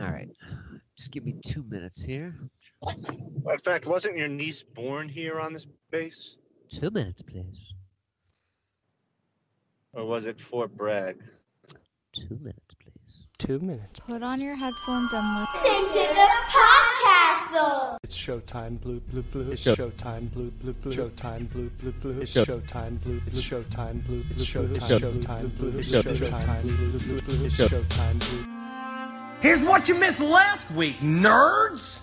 [0.00, 0.28] All right.
[0.96, 2.32] Just give me two minutes here.
[3.50, 6.36] In fact, wasn't your niece born here on this base?
[6.68, 7.74] Two minutes, please.
[9.92, 11.18] Or was it Fort Bragg?
[12.12, 13.26] Two minutes, please.
[13.38, 14.00] Two minutes.
[14.00, 15.60] Put on your headphones and listen.
[15.62, 16.81] Listen to the podcast.
[18.02, 19.50] It's showtime, blue, blue, blue.
[19.50, 20.92] It's show- showtime, blue, blue, blue.
[20.92, 22.20] Showtime, blue, blue, blue.
[22.20, 23.30] It's showtime, blue, blue.
[23.30, 24.40] It's showtime, blue, blue.
[24.40, 25.78] It's Showtime, blue.
[25.78, 27.44] It's showtime, blue, blue, blue.
[27.44, 29.40] It's showtime, blue.
[29.42, 31.98] Here's what you missed last week, nerds!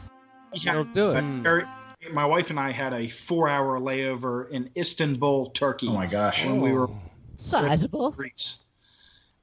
[0.63, 1.15] Don't do it.
[1.23, 1.67] Mm.
[2.13, 5.87] My wife and I had a four-hour layover in Istanbul, Turkey.
[5.87, 6.45] Oh my gosh.
[6.45, 6.89] When we were
[7.37, 8.11] Sizable.
[8.11, 8.57] Greece,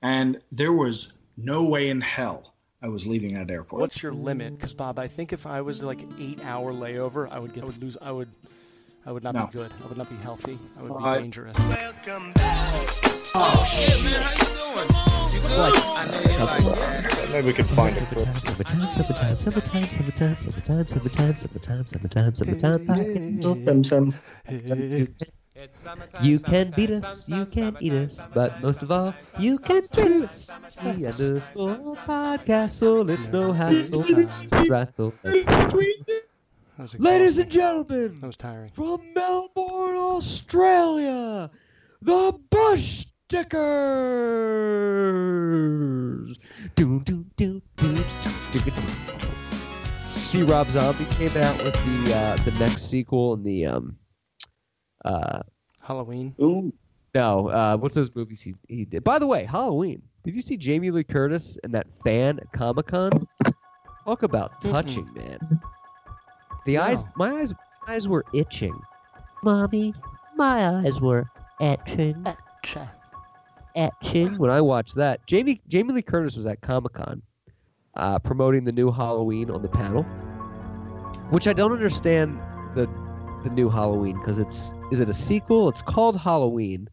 [0.02, 2.54] and there was no way in hell
[2.86, 3.80] I was leaving that airport.
[3.80, 4.56] What's your limit?
[4.56, 7.66] Because Bob, I think if I was like an eight-hour layover, I would get, I
[7.66, 7.96] would lose.
[8.00, 8.28] I would,
[9.04, 9.46] I would not No.
[9.46, 9.72] be good.
[9.82, 10.56] I would not be healthy.
[10.78, 11.58] I would be Uh, dangerous.
[17.32, 18.28] Maybe we could find a clip.
[18.38, 23.82] Summertime, summertime, summertime, summertime, summertime, summertime, summertime, summertime, summertime, summertime.
[23.84, 24.10] Some, some.
[26.22, 30.22] You can beat us, you can eat us, but most of all, you can treat
[30.22, 30.50] us.
[30.82, 34.04] The underscore podcast, so it's no hassle.
[34.68, 35.14] Wrestle.
[35.22, 38.70] That was Ladies and gentlemen, that was tiring.
[38.70, 41.50] from Melbourne, Australia,
[42.02, 43.56] the Bush Stickers.
[46.74, 48.04] Do, do, do, do, do,
[48.52, 48.72] do, do.
[50.06, 53.96] See, Rob Zombie came out with the uh, the next sequel in the um
[55.04, 55.42] uh
[55.82, 56.34] Halloween.
[56.40, 56.72] Ooh.
[57.14, 59.04] no uh what's those movies he he did.
[59.04, 60.02] By the way, Halloween.
[60.24, 63.12] Did you see Jamie Lee Curtis and that fan at Comic Con?
[64.04, 65.38] Talk about touching, man.
[66.64, 67.54] The eyes, my eyes,
[67.86, 68.76] my eyes were itching.
[69.44, 69.94] Mommy,
[70.34, 72.26] my eyes were etching,
[72.64, 72.90] Cha.
[73.76, 75.24] etching when I watched that.
[75.28, 77.22] Jamie Jamie Lee Curtis was at Comic Con,
[77.94, 80.02] uh, promoting the new Halloween on the panel,
[81.30, 82.36] which I don't understand
[82.74, 82.88] the
[83.46, 85.68] the new Halloween because it's is it a sequel?
[85.68, 86.88] It's called Halloween,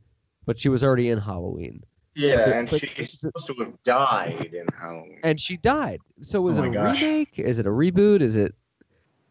[0.45, 1.83] but she was already in Halloween,
[2.15, 5.19] Yeah, and But- she's supposed to have died in Halloween.
[5.23, 5.99] and she died.
[6.21, 7.01] So is Oh it a gosh.
[7.01, 7.39] remake?
[7.39, 8.21] Is it a reboot?
[8.21, 8.53] Is it?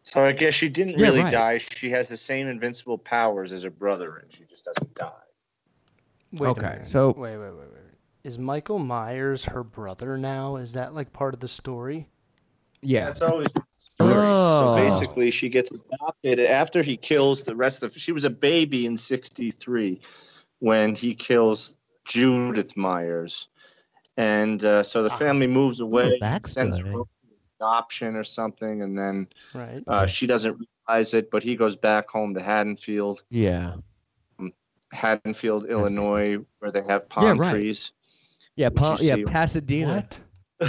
[0.01, 1.31] So I guess she didn't Yeah, really right.
[1.31, 1.57] die.
[1.59, 5.11] She has the same invincible powers as her brother, and she just doesn't die.
[6.33, 7.79] Wait Okay, so- wait, wait, wait, wait.
[8.25, 10.57] Is Michael Myers her brother now?
[10.57, 12.09] Is that like part of the story?
[12.81, 13.05] Yeah.
[13.05, 13.63] That's always the
[13.93, 14.13] story.
[14.15, 14.75] Oh.
[14.75, 17.95] So basically, she gets adopted after he kills the rest of.
[17.97, 19.99] She was a baby in '63
[20.59, 23.47] when he kills Judith Myers,
[24.17, 25.17] and uh, so the Ah.
[25.17, 26.49] family moves away, backstory.
[26.49, 26.93] sends her
[27.59, 29.83] adoption or something, and then Right.
[29.87, 31.31] uh, she doesn't realize it.
[31.31, 33.75] But he goes back home to Haddonfield, Yeah.
[34.91, 37.51] Haddonfield, Illinois, where they have palm right.
[37.51, 37.93] trees.
[38.55, 38.67] Yeah.
[38.69, 39.15] Which Pa- yeah.
[39.15, 40.07] see- Pasadena.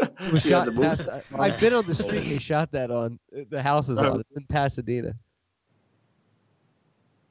[0.00, 0.12] What?
[0.20, 2.90] It was shot the in Pas- I've been on the street and they shot that
[2.90, 3.18] on.
[3.36, 4.20] uh, The house is on.
[4.20, 5.12] It's in Pasadena.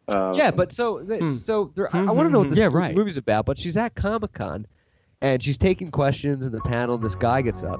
[0.07, 1.35] Uh, Yeah, but so th- Hmm.
[1.35, 2.49] so there, I, Hmm, want to hmm, know what hmm.
[2.51, 2.95] this Yeah, right.
[2.95, 3.45] movie's about.
[3.45, 4.65] But she's at Comic Con,
[5.21, 6.95] and she's taking questions in the panel.
[6.95, 7.79] And this guy gets up,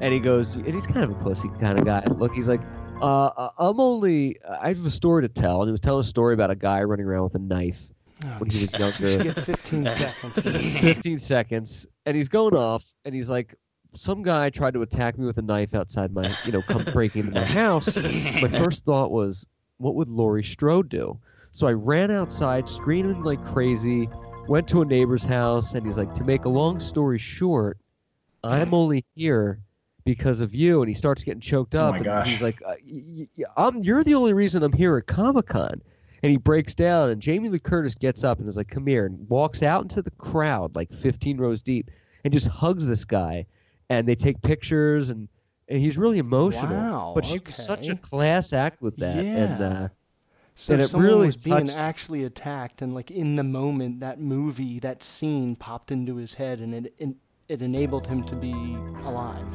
[0.00, 2.02] and he goes, and he's kind of a pussy kind of guy.
[2.06, 2.62] Look, he's like,
[3.02, 6.04] uh, uh, I'm only, I have a story to tell, and he was telling a
[6.04, 7.90] story about a guy running around with a knife
[8.24, 9.08] Oh, when he was younger.
[9.24, 10.40] You get 15 seconds.
[10.80, 13.54] 15 seconds, and he's going off, and he's like,
[13.94, 17.16] some guy tried to attack me with a knife outside my, you know, come break
[17.16, 17.94] into my house.
[17.96, 19.46] My first thought was,
[19.78, 21.18] what would Laurie Strode do?
[21.52, 24.08] So I ran outside, screaming like crazy,
[24.48, 27.78] went to a neighbor's house, and he's like, to make a long story short,
[28.44, 29.60] I'm only here
[30.04, 30.82] because of you.
[30.82, 31.90] And he starts getting choked Oh up.
[31.92, 32.28] my and gosh.
[32.28, 35.80] He's like, uh, y- y- I'm, you're the only reason I'm here at Comic Con.
[36.26, 39.06] And he breaks down, and Jamie Lee Curtis gets up and is like, "Come here,"
[39.06, 41.88] and walks out into the crowd, like 15 rows deep,
[42.24, 43.46] and just hugs this guy.
[43.90, 45.28] And they take pictures, and,
[45.68, 46.74] and he's really emotional.
[46.74, 49.68] Wow, but she was such a class act with that, and Yeah.
[49.84, 49.88] uh,
[50.56, 54.00] So And it someone really was being touched- actually attacked, and like in the moment,
[54.00, 57.10] that movie, that scene popped into his head, and it it,
[57.46, 58.50] it enabled him to be
[59.04, 59.46] alive.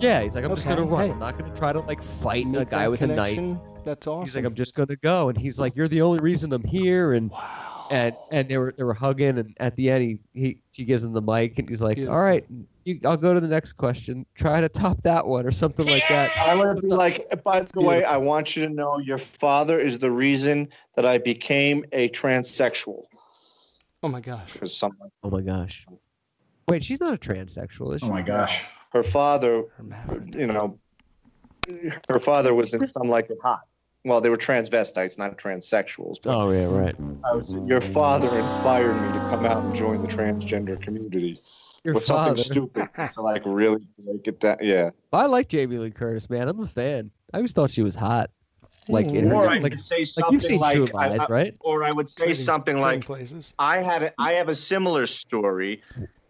[0.00, 1.06] yeah, he's like, "I'm just gonna run.
[1.06, 1.12] hey.
[1.14, 3.38] I'm not gonna try to like fight a guy with a knife."
[3.82, 4.26] Connection, That's awesome.
[4.26, 7.30] He's like, "I'm just gonna go," and he's like, "You're the only reason I'm here,and."
[7.30, 7.86] wow.
[7.90, 11.02] and and they were they were hugging and at the end he, he she gives
[11.04, 12.14] him the mic and he's like Beautiful.
[12.16, 12.46] all right
[12.84, 16.06] you, i'll go to the next question try to top that one or something like
[16.08, 18.04] that I would be like, by the way.
[18.04, 23.02] I want you to know your father is the reason that I became a transsexual.
[24.04, 24.52] oh my gosh.
[24.52, 24.92] Because some
[25.24, 25.84] oh my gosh
[26.68, 28.62] wait she's not a transsexual is oh she Oh my gosh.
[28.92, 30.38] her father, Hermaphrodite.
[30.38, 30.78] you know,
[32.08, 33.62] her father was in Some Like It Hot.
[34.04, 36.16] Well, they were transvestites, not transsexuals.
[36.22, 36.96] But Oh yeah, right.
[37.24, 41.38] I was, your father inspired me to come out and join the transgender community
[41.84, 42.36] Your with father.
[42.42, 44.56] something stupid to like really break it down.
[44.62, 44.90] Yeah.
[45.12, 46.48] I like Jamie Lee Curtis, man.
[46.48, 47.10] I'm a fan.
[47.34, 48.30] I always thought she was hot.
[48.88, 51.08] Like, in her, Or I like, would say like something you've seen like, True I-
[51.08, 51.54] Lies, I- right?
[51.60, 53.52] or I would say Trading- something like, places.
[53.58, 55.82] I had a, I have a similar story.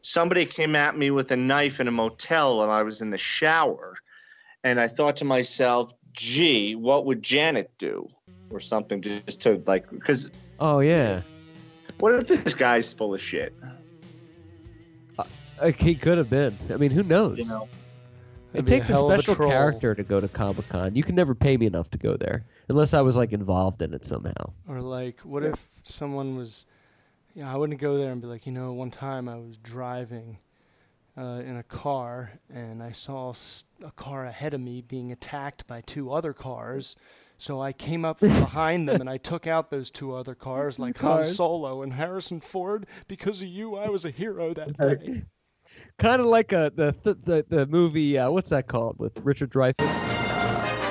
[0.02, 3.18] Somebody came at me with a knife in a motel while I was in the
[3.18, 3.94] shower,
[4.64, 8.08] and I thought to myself, "Gee, what would Janet do?"
[8.50, 11.22] Or something just to like, because Oh yeah.
[11.98, 13.54] what if this guy's full of shit?
[15.18, 15.24] Uh,
[15.62, 16.56] like, he could have been.
[16.72, 17.38] I mean, who knows?
[17.38, 17.68] You know,
[18.52, 19.50] it That'd be a takes a, a special troll.
[19.50, 20.96] character to go to Comic Con.
[20.96, 23.94] You can never pay me enough to go there unless I was like involved in
[23.94, 24.52] it somehow.
[24.68, 26.66] Or like, what if someone was?
[27.36, 30.38] Yeah, I wouldn't go there and be like, you know, one time I was driving
[31.20, 33.34] uh, in a car and I saw
[33.84, 36.96] a car ahead of me being attacked by two other cars.
[37.36, 40.78] So I came up from behind them and I took out those two other cars
[40.78, 42.86] like Han Solo and Harrison Ford.
[43.08, 45.24] Because of you, I was a hero that day.
[45.98, 48.18] Kind of like a the the the, the movie.
[48.18, 50.09] Uh, what's that called with Richard Dreyfuss?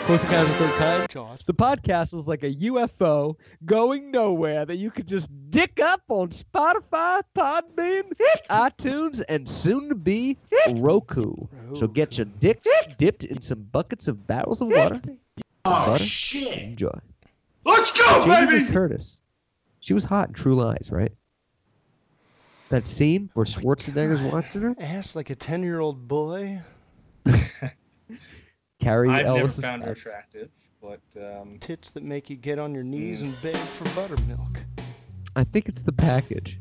[0.10, 1.10] Close Encounters of the Third Kind.
[1.12, 1.46] Jaws.
[1.46, 3.36] The podcast is like a UFO
[3.66, 8.12] going nowhere that you could just dick up on Spotify, Podbean,
[8.50, 10.36] iTunes, and soon to be
[10.78, 11.36] Roku.
[11.76, 12.68] So get your dicks
[12.98, 15.00] dipped in some buckets of barrels of water.
[15.66, 16.00] Oh Butter?
[16.00, 16.58] shit!
[16.58, 17.00] Enjoy.
[17.64, 18.74] Let's go, Jamie Lee baby!
[18.74, 19.22] Curtis.
[19.80, 21.12] She was hot in True Lies, right?
[22.70, 24.34] That scene where oh Schwarzenegger's God.
[24.34, 24.76] watching her.
[24.80, 26.62] Ass like a ten-year-old boy.
[28.80, 29.60] Carrie I've never Ellis.
[29.60, 30.50] found her attractive,
[30.82, 33.26] but um, Tits that make you get on your knees Mm.
[33.26, 34.60] and beg for buttermilk.
[35.36, 36.60] I think it's the package.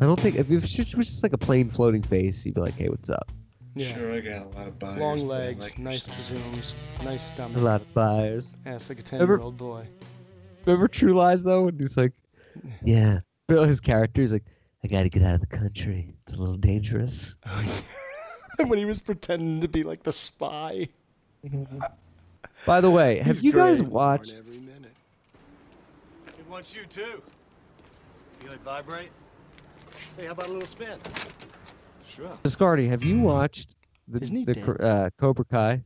[0.00, 2.54] I don't think if it was just, was just like a plain floating face, you'd
[2.54, 3.30] be like, "Hey, what's up?"
[3.74, 3.94] Yeah.
[3.96, 4.98] sure, I got a lot of buyers.
[4.98, 6.16] Long but I legs, like her nice style.
[6.16, 6.74] zooms,
[7.04, 7.58] nice stomach.
[7.58, 8.54] A lot of buyers.
[8.66, 9.86] Ass like a ten-year-old boy.
[10.66, 12.12] Remember True Lies though, when he's like,
[12.84, 14.44] "Yeah." Bill, his character is like,
[14.84, 16.14] "I got to get out of the country.
[16.24, 17.36] It's a little dangerous."
[18.58, 20.88] when he was pretending to be like the spy.
[22.66, 24.34] By the way, have He's you guys watched?
[24.36, 24.92] Every minute.
[26.38, 27.22] It wants you too.
[28.40, 29.10] Feel it vibrate?
[30.08, 30.98] Say, how about a little spin?
[32.06, 32.36] Sure.
[32.42, 33.74] Biscardi, have you watched
[34.08, 34.80] the, Isn't he the dead?
[34.80, 35.82] uh, Cobra Kai?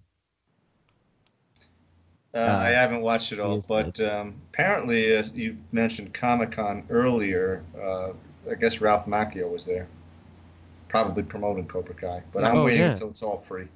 [2.34, 7.62] Uh, I haven't watched it all, but um, apparently, uh, you mentioned Comic Con earlier.
[7.80, 8.08] Uh,
[8.50, 9.86] I guess Ralph Macchio was there,
[10.88, 12.22] probably promoting Cobra Kai.
[12.32, 12.90] But I'm Oh, waiting yeah.
[12.90, 13.68] until it's all free.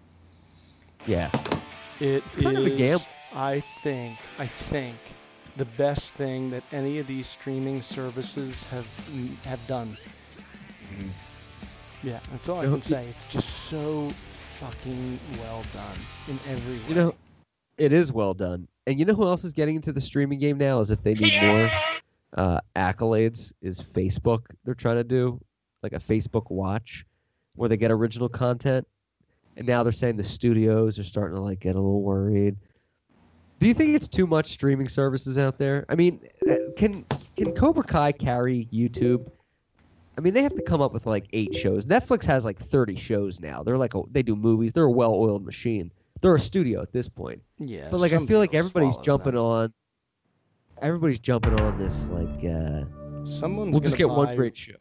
[1.06, 1.30] Yeah.
[2.00, 3.04] It It's kind of a gamble.
[3.34, 4.96] I think, I think,
[5.56, 8.86] the best thing that any of these streaming services have
[9.44, 9.96] have done.
[10.92, 11.08] Mm-hmm.
[12.02, 13.06] Yeah, that's all I You know, can say.
[13.08, 15.98] It's just so fucking well done
[16.28, 16.82] in every way.
[16.88, 17.14] You know,
[17.76, 18.68] it is well done.
[18.86, 20.80] And you know who else is getting into the streaming game now?
[20.80, 21.70] As if they need more
[22.36, 24.40] uh, accolades, is Facebook.
[24.64, 25.40] They're trying to do
[25.82, 27.04] like a Facebook Watch,
[27.54, 28.86] where they get original content.
[29.58, 32.56] And now they're saying the studios are starting to like get a little worried.
[33.58, 35.84] Do you think it's too much streaming services out there?
[35.88, 37.04] I mean, uh, can
[37.36, 39.28] can Cobra Kai carry YouTube?
[40.16, 41.86] I mean, they have to come up with like eight shows.
[41.86, 43.64] Netflix has like thirty shows now.
[43.64, 44.72] They're like a, they do movies.
[44.72, 45.90] They're a well-oiled machine.
[46.20, 47.42] They're a studio at this point.
[47.58, 49.72] yeah, But like, I feel like everybody's jumping on.
[50.80, 52.08] Everybody's jumping on this.
[52.08, 52.84] Like, uh,
[53.24, 54.74] Someone's we'll just get one great show.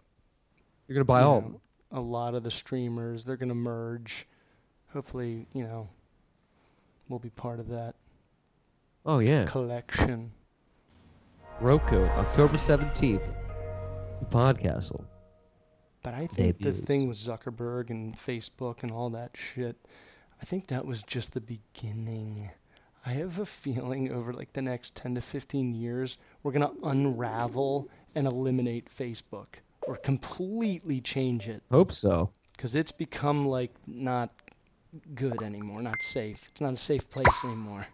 [0.87, 1.61] You're gonna buy you all know.
[1.91, 4.27] A lot of the streamers, they're gonna merge.
[4.93, 5.89] Hopefully, you know,
[7.09, 7.95] we'll be part of that
[9.05, 10.31] Oh yeah, collection.
[11.61, 13.23] Roku, October seventeenth.
[14.19, 15.03] The Podcastle.
[16.03, 19.75] But I think the thing with Zuckerberg and Facebook and all that shit,
[20.41, 22.49] I think that was just the beginning.
[23.05, 26.87] I have a feeling over like the next 10 to 15 years, we're going to
[26.87, 29.47] unravel and eliminate Facebook
[29.83, 32.31] or completely change it Hope so.
[32.55, 34.31] because it's become like not
[35.15, 36.47] good anymore, not safe.
[36.51, 37.87] It's not a safe place anymore.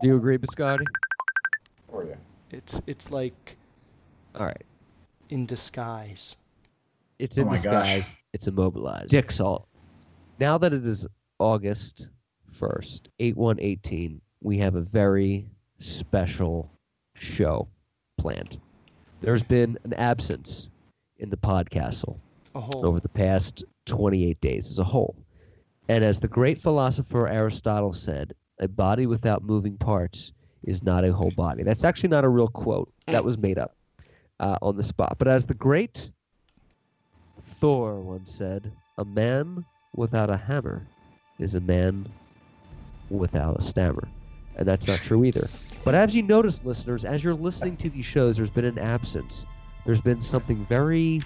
[0.00, 0.84] Do you agree, Biscotti?
[1.92, 2.16] Oh yeah.
[2.50, 3.56] It's it's like
[4.34, 4.64] All right.
[5.30, 6.36] in disguise.
[7.18, 7.62] It's Oh in my gosh.
[7.62, 8.16] disguise.
[8.32, 9.10] It's immobilized.
[9.10, 9.66] Dick salt.
[10.40, 11.06] Now that it is
[11.38, 12.08] August
[12.58, 15.46] 1st, eight 8118, we have a very
[15.78, 16.70] special
[17.14, 17.68] show
[18.18, 18.60] planned.
[19.20, 20.68] There's been an absence
[21.18, 22.18] in the podcastle
[22.54, 25.16] A whole over the past 28 days as a whole.
[25.88, 31.12] And as the great philosopher Aristotle said, a body without moving parts is not a
[31.12, 31.62] whole body.
[31.62, 32.92] That's actually not a real quote.
[33.06, 33.76] That was made up
[34.40, 35.16] uh, on the spot.
[35.18, 36.10] But as the great
[37.60, 39.64] Thor once said, a man
[39.94, 40.86] without a hammer
[41.38, 42.08] is a man
[43.10, 44.08] without a stammer.
[44.56, 45.46] and that's not true either.
[45.84, 49.44] But as you notice, listeners, as you're listening to these shows, there's been an absence.
[49.84, 51.20] There's been something very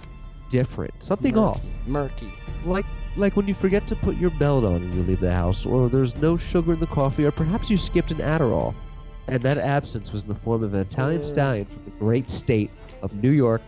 [0.48, 1.58] different, something Murky.
[1.58, 1.62] off.
[1.86, 2.32] Murky.
[2.64, 2.86] Like
[3.18, 5.88] like when you forget to put your belt on and you leave the house, or
[5.88, 8.74] there's no sugar in the coffee, or perhaps you skipped an Adderall.
[9.26, 12.70] And that absence was in the form of an Italian stallion from the great state
[13.02, 13.60] of New York,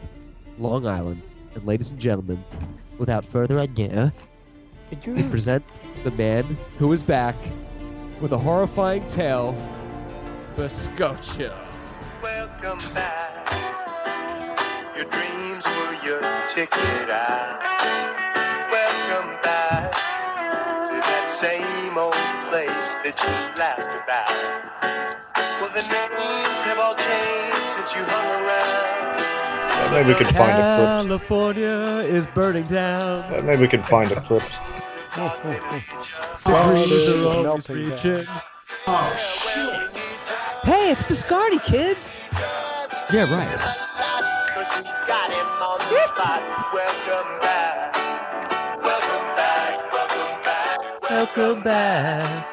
[0.59, 1.23] Long Island.
[1.55, 2.43] And ladies and gentlemen,
[2.99, 4.11] without further ado,
[5.07, 5.65] we present
[6.05, 7.35] the man who is back
[8.21, 9.55] with a horrifying tale,
[10.57, 11.55] Biscocho.
[12.23, 13.37] Welcome back.
[14.97, 18.30] Your dreams were your ticket out.
[19.21, 22.15] Welcome back to that same old
[22.49, 23.29] place that you
[23.61, 24.33] laughed about.
[25.61, 29.93] Well, the names have all changed since you hung around.
[29.93, 33.29] Maybe we could find a California is burning down.
[33.29, 33.45] clip.
[33.45, 34.43] Maybe we could find a clip.
[35.15, 35.29] The
[36.47, 38.25] breeze is melting down.
[38.87, 39.91] Oh shit!
[40.63, 42.23] Hey, it's Biscardi, kids.
[43.13, 43.61] Yeah, right.
[44.55, 46.73] Cause we got him on the spot.
[46.73, 47.70] Welcome back.
[51.11, 52.47] Welcome back.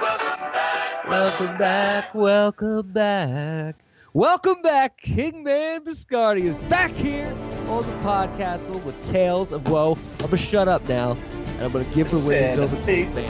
[0.00, 1.08] Welcome back.
[1.08, 2.14] Welcome back.
[2.14, 3.74] Welcome back.
[4.12, 4.98] Welcome back.
[4.98, 7.36] Kingman Biscardi is back here
[7.66, 9.98] on the podcast with Tales of Woe.
[10.20, 11.16] I'm gonna shut up now,
[11.56, 13.26] and I'm gonna give the reins over to the.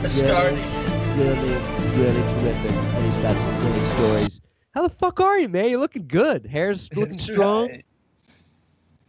[0.00, 0.62] Biscardi.
[1.16, 1.54] Really,
[1.96, 4.40] really terrific, and he's got some great stories.
[4.74, 5.70] How the fuck are you, man?
[5.70, 6.46] You're looking good.
[6.46, 7.84] Hair's looking strong, right.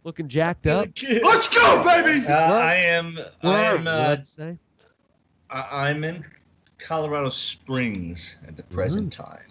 [0.06, 0.88] Looking jacked up.
[1.22, 2.26] Let's go, baby!
[2.26, 3.16] Uh, I am.
[3.40, 3.86] Where I am.
[3.86, 4.56] Uh, say.
[5.50, 6.24] I- I'm in
[6.78, 9.50] Colorado Springs at the present time,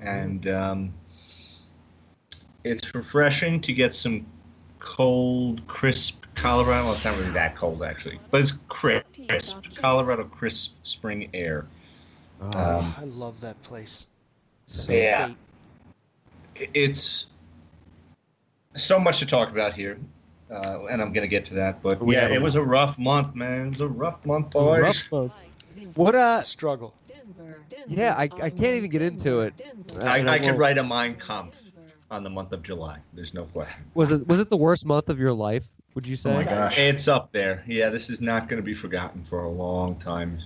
[0.00, 0.94] and um,
[2.64, 4.26] it's refreshing to get some
[4.80, 6.86] cold, crisp Colorado.
[6.86, 11.66] Well, it's not really that cold actually, but it's crisp, crisp Colorado crisp spring air.
[12.40, 14.06] Um, I love that place.
[14.88, 15.26] Yeah.
[15.26, 15.36] State.
[16.74, 17.26] it's
[18.74, 19.98] so much to talk about here,
[20.50, 21.82] uh, and I'm gonna get to that.
[21.82, 23.66] But We yeah, have a it was a rough month, man.
[23.66, 24.82] It was a rough month, boys.
[24.82, 25.32] Rough month.
[25.96, 26.94] What a Struggle.
[27.86, 29.60] Yeah, I, I can't even get into it.
[30.00, 31.72] Uh, I, and I could write a Mein Kampf
[32.10, 32.98] on the month of July.
[33.14, 33.82] There's no question.
[33.94, 35.66] Was it was it the worst month of your life?
[35.94, 36.30] Would you say?
[36.30, 36.78] Oh my gosh.
[36.78, 37.64] It's up there.
[37.66, 40.38] Yeah, this is not going to be forgotten for a long time.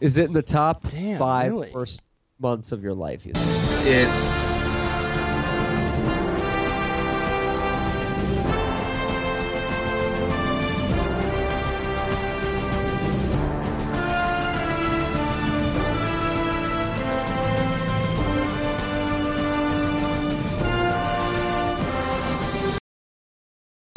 [0.00, 1.70] Is it in the top Damn, five really?
[1.72, 2.02] worst
[2.38, 3.24] months of your life?
[3.24, 3.86] You think?
[3.86, 4.69] It.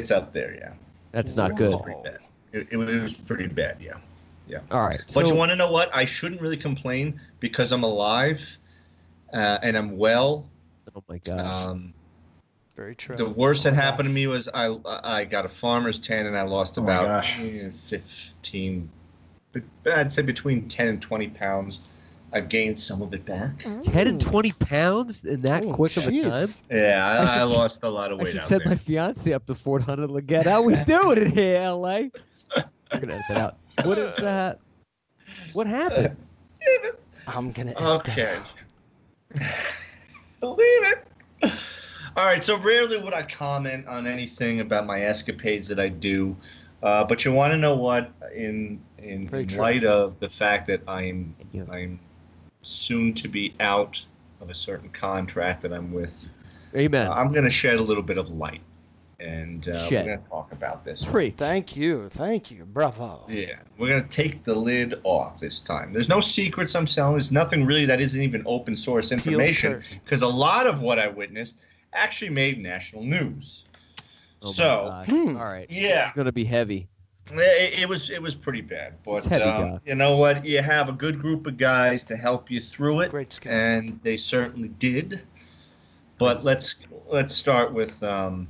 [0.04, 0.74] It's up there, yeah.
[1.14, 1.82] That's not good.
[1.82, 2.18] Pretty bad.
[2.52, 3.94] It, it was pretty bad, yeah.
[4.48, 4.60] Yeah.
[4.70, 5.02] All right.
[5.14, 5.96] But so- you want to know what?
[5.96, 8.58] I shouldn't really complain because I'm alive
[9.32, 10.50] uh, and I'm well.
[10.94, 11.40] oh my gosh.
[11.40, 11.94] Um,
[12.76, 13.16] Very true.
[13.16, 16.38] the worst that Oh, happened to me was I I got a farmer's tan and
[16.38, 17.40] I lost Oh about gosh.
[17.40, 18.90] eh, 15,
[19.86, 21.80] I'd say between 10 and 20 pounds.
[22.34, 23.52] I've gained some of it back.
[23.84, 26.48] Ten and twenty pounds in that Oh, quick of a time.
[26.72, 28.22] Yeah, I, I I, lost a lot of weight.
[28.22, 28.70] I weight should out send there.
[28.70, 32.00] my fiance up to Fort Hunter to get how we doing it here, LA.
[32.56, 33.58] We're gonna edit that out.
[33.86, 34.60] What is that?
[35.54, 36.16] What happened?
[37.28, 37.74] I'm gonna.
[37.80, 38.36] Okay.
[38.36, 38.54] out.
[40.40, 41.08] Believe it.
[42.16, 46.36] All right, so rarely would I comment on anything about my escapades that I do,
[46.84, 48.12] uh, but you want to know what?
[48.36, 49.62] In in, Very in true.
[49.62, 51.36] light of the fact that I'm
[51.72, 52.00] I'm
[52.64, 54.04] soon to be out
[54.42, 56.28] of a certain contract that I'm with,
[56.76, 57.08] Amen.
[57.08, 58.62] uh, I'm going to shed a little bit of light,
[59.20, 61.06] and uh, we're going to talk about this.
[61.06, 61.36] Preach.
[61.38, 62.10] Thank you.
[62.10, 62.66] Thank you.
[62.66, 63.26] Bravo.
[63.30, 65.94] Yeah, we're gonna take the lid off this time.
[65.94, 67.14] There's no secrets I'm selling.
[67.14, 71.08] There's nothing really that isn't even open source information because a lot of what I
[71.08, 71.58] witnessed
[71.94, 73.66] actually made national news.
[74.42, 75.04] Oh so.
[75.08, 75.38] Hmm.
[75.38, 75.68] all right.
[75.70, 76.88] yeah, It's gonna be heavy.
[77.32, 78.96] It, it was it was pretty bad.
[79.06, 80.46] But heavy, um, you know what?
[80.46, 84.18] You have a good group of guys to help you through it, Great and they
[84.18, 85.22] certainly did.
[86.18, 86.76] But let's
[87.08, 88.48] let's start with um,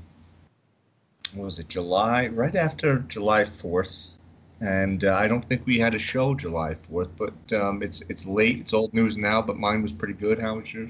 [1.34, 2.28] what was it July?
[2.28, 4.18] Right after July Fourth,
[4.62, 8.26] and uh, I don't think we had a show July Fourth, but um, it's it's
[8.26, 8.60] late.
[8.60, 10.40] It's old news now, but mine was pretty good.
[10.40, 10.90] How was your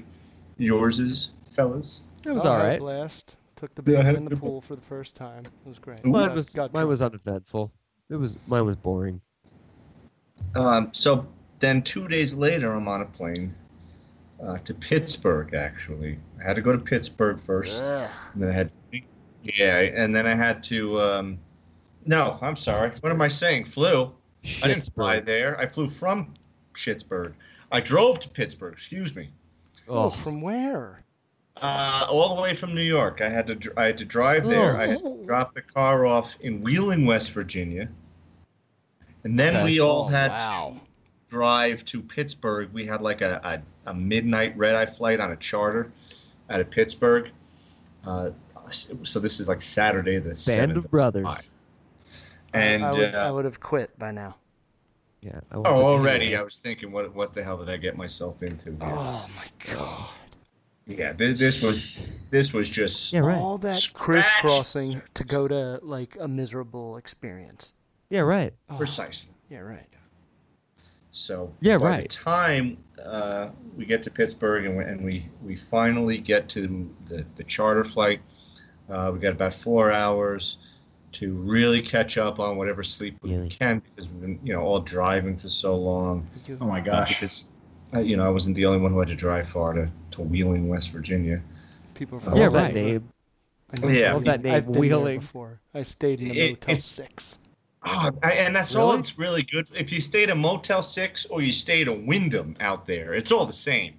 [0.58, 2.02] yours is, fellas?
[2.24, 2.78] It was Oh, all I right.
[2.80, 3.36] Blast.
[3.64, 5.44] Took the Yeah, baby had in the good pool for the first time.
[5.44, 6.04] It was great.
[6.04, 6.88] Mine Got- was mine drunk.
[6.88, 7.72] was uneventful.
[8.10, 9.20] It was mine was boring.
[10.54, 11.26] Um, so
[11.60, 13.54] then two days later, I'm on a plane
[14.44, 15.54] uh, to Pittsburgh.
[15.54, 17.82] Actually, I had to go to Pittsburgh first.
[17.82, 18.10] Ugh.
[18.34, 18.70] And then I had,
[19.42, 21.00] yeah, and then I had to.
[21.00, 21.38] Um,
[22.06, 22.90] no, I'm sorry.
[23.00, 23.64] What am I saying?
[23.64, 24.12] Flew.
[24.62, 25.58] I didn't fly there.
[25.58, 26.34] I flew from
[26.74, 27.34] Pittsburgh.
[27.72, 28.74] I drove to Pittsburgh.
[28.74, 29.30] Excuse me.
[29.88, 30.98] Oh, Oh, from where?
[31.60, 33.20] Uh, all the way from New York.
[33.20, 34.76] I had to dr- I had to drive there.
[34.76, 35.16] I had Oh.
[35.18, 37.88] to drop the car off in Wheeling, West Virginia,
[39.22, 39.64] and then Okay.
[39.64, 40.74] we all Oh, had wow.
[40.76, 42.70] to drive to Pittsburgh.
[42.72, 43.40] We had like a,
[43.86, 45.92] a, a midnight red eye flight on a charter
[46.50, 47.30] out of Pittsburgh.
[48.04, 48.30] Uh,
[48.70, 50.84] so this is like Saturday the band seventh.
[50.84, 51.48] of brothers.
[52.52, 54.36] And I would, uh, I would have quit by now.
[55.22, 55.40] Yeah.
[55.50, 56.36] I oh, won't put you already.
[56.36, 58.70] I was thinking, what what the hell did I get myself into?
[58.72, 58.78] here?
[58.82, 60.08] Oh my god.
[60.86, 61.98] Yeah, this, this was
[62.30, 63.38] this was just Yeah, right.
[63.38, 64.24] All that Scratch.
[64.32, 67.74] crisscrossing to go to like a miserable experience.
[68.10, 68.52] Yeah, right.
[68.68, 69.32] Oh, precisely.
[69.48, 69.86] Yeah, right.
[71.10, 72.02] So Yeah, by right.
[72.10, 76.90] the time uh, we get to Pittsburgh and we, and we, we finally get to
[77.06, 78.20] the, the charter flight,
[78.90, 80.58] uh, we got about four hours
[81.12, 83.48] to really catch up on whatever sleep we Really?
[83.48, 86.26] can because we've been you know all driving for so long.
[86.60, 87.14] Oh my gosh.
[87.20, 87.44] because
[87.94, 90.22] uh, you know I wasn't the only one who had to drive far to, to
[90.22, 91.40] Wheeling, West Virginia.
[91.94, 93.08] people Oh, from Yeah, all that name.
[93.82, 93.86] I.
[93.86, 94.12] Yeah.
[94.14, 95.20] Love that name, I've been there Wheeling.
[95.20, 95.60] before.
[95.74, 97.38] I stayed in a It- Motel it's- Six.
[97.86, 99.68] Oh, and that's all it's really good.
[99.76, 103.44] If you stayed at Motel Six or you stayed at Wyndham out there, it's all
[103.44, 103.94] the same.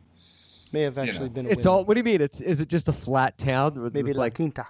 [0.72, 1.30] May have you know.
[1.30, 1.46] been.
[1.46, 1.72] A It's win.
[1.74, 1.86] all.
[1.86, 2.20] What do you mean?
[2.20, 3.80] It's is it just a flat town?
[3.80, 4.66] With, maybe with, La like, Quinta.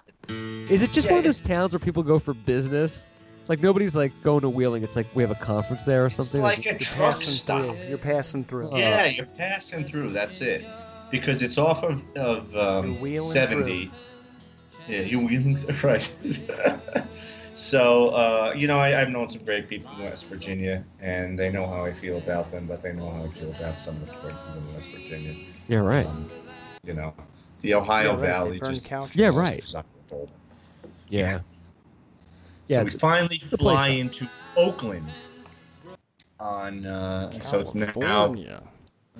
[0.70, 3.08] is it just Yeah, one of those towns where people go for business?
[3.48, 4.84] Like nobody's like going to Wheeling.
[4.84, 6.44] It's like we have a conference there or something.
[6.44, 6.74] It's something.
[6.74, 7.62] like a truck stop.
[7.75, 7.88] through.
[7.88, 8.72] You're passing through.
[8.74, 10.12] Uh, Yeah, you're passing through.
[10.12, 10.66] That's it.
[11.12, 13.90] Because it's off of of um, You're wheeling 70.
[14.88, 16.12] Yeah, you're wheeling right.
[17.56, 21.50] so uh, you know, I, I've known some great people in West Virginia, and they
[21.50, 24.08] know how I feel about them, but they know how I feel about some of
[24.08, 25.36] the places in West Virginia.
[25.68, 26.06] yeah, right.
[26.06, 26.30] Um,
[26.86, 27.14] you know,
[27.62, 29.16] the Ohio Yeah, right, Valley burn just couches.
[29.16, 29.64] Yeah, right.
[29.64, 30.30] suck the whole-
[31.10, 31.40] Yeah.
[31.40, 31.44] So
[32.68, 35.10] Yeah, we finally fly into Oakland
[36.40, 36.86] on.
[36.86, 38.62] Uh, so it's now California.
[38.64, 38.75] what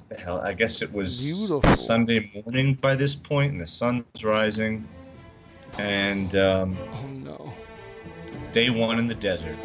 [0.10, 0.40] the hell?
[0.42, 1.76] I guess it was Beautiful.
[1.76, 4.88] Sunday morning by this point, and the sun was rising.
[5.78, 7.54] And um, Oh no.
[8.54, 9.56] day one in the desert.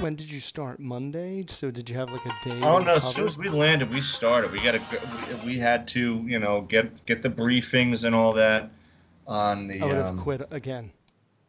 [0.00, 0.80] When did you start?
[0.80, 1.44] Monday.
[1.48, 2.60] So did you have like a day?
[2.62, 2.94] Oh no!
[2.96, 4.50] As soon as we landed, we started.
[4.50, 4.80] We got to.
[5.44, 8.70] We, we had to, you know, get get the briefings and all that
[9.26, 9.80] on the.
[9.80, 10.90] I would have um, quit again.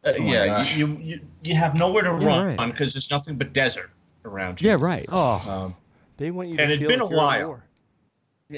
[0.04, 2.70] uh, Oh yeah, you, you you you have nowhere to Yeah, run right.
[2.70, 3.90] because there's nothing but desert
[4.24, 4.68] around you.
[4.70, 5.06] Yeah, right.
[5.10, 5.74] Oh, Um,
[6.16, 7.46] They want you and to it'd feel been like a you're at while.
[7.48, 7.64] war.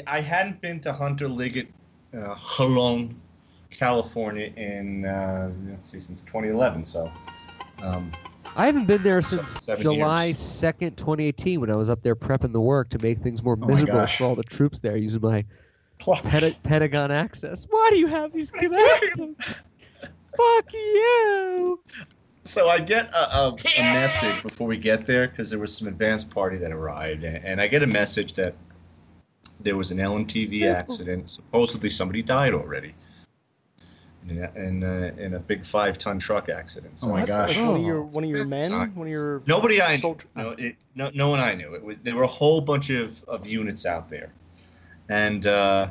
[0.06, 1.68] I hadn't been to Hunter Liggett,
[2.14, 3.14] uh, Jolon,
[3.70, 6.84] California in uh, let's see since 2011.
[6.84, 7.10] So,
[7.82, 8.12] um,
[8.56, 10.38] I haven't been there since July years.
[10.38, 13.66] second, 2018, when I was up there prepping the work to make things more Oh
[13.66, 14.18] miserable gosh.
[14.18, 15.44] for all the troops there using my
[16.00, 17.66] Penta- Pentagon access.
[17.70, 19.36] Why do you have these connections?
[20.36, 21.80] Fuck you!
[22.48, 25.88] So I get a, a, a message before we get there because there was some
[25.88, 28.54] advance party that arrived, and, and I get a message that
[29.60, 31.30] there was an LMTV accident.
[31.30, 32.94] Supposedly somebody died already.
[34.28, 36.98] In a, in a, in a big five-ton truck accident.
[36.98, 37.56] So Oh my gosh.
[37.56, 38.08] Like one of your Oh.
[38.10, 38.88] one of your men, Sorry.
[38.88, 39.98] one of your Nobody I knew.
[39.98, 41.74] soldier- No, it, no, no one I knew.
[41.74, 44.32] It was, there were a whole bunch of, of units out there,
[45.08, 45.90] and uh,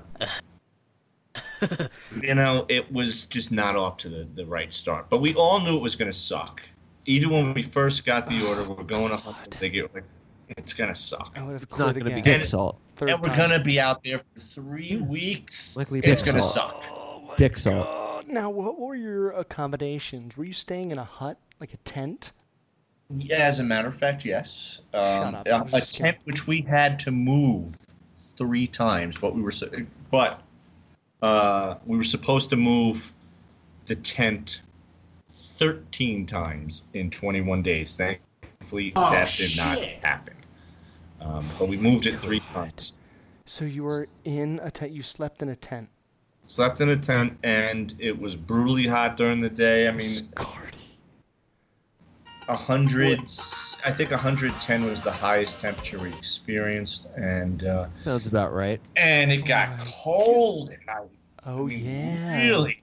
[2.22, 5.10] you know it was just not off to the, the right start.
[5.10, 6.62] But we all knew it was going to suck.
[7.06, 9.52] Even when we first got the order, we're going to hunt.
[9.60, 10.04] They get like,
[10.50, 12.80] it's going to suck, I would have It's not going to be dick salt.
[12.96, 15.76] Third and we're going to be out there for three weeks.
[15.76, 16.84] Likely It's going to suck.
[16.90, 17.86] Oh Dick salt.
[17.86, 18.28] God.
[18.28, 20.38] Now, what were your accommodations?
[20.38, 22.32] Were you staying in a hut, like a tent?
[23.18, 24.82] Yeah, as a matter of fact, yes.
[24.94, 27.76] Um, up, I a just tent which we had to move
[28.36, 29.70] three times, but we were so,
[30.10, 30.42] but
[31.22, 33.12] uh, we were supposed to move
[33.86, 34.62] the tent
[35.58, 37.96] thirteen times in twenty one days.
[37.96, 40.36] Thankfully, Oh, that did not happen.
[41.22, 42.94] Um, but we moved it three times.
[43.46, 44.92] So you were in a tent.
[44.92, 45.90] You slept in a tent.
[46.42, 49.88] Slept in a tent, and it was brutally hot during the day.
[49.88, 50.30] I mean,
[52.46, 52.54] Scardy.
[52.54, 53.20] a hundred.
[53.86, 58.80] I think 110 was the highest temperature we experienced, and uh, Sounds about right.
[58.96, 61.10] and it got my cold at night.
[61.46, 62.44] Oh I mean, yeah.
[62.46, 62.80] Really?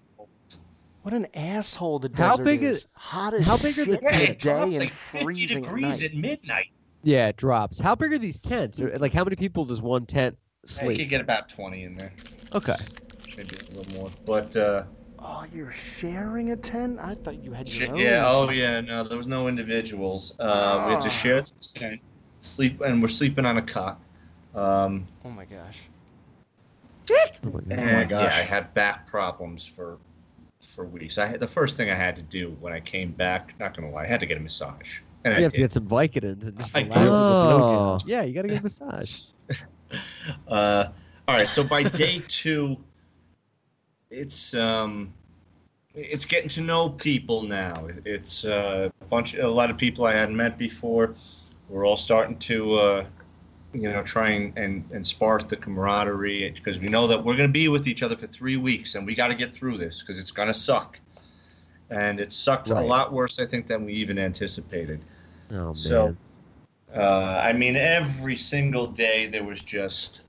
[1.03, 2.79] What an asshole the desert How big is.
[2.79, 5.25] is- Hot as how big are the shit in Yeah, it day and like 50
[5.25, 6.11] freezing at degrees night.
[6.11, 6.67] at midnight.
[7.03, 7.81] Yeah, it drops.
[7.81, 8.79] How big are these tents?
[8.81, 12.13] Like, how many people does one tent sleep I could get about 20 in there,
[12.55, 12.77] Okay.
[13.37, 14.11] maybe a little more.
[14.25, 14.85] But uh,
[15.25, 16.99] Oh, you're sharing a tent?
[17.01, 17.97] I thought you had sh- your own.
[17.99, 20.35] yeah, oh yeah, no, there was no individuals.
[20.41, 22.01] Uh, we had to share the tent,
[22.41, 24.01] sleep, and we're sleeping on a cot.
[24.55, 25.79] Um, Oh my gosh.
[27.45, 28.33] Oh my gosh.
[28.33, 29.99] yeah, I had back problems for
[30.61, 31.19] for weeks.
[31.19, 33.91] I had, the first thing I had to do when I came back, not gonna
[33.91, 35.01] lie, I had to get a massage.
[35.25, 36.91] And You I have to get some Vicodins and just I do.
[36.99, 37.99] Oh.
[38.07, 39.23] Yeah, you got to get a massage.
[40.49, 40.87] Uh,
[41.29, 42.79] all right, so by day two,
[44.13, 45.13] it's um,
[45.95, 47.89] it's getting to know people now.
[48.05, 51.15] It's uh, a bunch, a lot of people I hadn't met before.
[51.69, 53.05] We're all starting to, uh,
[53.73, 57.49] you know, try and, and, and spark the camaraderie because we know that we're going
[57.49, 60.01] to be with each other for three weeks and we got to get through this
[60.01, 60.99] because it's going to suck.
[61.91, 62.83] And it sucked Right.
[62.83, 65.01] a lot worse, I think, than we even anticipated.
[65.51, 65.77] Oh man.
[65.77, 66.17] So,
[66.95, 67.01] uh,
[67.45, 70.23] I mean, every single day there was just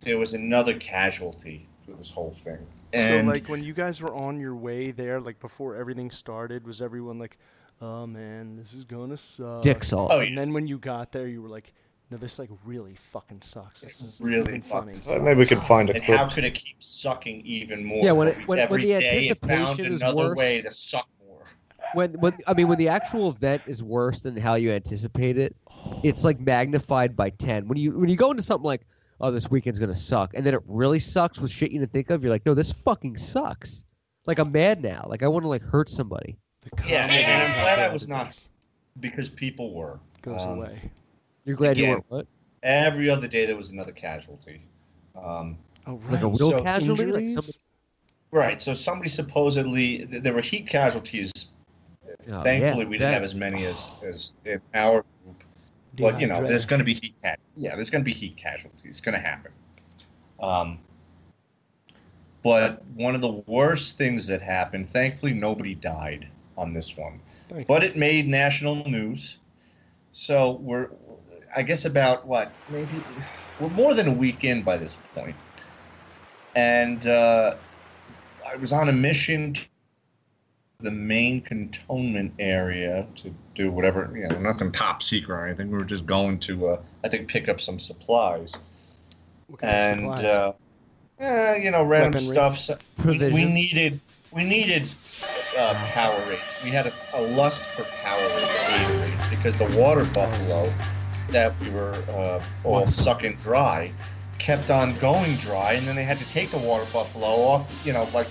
[0.00, 2.66] there was another casualty through this whole thing.
[2.92, 6.66] And so like when you guys were on your way there, like before everything started,
[6.66, 7.38] was everyone like,
[7.80, 9.62] "Oh man, this is gonna suck"?
[9.62, 10.10] Dick salt.
[10.12, 11.72] Oh, And then when you got there, you were like,
[12.10, 13.80] "No, this like really fucking sucks.
[13.80, 15.22] This is really even funny." fucked.
[15.22, 16.18] Maybe we could find a and clip.
[16.18, 18.04] how could it keep sucking even more?
[18.04, 20.60] Yeah, when it- Every- when- when the day it found anticipation is another worse- way
[20.62, 21.44] to suck more.
[21.94, 25.54] when when I mean when the actual event is worse than how you anticipate it,
[26.02, 27.68] it's like magnified by ten.
[27.68, 28.82] When you when you go into something like,
[29.20, 32.10] oh, this weekend's gonna suck, and then it really sucks with shit you didn't think
[32.10, 33.84] of, you're like, no, this fucking sucks.
[34.26, 35.04] Like I'm mad now.
[35.08, 36.36] Like I want to like hurt somebody.
[36.86, 38.48] Yeah, comedy and I'm glad I was not- is
[39.00, 40.90] Because people were goes Um, away.
[41.44, 42.26] You're glad you weren't what?
[42.62, 44.62] Every other day there was another casualty.
[45.16, 45.56] Um,
[45.86, 46.12] Oh right.
[46.12, 47.06] Like a real So- casualty?
[47.06, 47.58] Like somebody,
[48.32, 48.60] right.
[48.60, 51.32] So somebody supposedly th- there were heat casualties.
[52.30, 55.42] oh, Thankfully, yeah, we that- didn't have as many as as in our group.
[55.94, 57.16] But you know, there's going to be heat.
[57.56, 58.86] Yeah, there's going to be heat casualties.
[58.90, 59.52] It's going to happen.
[60.40, 60.78] Um,
[62.42, 64.90] but one of the worst things that happened.
[64.90, 69.38] Thankfully, nobody died on this one, Thank but it made national news.
[70.12, 70.90] So we're,
[71.54, 73.04] I guess, about what maybe
[73.58, 75.36] we're more than a week in by this point.
[76.54, 77.56] and uh,
[78.46, 79.69] I was on a mission to
[80.82, 85.70] the main cantonment area to do whatever, you know, nothing top secret or anything.
[85.70, 88.54] We were just going to, uh, I think, pick up some supplies.
[89.48, 90.24] What kind of and, supplies?
[90.24, 90.52] uh,
[91.18, 92.56] eh, you know, random Weaponry?
[92.56, 92.58] stuff.
[92.58, 94.00] So we, we needed,
[94.32, 94.82] we needed
[95.58, 96.64] uh, Powerade.
[96.64, 100.72] We had a, a lust for Powerade, because the water buffalo
[101.28, 103.92] that we were uh, all sucking dry
[104.38, 107.92] kept on going dry, and then they had to take the water buffalo off, you
[107.92, 108.26] know, like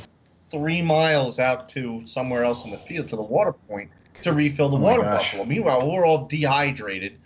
[0.51, 3.89] three miles out to somewhere else in the field to the water point
[4.23, 5.25] to refill the Oh water gosh.
[5.31, 5.45] buffalo.
[5.45, 7.17] Meanwhile, we're all dehydrated.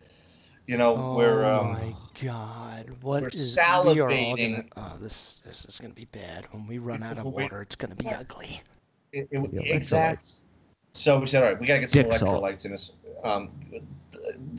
[0.68, 2.90] You know, oh we're um, my god!
[3.02, 4.52] What we're is- we are all salivating.
[4.76, 6.48] gonna- oh, this this is gonna be bad.
[6.52, 8.62] When we run out Because of we- water, it's gonna be ugly.
[9.12, 10.32] it, it, The exact.
[10.94, 12.42] So we said, all right, we gotta get some Dick salt.
[12.44, 12.94] electrolytes in us.
[13.24, 13.50] Um,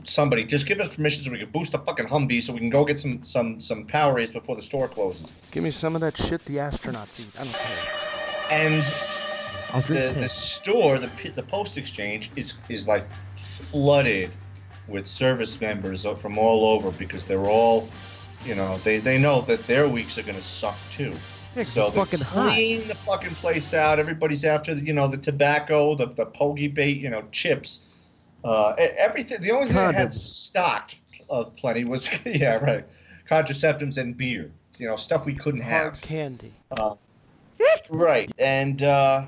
[0.03, 2.69] somebody just give us permission so we can boost the fucking Humvee so we can
[2.69, 5.31] go get some some some Powerades before the store closes.
[5.51, 7.39] Give me some of that shit the astronauts eat.
[7.39, 8.11] I don't care.
[8.51, 8.83] And
[9.87, 13.05] the the store, the the post exchange is is like
[13.35, 14.31] flooded
[14.87, 17.87] with service members from all over because they're all,
[18.45, 21.11] you know, they they know that their weeks are gonna suck too.
[21.55, 22.53] Yeah, 'cause So it's they fucking hot.
[22.53, 23.97] clean the fucking place out.
[23.99, 27.81] Everybody's after the, you know the tobacco, the the pogey bait, you know chips,
[28.43, 29.41] uh, everything.
[29.41, 30.97] The only thing that had stocked
[31.29, 32.85] of plenty was yeah right,
[33.29, 34.51] contraceptives and beer.
[34.77, 36.01] You know stuff we couldn't Hard have.
[36.01, 36.53] candy.
[36.71, 36.95] Uh,
[37.89, 39.25] right, and uh,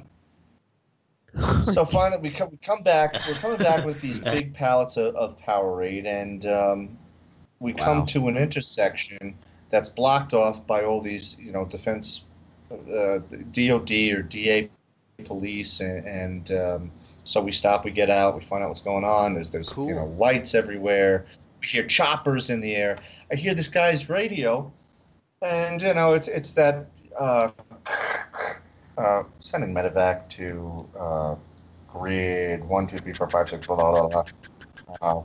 [1.61, 3.25] so finally we come we come back.
[3.27, 6.97] We're coming back with these big pallets of, of Powerade, and um,
[7.59, 7.83] we Wow.
[7.85, 9.35] come to an intersection
[9.69, 12.25] that's blocked off by all these, you know, defense,
[12.71, 13.19] uh,
[13.51, 14.69] DOD or DA
[15.25, 16.91] police, and, and um,
[17.23, 19.33] so we stop, we get out, we find out what's going on.
[19.33, 21.25] There's there's you know lights everywhere.
[21.61, 22.97] We hear choppers in the air.
[23.31, 24.71] I hear this guy's radio,
[25.41, 26.85] and you know it's it's that
[27.19, 27.49] uh,
[28.97, 31.35] uh, sending medevac to uh,
[31.87, 34.23] grid one two three four five six blah blah blah.
[34.99, 35.19] blah.
[35.19, 35.23] Uh,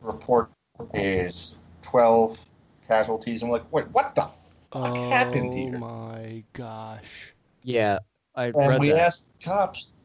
[0.00, 0.50] report
[0.92, 2.38] is twelve
[2.86, 3.42] casualties.
[3.42, 4.32] I'm like, wait, what the fuck
[4.72, 5.76] Oh happened here?
[5.76, 7.32] Oh my gosh.
[7.62, 8.00] Yeah,
[8.34, 8.98] I And read we that.
[8.98, 9.96] asked the cops,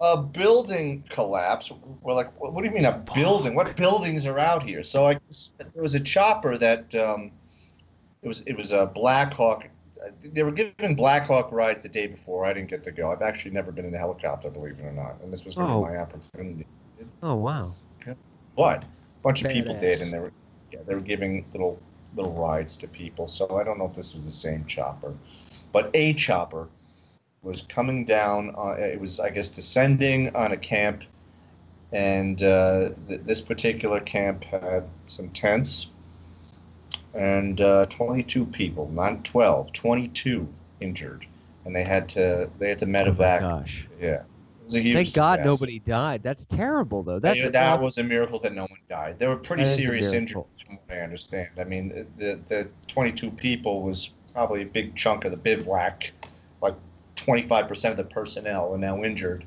[0.00, 1.72] a building collapse.
[2.02, 3.54] We're like, what, what do you mean a building?
[3.54, 4.82] What buildings are out here?
[4.82, 5.18] So I,
[5.58, 7.30] there was a chopper that um,
[8.22, 9.66] it was it was a Black Hawk.
[10.22, 12.44] They were giving Black Hawk rides the day before.
[12.44, 13.10] I didn't get to go.
[13.10, 15.68] I've actually never been in a helicopter, believe it or not, and this was going
[15.68, 15.82] to Oh.
[15.82, 16.66] my opportunity.
[17.22, 17.72] Oh wow.
[18.56, 18.88] But a
[19.22, 20.32] bunch of people did, and they were
[20.72, 21.78] yeah, they were giving little
[22.14, 23.28] little rides to people.
[23.28, 25.14] So I don't know if this was the same chopper,
[25.72, 26.68] but a chopper
[27.42, 28.54] was coming down.
[28.56, 31.04] Uh, it was I guess descending on a camp,
[31.92, 35.88] and uh, th- this particular camp had some tents
[37.16, 40.46] and uh, 22 people, not 12, 22
[40.80, 41.26] injured,
[41.64, 43.86] and they had to they had to Oh my medevac gosh.
[44.00, 44.22] yeah,
[44.64, 45.50] was a huge Thank God disaster.
[45.50, 46.22] nobody died.
[46.22, 47.18] That's terrible, though.
[47.18, 47.86] That- That's that awful.
[47.86, 49.18] was a miracle that no one died.
[49.18, 51.48] There were pretty That is serious injuries, from what I understand.
[51.58, 56.10] I mean, the the 22 people was probably a big chunk of the bivouac.
[56.60, 56.74] Like
[57.16, 59.44] 25% of the personnel are now injured.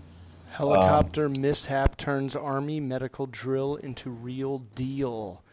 [0.52, 5.44] Helicopter Um, mishap turns Army medical drill into real deal.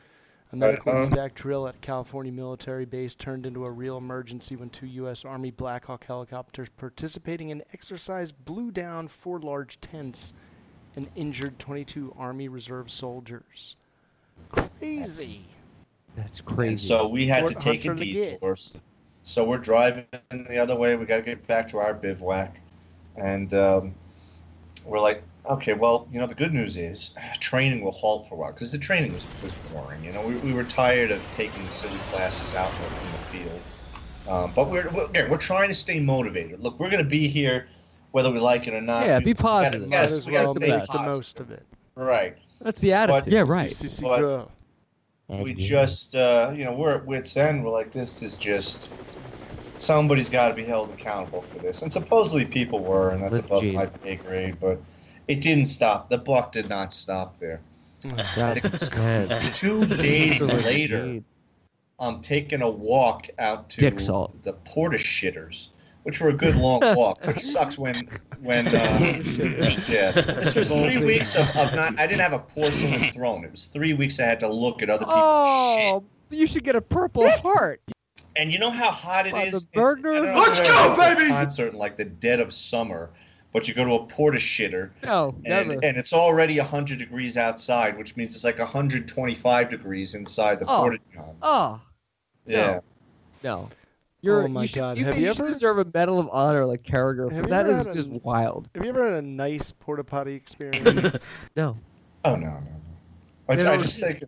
[0.53, 1.07] A medical Uh-huh.
[1.09, 5.25] evac drill at California military base turned into a real emergency when two U.S.
[5.25, 10.33] Army Black Hawk helicopters participating in exercise blew down four large tents
[10.95, 13.77] and injured 22 Army Reserve soldiers.
[14.51, 15.47] Crazy.
[16.15, 16.87] That's And crazy.
[16.89, 18.41] so we had to take a Hunter Liggett.
[18.41, 18.57] detour.
[19.25, 20.95] So we're driving the other way.
[20.97, 22.57] We got to get back to our bivouac,
[23.17, 23.95] and um,
[24.85, 28.39] we're like, okay, well, you know, the good news is training will halt for a
[28.39, 30.03] while because the training was, was boring.
[30.05, 33.61] You know, we, we were tired of taking silly classes out in the, field.
[34.29, 36.61] Um, but we're, we're again, we're trying to stay motivated.
[36.61, 37.69] Look, we're going to be here
[38.13, 39.05] whether we like it or not.
[39.07, 39.83] Yeah, We- be we gotta- positive.
[39.85, 41.63] we gotta- as we gotta well stay make the most of it.
[41.95, 42.37] Right.
[42.61, 43.33] That's the attitude.
[43.33, 43.83] yeah, right.
[44.03, 44.49] But- grow.
[45.29, 48.89] we just uh, you know we're at wits end we're like this is just
[49.79, 53.51] somebody's got to be held accountable for this and supposedly people were and that's Legit.
[53.51, 54.81] above my pay grade but
[55.29, 57.61] it didn't stop the buck did not stop there
[58.37, 59.59] That's intense.
[59.59, 61.21] two days later
[61.99, 64.43] i'm taking a walk out to Dick salt.
[64.43, 65.69] the porta shitters
[66.05, 68.09] which were a good long walk which sucks when
[68.41, 68.73] when uh,
[69.89, 73.51] yeah this was three weeks of, of not i didn't have a porcelain throne it
[73.51, 76.75] was three weeks i had to look at other people's shit Oh, you should get
[76.75, 77.81] a Purple Heart.
[78.35, 79.63] And you know how hot it By is.
[79.63, 80.11] the burger?
[80.13, 81.29] I don't know Let's go, you've ever been to a baby!
[81.31, 83.11] Concert in like the dead of summer,
[83.53, 85.73] but you go to a porta shitter, No, and, never.
[85.85, 90.81] and it's already hundred degrees outside, which means it's like 125 degrees inside the Oh.
[90.83, 91.37] porta john.
[91.43, 91.81] Oh,
[92.47, 92.81] Yeah.
[93.43, 93.69] no.
[94.23, 96.29] You're, Oh my you should, God, You, have you you ever- deserve a Medal of
[96.33, 97.31] Honor like Carragher.
[97.31, 98.69] Have For you that ever is had just wild.
[98.75, 101.17] Have you ever had a nice porta potty experience?
[101.57, 101.77] No.
[102.25, 102.61] Oh no, no, no.
[103.49, 104.25] I, They I just think.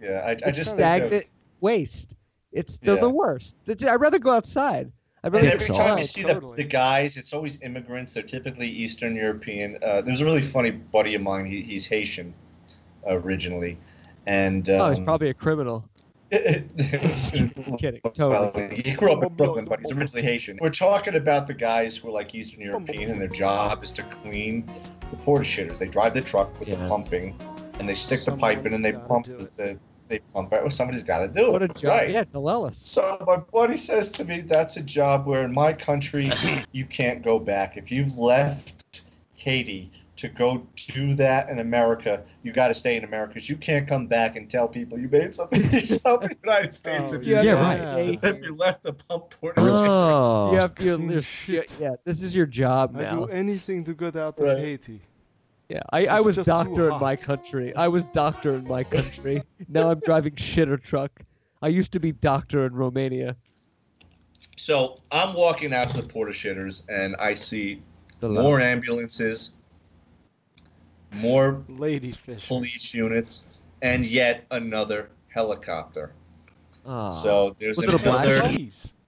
[0.00, 0.78] Yeah, I, I It's just think.
[0.78, 1.30] stagnant Of,
[1.60, 2.14] waste.
[2.50, 3.00] It's they're Yeah.
[3.02, 3.56] the worst.
[3.68, 4.90] I'd rather go outside.
[5.24, 6.06] I'd and every go time you outside.
[6.06, 6.56] see totally.
[6.56, 8.14] the, the guys, it's always immigrants.
[8.14, 9.78] They're typically Eastern European.
[9.82, 11.46] Uh, there's a really funny buddy of mine.
[11.46, 12.34] He, he's Haitian
[13.06, 13.78] originally,
[14.26, 15.88] and um, Oh, he's probably a criminal.
[16.32, 18.00] kidding.
[18.14, 18.82] Totally.
[18.82, 20.58] He grew up in Brooklyn, but he's originally Haitian.
[20.62, 24.02] We're talking about the guys who are like Eastern European, and their job is to
[24.02, 24.66] clean
[25.10, 25.76] the porta shitters.
[25.76, 27.38] They drive the truck with the pumping,
[27.78, 29.78] and they stick the pipe in, and they pump the, the
[30.12, 30.60] they pump it.
[30.60, 31.52] Well, somebody's got to do it.
[31.52, 31.84] What a job.
[31.84, 32.10] Right.
[32.10, 32.74] Yeah, Delellis.
[32.74, 36.30] So my buddy says to me, "That's a job where in my country
[36.72, 37.76] you can't go back.
[37.78, 39.02] If you've left
[39.34, 43.56] Haiti to go do that in America, you got to stay in America because you
[43.56, 47.16] can't come back and tell people you made something yourself in the United States Oh,
[47.16, 48.18] if you Yeah, just- right.
[48.22, 49.54] if you left the pump port.
[49.56, 51.74] Oh, you have to, Fucking you're- shit.
[51.80, 53.00] yeah, this is your job now.
[53.00, 53.16] I now.
[53.26, 54.58] do anything to get out of Right.
[54.58, 55.00] Haiti.
[55.72, 57.74] Yeah, I, I was doctor in my country.
[57.74, 59.42] I was doctor in my country.
[59.68, 61.10] now I'm driving shitter truck.
[61.62, 63.36] I used to be doctor in Romania.
[64.56, 67.80] So I'm walking out to the porta shitters, and I see
[68.20, 68.42] Delellis.
[68.42, 69.52] more ambulances,
[71.12, 72.46] more Lady fish.
[72.48, 73.46] police units,
[73.80, 76.12] and yet another helicopter.
[76.84, 77.08] Ah.
[77.08, 78.40] So there's Was it a black another.
[78.46, 78.66] hole?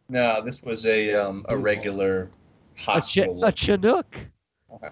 [0.09, 3.45] No, this was a um, a Blue regular a, chi- hospital.
[3.45, 4.17] a Chinook.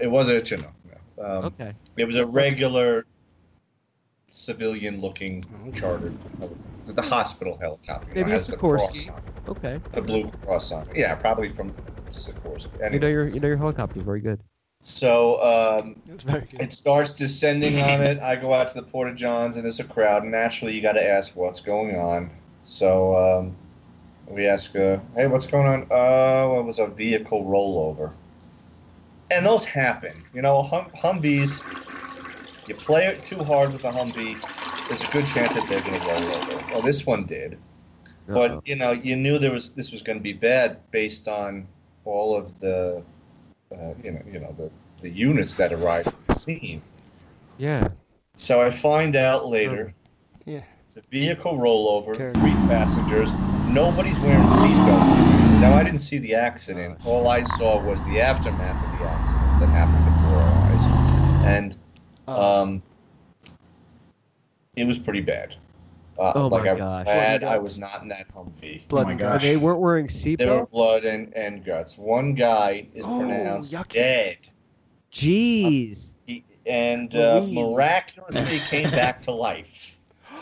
[0.00, 0.72] it wasn't a Chinook.
[1.18, 1.25] No.
[1.25, 1.72] Um, Okay.
[1.96, 3.05] It was a regular
[4.31, 5.79] civilian-looking Okay.
[5.79, 6.16] chartered
[6.87, 8.11] the, the hospital helicopter.
[8.11, 9.81] you know, Maybe a has the cross on it, Okay.
[9.92, 10.96] the blue cross on it.
[10.96, 11.75] Yeah, probably from
[12.11, 12.75] Sikorsky.
[12.75, 14.01] You Anyway, know your you know your helicopter.
[14.01, 14.40] Very good.
[14.81, 16.62] so um, It's very good.
[16.62, 18.18] it starts descending on it.
[18.20, 20.22] I go out to the Porta Johns, and there's a crowd.
[20.22, 22.31] And naturally, you got to ask what's going on.
[22.64, 23.57] So um,
[24.27, 28.12] we ask, uh, "Hey, what's going on?" Uh, well, it was a vehicle rollover,
[29.32, 30.22] and those happen.
[30.34, 31.60] You know, hum- Humvees.
[32.68, 34.38] You play it too hard with a Humvee,
[34.88, 36.66] there's a good chance that they're going to roll over.
[36.70, 38.34] Well, this one did, Uh-oh.
[38.34, 41.66] but you know, you knew there was this was going to be bad based on
[42.04, 43.02] all of the,
[43.72, 46.80] uh, you know, you know the the units that arrived at the scene.
[47.58, 47.88] yeah.
[48.36, 49.92] So I find out later.
[50.46, 50.62] Yeah.
[50.86, 52.30] It's a vehicle rollover, Okay.
[52.38, 53.32] three passengers.
[53.68, 55.01] Nobody's wearing seatbelts.
[55.62, 56.98] Now I didn't see the accident.
[57.07, 61.77] All I saw was the aftermath of the accident that happened before our eyes, and
[62.27, 62.81] Uh, um,
[64.75, 65.55] it was pretty bad.
[66.18, 67.05] Uh, Oh like my I was gosh.
[67.05, 68.88] glad I was not in that Humvee.
[68.88, 69.42] Blood oh my and gosh.
[69.42, 70.38] They weren't wearing seatbelts.
[70.38, 71.96] There were blood and, and guts.
[71.96, 73.92] One guy is Oh, pronounced yucky.
[73.92, 74.38] dead.
[75.12, 76.14] Jeez.
[76.27, 79.96] He, and uh, miraculously came back to life.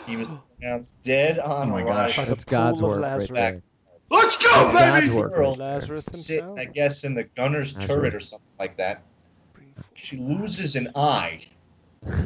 [0.07, 0.29] He was
[0.59, 1.93] pronounced dead on Oh my arrival.
[1.93, 2.17] gosh.
[2.17, 3.61] By That's God's pool work right there.
[4.11, 5.15] Let's go, That's God's baby!
[5.15, 5.33] work.
[5.33, 5.55] Girl.
[5.55, 6.59] Lazarus sit, himself.
[6.59, 9.03] I guess, in the gunner's That's turret or something like that.
[9.95, 11.45] She loses an eye.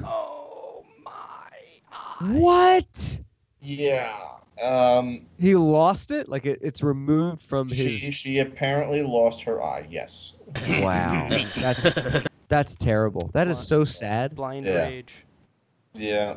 [0.03, 2.27] Oh my!
[2.31, 3.19] What?
[3.61, 4.17] Yeah.
[4.63, 6.29] Um, He lost it?
[6.29, 7.77] Like it, it's removed from his.
[7.77, 9.85] she she apparently lost her eye.
[9.89, 10.33] Yes.
[10.79, 11.27] Wow.
[11.57, 13.29] That's that's terrible.
[13.33, 14.33] That is so sad.
[14.35, 14.73] Blind Yeah.
[14.85, 15.25] rage.
[15.93, 16.35] Yeah.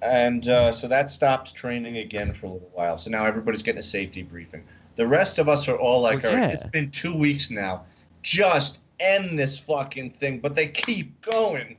[0.00, 2.96] And uh, so that stops training again for a little while.
[2.98, 4.62] So now everybody's getting a safety briefing.
[4.98, 7.84] The rest of us are all like, Well, all right, it's been two weeks now.
[8.22, 10.40] Just end this fucking thing.
[10.40, 11.76] But they keep going.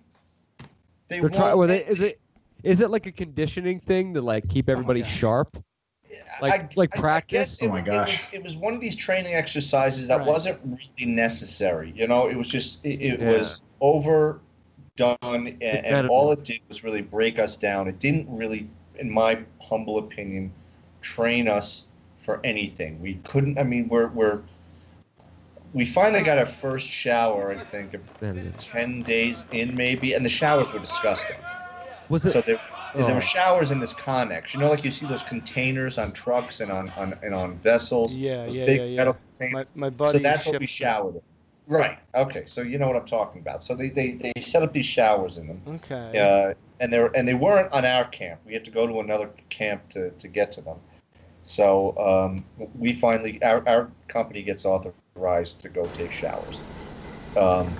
[1.10, 2.18] They They're try- won't were they, end is it
[2.64, 5.14] is it like a conditioning thing to like keep oh everybody gosh.
[5.18, 5.50] sharp?
[6.42, 7.58] Like like I- I practice?
[7.58, 8.12] guess it, Oh my it gosh.
[8.12, 10.28] was, it was one of these training exercises that Right.
[10.28, 11.92] wasn't really necessary.
[11.94, 13.32] You know, it was just it, it Yeah.
[13.32, 14.38] was overdone,
[15.22, 17.90] and, and all it did was really break us down.
[17.90, 20.54] It didn't really, in my humble opinion,
[21.02, 21.86] train us
[22.20, 23.02] for anything.
[23.02, 23.58] We couldn't.
[23.58, 24.42] I mean, we're we're
[25.74, 27.52] we finally got our first shower.
[27.52, 27.96] I think
[28.58, 31.38] ten days in, maybe, and the showers were disgusting.
[32.10, 32.60] Was it So there,
[32.96, 33.14] there Oh.
[33.14, 34.54] were showers in this Connex.
[34.56, 38.16] You know, like you see those containers on trucks and on, on and on vessels.
[38.16, 38.98] Yeah, those yeah, big yeah, yeah.
[38.98, 39.68] metal containers.
[39.76, 40.18] My my buddy.
[40.18, 41.22] so that's what we showered in.
[41.68, 42.00] Right.
[42.16, 42.44] Okay.
[42.48, 43.64] So you know what I'm talking about.
[43.64, 45.62] So they, they, they set up these showers in them.
[45.68, 46.18] Okay.
[46.18, 48.42] Uh, and they were and they weren't on our camp.
[48.44, 50.78] We had to go to another camp to, to get to them.
[51.50, 52.46] So um,
[52.78, 56.62] we finally our, our company gets authorized to go take showers.
[57.36, 57.72] Um,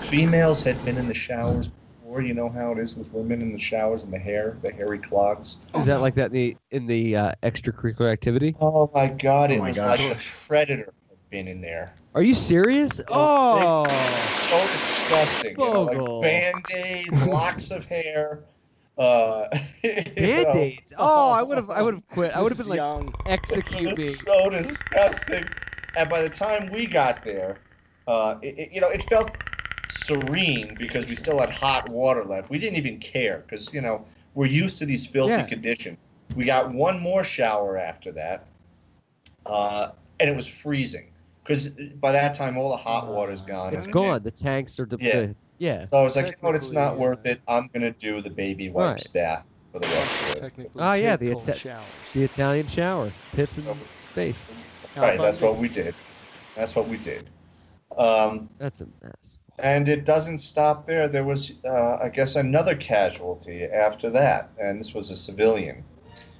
[0.00, 2.20] females had been in the showers before.
[2.20, 4.98] You know how it is with women in the showers and the hair, the hairy
[4.98, 5.56] clogs.
[5.74, 8.54] is that like that in the in the uh, extracurricular activity?
[8.60, 9.50] Oh my god!
[9.50, 9.98] It Oh my was gosh.
[9.98, 11.94] like the predator had been in there.
[12.14, 13.00] Are you serious?
[13.08, 15.52] Oh, so disgusting.
[15.52, 18.40] You know, like band-aids, locks of hair.
[18.98, 19.48] Uh,
[19.82, 20.92] band-aids.
[20.98, 22.32] Oh, I would have I would have quit.
[22.36, 23.14] I would have been like young.
[23.26, 24.04] execute me.
[24.04, 25.48] so disgusting.
[25.96, 27.58] And by the time we got there,
[28.06, 29.38] uh, it, it- you know, it felt
[29.88, 32.50] serene because we still had hot water left.
[32.50, 35.46] We didn't even care because you know we're used to these filthy Yeah.
[35.46, 35.98] conditions.
[36.36, 38.46] We got one more shower after that,
[39.44, 41.10] uh, and it was freezing
[41.44, 41.68] because
[42.00, 43.74] by that time all the hot water's gone.
[43.74, 44.22] It's gone.
[44.22, 44.96] The tanks are Yeah.
[44.96, 45.36] depleted.
[45.62, 45.84] Yeah.
[45.84, 47.40] So I was like, you know it's not Technically, worth it.
[47.46, 50.40] I'm gonna do the baby wipes bath for the rest of it.
[50.40, 51.80] Technically, Oh, yeah, the Ita-
[52.14, 54.50] The Italian shower, pits in face.
[54.96, 55.94] How Right, that's what we did.
[56.56, 57.30] That's what we did.
[57.96, 59.38] Um, That's a mess.
[59.60, 61.06] and it doesn't stop there.
[61.06, 65.84] There was, uh, I guess, another casualty after that, and this was a civilian.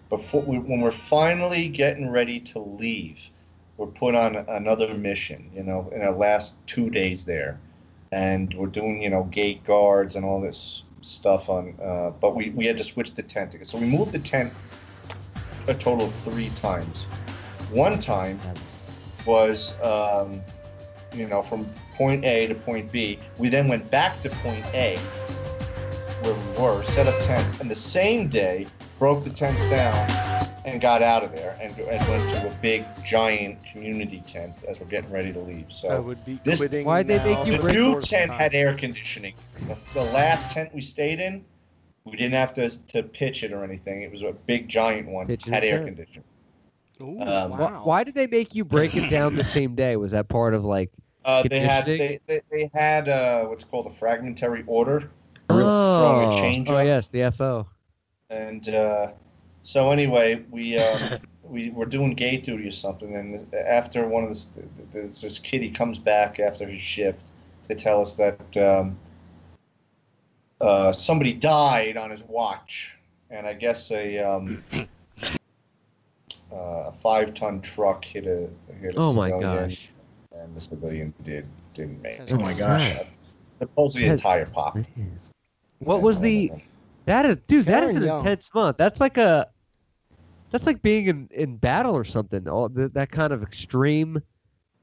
[0.09, 3.31] Before we, when we're finally getting ready to leave,
[3.77, 5.49] we're put on another mission.
[5.55, 7.61] You know, in our last two days there,
[8.13, 11.75] and we're doing you know gate guards and all this stuff on.
[11.83, 14.53] Uh, but we we had to switch the tent so we moved the tent
[15.67, 17.05] a total of three times.
[17.71, 18.39] One time
[19.27, 20.41] was um,
[21.15, 23.19] you know from point A to point B.
[23.39, 24.97] We then went back to point A
[26.23, 28.67] where we were, set up tents, and the same day
[29.01, 32.85] broke the tents down and got out of there and, and went to a big
[33.05, 35.67] giant community tent as we're getting ready to leave.
[35.69, 36.87] I So would be this- quitting.
[36.87, 38.39] Why'd they make you the break- the new tent time.
[38.39, 39.35] had air conditioning.
[39.67, 41.45] The, the last tent we stayed in,
[42.05, 44.03] we didn't have to to pitch it or anything.
[44.03, 45.27] It was a big giant one.
[45.27, 45.87] Pitch had air tent.
[45.97, 46.25] conditioning.
[47.01, 47.83] Ooh, um, wow.
[47.85, 49.97] why did they make you break it down the same day?
[49.97, 50.91] Was that part of like?
[51.25, 55.11] Uh, they had they, they, they had uh, what's called a fragmentary order.
[55.51, 57.67] Real strong Oh, change oh yes, the FO.
[58.31, 59.09] And uh,
[59.63, 64.29] so anyway, we um, we were doing gate duty or something, and after one of
[64.29, 64.49] this,
[64.93, 67.27] this, this kid he comes back after his shift
[67.69, 68.97] to tell us that um,
[70.61, 72.97] uh, somebody died on his watch,
[73.31, 74.87] and I guess a um, uh,
[76.53, 78.49] a five ton truck hit a
[78.81, 79.89] hit a Oh my civilian, gosh.
[80.33, 82.33] and the civilian did didn't make it.
[82.33, 82.97] Oh my gosh.
[83.59, 84.89] Supposedly a That's- entire popped.
[85.79, 86.51] What was the?
[87.07, 87.67] That is, dude.
[87.67, 88.19] That is an Young.
[88.21, 88.77] intense month.
[88.77, 89.49] That's like a.
[90.51, 92.47] That's like being in, in battle or something.
[92.47, 94.21] All th- that kind of extreme,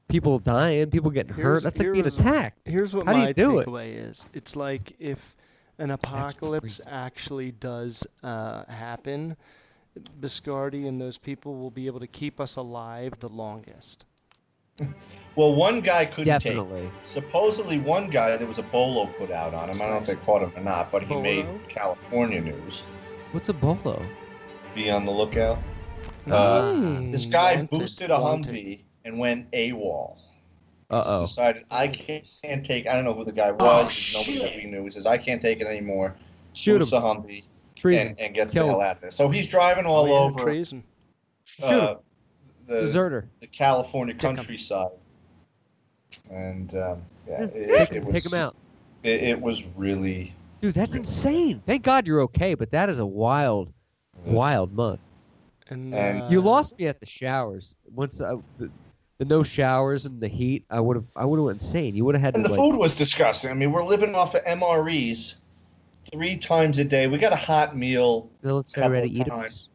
[0.08, 1.62] people dying, people getting hurt.
[1.62, 2.58] That's like being here's- attacked.
[2.68, 3.66] Here's what How do my you do it?
[3.66, 4.26] takeaway is.
[4.34, 5.36] It's like if
[5.78, 9.36] an apocalypse actually does uh, happen,
[10.20, 14.04] Biscardi and those people will be able to keep us alive the longest.
[15.36, 16.52] Well, one guy couldn't take.
[16.54, 16.82] Definitely.
[16.82, 16.90] it.
[17.02, 19.76] Supposedly, one guy there was a bolo put out on him.
[19.76, 22.82] I don't know if they caught him or not, but he made California news.
[23.30, 24.02] What's a bolo?
[24.74, 25.58] Be on the lookout.
[26.26, 28.52] Uh, Mm, this guy wanted, boosted a wanted.
[28.54, 30.16] Humvee and went AWOL.
[30.90, 31.20] Uh oh.
[31.22, 32.88] Decided I can't, can't take.
[32.88, 34.26] I don't know who the guy was.
[34.28, 34.82] nobody that we knew.
[34.84, 36.16] He says I can't take it anymore.
[36.52, 37.02] Shoot Boosts him.
[37.04, 37.44] a Humvee
[37.76, 38.08] Treason.
[38.08, 39.10] and, and gets Kill the hell out of there.
[39.12, 40.82] So he's driving all Oh, yeah, over treason.
[41.44, 41.96] Shoot uh, him.
[42.70, 43.28] The, Deserter.
[43.40, 44.36] the California Dick 'em.
[44.36, 44.90] countryside.
[46.30, 48.56] And um, yeah, Yeah, it, take, it him, was, take him out.
[49.02, 51.62] it, it was really Dude, that's insane.
[51.66, 53.72] Thank God you're okay, but that is a wild,
[54.26, 55.00] wild month.
[55.68, 57.74] And, And- uh, You lost me at the showers.
[57.94, 58.70] Once I, the,
[59.18, 61.94] the no showers and the heat, I would have I would have went insane.
[61.96, 63.50] You would have had And to the like, food was disgusting.
[63.50, 65.36] I mean, we're living off of MREs
[66.12, 67.06] three times a day.
[67.06, 69.28] We got a hot meal, military couple ready of eaters.
[69.28, 69.68] times.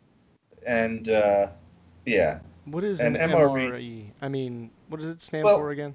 [0.67, 1.47] and uh,
[2.05, 3.71] yeah, What is and an MRE.
[3.71, 4.05] MRE?
[4.21, 5.93] I mean, what does it stand Well, for again?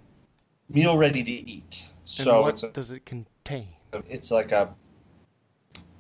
[0.69, 1.83] meal ready to eat.
[1.89, 3.69] And So what it's a, does it contain?
[4.09, 4.73] it's like a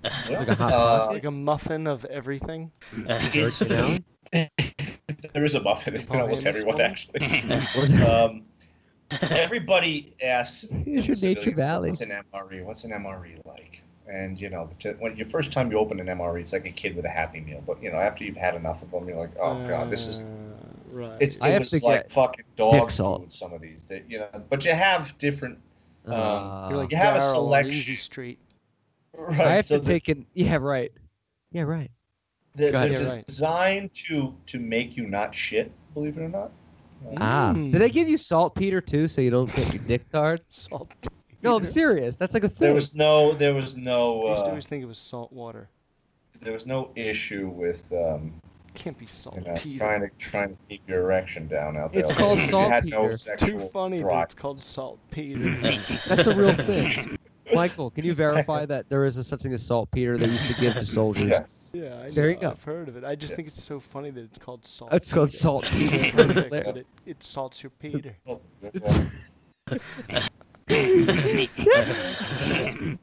[0.30, 1.12] Like a hot uh.
[1.12, 2.70] Like a muffin of everything?
[2.96, 3.58] it's,
[5.32, 6.82] there is a muffin in almost this everyone one?
[6.82, 8.02] actually.
[8.04, 8.42] Um,
[9.30, 11.88] everybody asks Here's your civilian, Nature Valley.
[11.90, 12.64] What's an MRE?
[12.64, 13.82] What's an MRE like?
[14.08, 16.70] And you know, to, when your first time you open an MRE, it's like a
[16.70, 17.62] kid with a Happy Meal.
[17.66, 20.20] But you know, after you've had enough of them, you're like, oh god, this is
[20.20, 20.24] Uh,
[20.92, 21.16] right.
[21.20, 23.32] it's it I have was to like get fucking dog food.
[23.32, 25.58] Some of these, that, you know, but you have different.
[26.06, 27.74] Um, Uh, You're like you have a selection.
[27.74, 28.38] Easy Street.
[29.16, 30.24] Right, I have so to the- take in.
[30.34, 30.92] Yeah, right.
[31.52, 31.90] Yeah, right.
[32.54, 32.98] They're, they're ahead.
[33.00, 33.26] Yeah, right.
[33.26, 35.70] designed to to make you not shit.
[35.94, 36.50] Believe it or not.
[37.16, 37.72] Ah, Mm.
[37.72, 40.40] did they give you saltpeter too, so you don't get your dick hard?
[40.50, 40.90] Salt.
[41.42, 42.16] No, I'm serious.
[42.16, 42.66] That's like a thing.
[42.66, 43.32] There was no.
[43.32, 44.26] There was no.
[44.26, 45.68] I used to Uh, always think it was salt water.
[46.40, 48.32] there was no issue with um,
[48.74, 49.36] Can't be salt.
[49.36, 49.78] you know, Peter.
[49.78, 52.02] trying to trying to keep your erection down out there.
[52.02, 53.06] It's called You had no.
[53.06, 54.12] It's too funny drive.
[54.12, 55.56] that it's called saltpeter.
[56.08, 57.16] That's a real thing.
[57.52, 60.54] Michael, can you verify that there is a such thing as saltpeter they used to
[60.60, 61.28] give to soldiers?
[61.28, 61.70] Yes.
[61.72, 62.50] yeah, I There you know, go.
[62.50, 63.02] I've heard of it.
[63.04, 64.92] I just think it's so funny that it's called salt.
[64.92, 65.38] It's called Peter.
[65.38, 65.96] saltpeter.
[65.96, 68.16] It's perfect, but it, it salts your Peter.
[68.26, 68.70] Oh, well,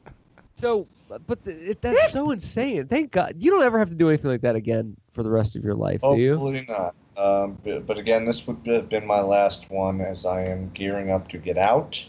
[0.58, 2.88] So, but the, it, that's so insane.
[2.88, 5.54] Thank God you don't ever have to do anything like that again for the rest
[5.54, 6.36] of your life, do you?
[6.36, 6.96] Hopefully not.
[7.16, 11.12] Um, but, but again, this would have been my last one as I am gearing
[11.12, 12.04] up to get out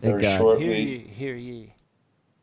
[0.00, 0.28] Thank very God.
[0.30, 0.82] Hear shortly.
[0.82, 1.74] ye, hear ye.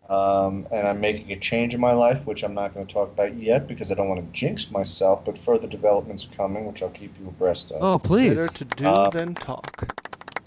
[0.08, 3.10] Um, and I'm making a change in my life, which I'm not going to talk
[3.10, 5.26] about yet because I don't want to jinx myself.
[5.26, 7.82] But further developments are coming, which I'll keep you abreast of.
[7.84, 8.30] Oh, please.
[8.30, 9.94] Better to do Uh, than talk.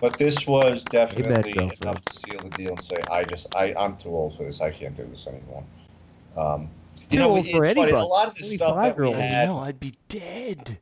[0.03, 1.81] But this was definitely girlfriend.
[1.83, 4.61] enough to seal the deal and say, I just, I, I'm too old for this.
[4.61, 5.63] I can't do this anymore.
[6.37, 7.79] Um, Too you know, old it's for funny.
[7.81, 8.07] A anybody.
[8.09, 9.17] lot of the stuff that we 25-year-old.
[9.17, 10.77] I had, know, I'd be dead.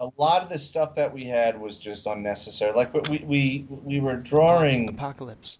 [0.00, 2.72] a lot of the stuff that we had was just unnecessary.
[2.72, 5.58] Like we, we, we were drawing, Apocalypse.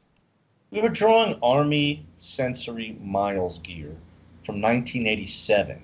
[0.70, 3.94] we were drawing Army Sensory MILES gear
[4.44, 5.78] from 1987,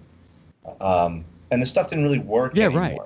[0.81, 2.81] um, and the stuff didn't really work Yeah, anymore.
[2.83, 2.99] right.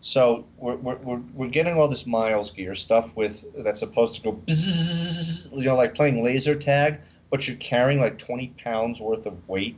[0.00, 4.22] So we're, we're, we're, we're getting all this MILES gear stuff with that's supposed to
[4.22, 6.98] go bzzz, you know, like playing laser tag,
[7.30, 9.76] but you're carrying like 20 pounds worth of weight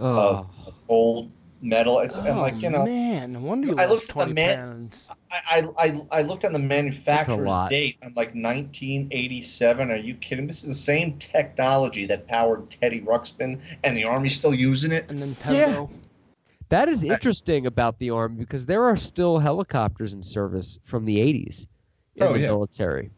[0.00, 1.98] Oh, of old metal.
[1.98, 4.34] It's and oh, like you know, man, no wonder you I lost looked at the
[4.34, 4.90] 20 man-
[5.30, 7.96] I, I, I- I looked on the manufacturer's date.
[8.02, 9.90] I'm like 1987.
[9.90, 10.46] Are you kidding?
[10.46, 15.06] This is the same technology that powered Teddy Ruxpin, and the Army's still using it.
[15.08, 15.90] And then Nintendo.
[16.70, 21.16] That is interesting about the army because there are still helicopters in service from the
[21.16, 21.66] 80s
[22.16, 22.46] in Oh, the yeah.
[22.46, 23.10] military,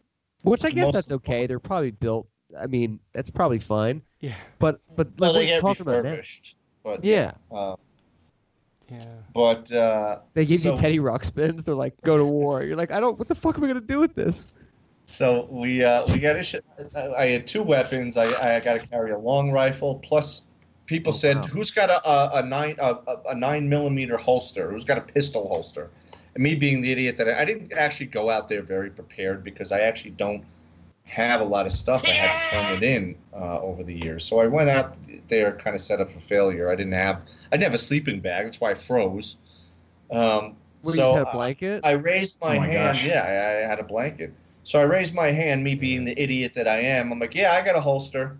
[0.43, 1.47] which I guess Most that's okay.
[1.47, 2.27] They're probably built.
[2.59, 4.01] I mean, that's probably fine.
[4.19, 4.35] Yeah.
[4.59, 6.17] But but like, Well, what they are get talking about now?
[6.83, 7.75] But Yeah, uh,
[8.89, 9.05] Yeah.
[9.33, 11.63] but uh, they give you So- Teddy Ruxpins.
[11.63, 12.63] They're like, go to war.
[12.63, 13.17] You're like, I don't.
[13.17, 14.45] What the fuck am I gonna do with this?
[15.07, 16.59] so we uh, we got issue.
[17.17, 18.15] I had two weapons.
[18.17, 19.95] I I got to carry a long rifle.
[19.95, 20.43] Plus,
[20.91, 21.43] people Oh, said, wow.
[21.43, 22.97] "Who's got a, a, a nine a,
[23.29, 24.69] a- nine millimeter holster?
[24.71, 25.89] Who's got a pistol holster?"
[26.35, 29.43] And me being the idiot that I, I didn't actually go out there very prepared
[29.43, 30.43] because I actually don't
[31.05, 32.03] have a lot of stuff.
[32.05, 34.23] I had to turn it in uh, over the years.
[34.25, 34.95] So I went out
[35.29, 36.69] there kind of set up for failure.
[36.69, 37.21] I didn't have
[37.51, 38.45] I didn't have a sleeping bag.
[38.45, 39.37] That's why I froze.
[40.11, 41.81] Um, What, so you had a I- blanket?
[41.85, 42.73] I raised my, Oh my hand.
[42.97, 43.05] gosh.
[43.05, 44.33] Yeah, I, I had a blanket.
[44.63, 47.11] So I raised my hand, me being the idiot that I am.
[47.11, 48.37] I'm like, yeah, I got a holster.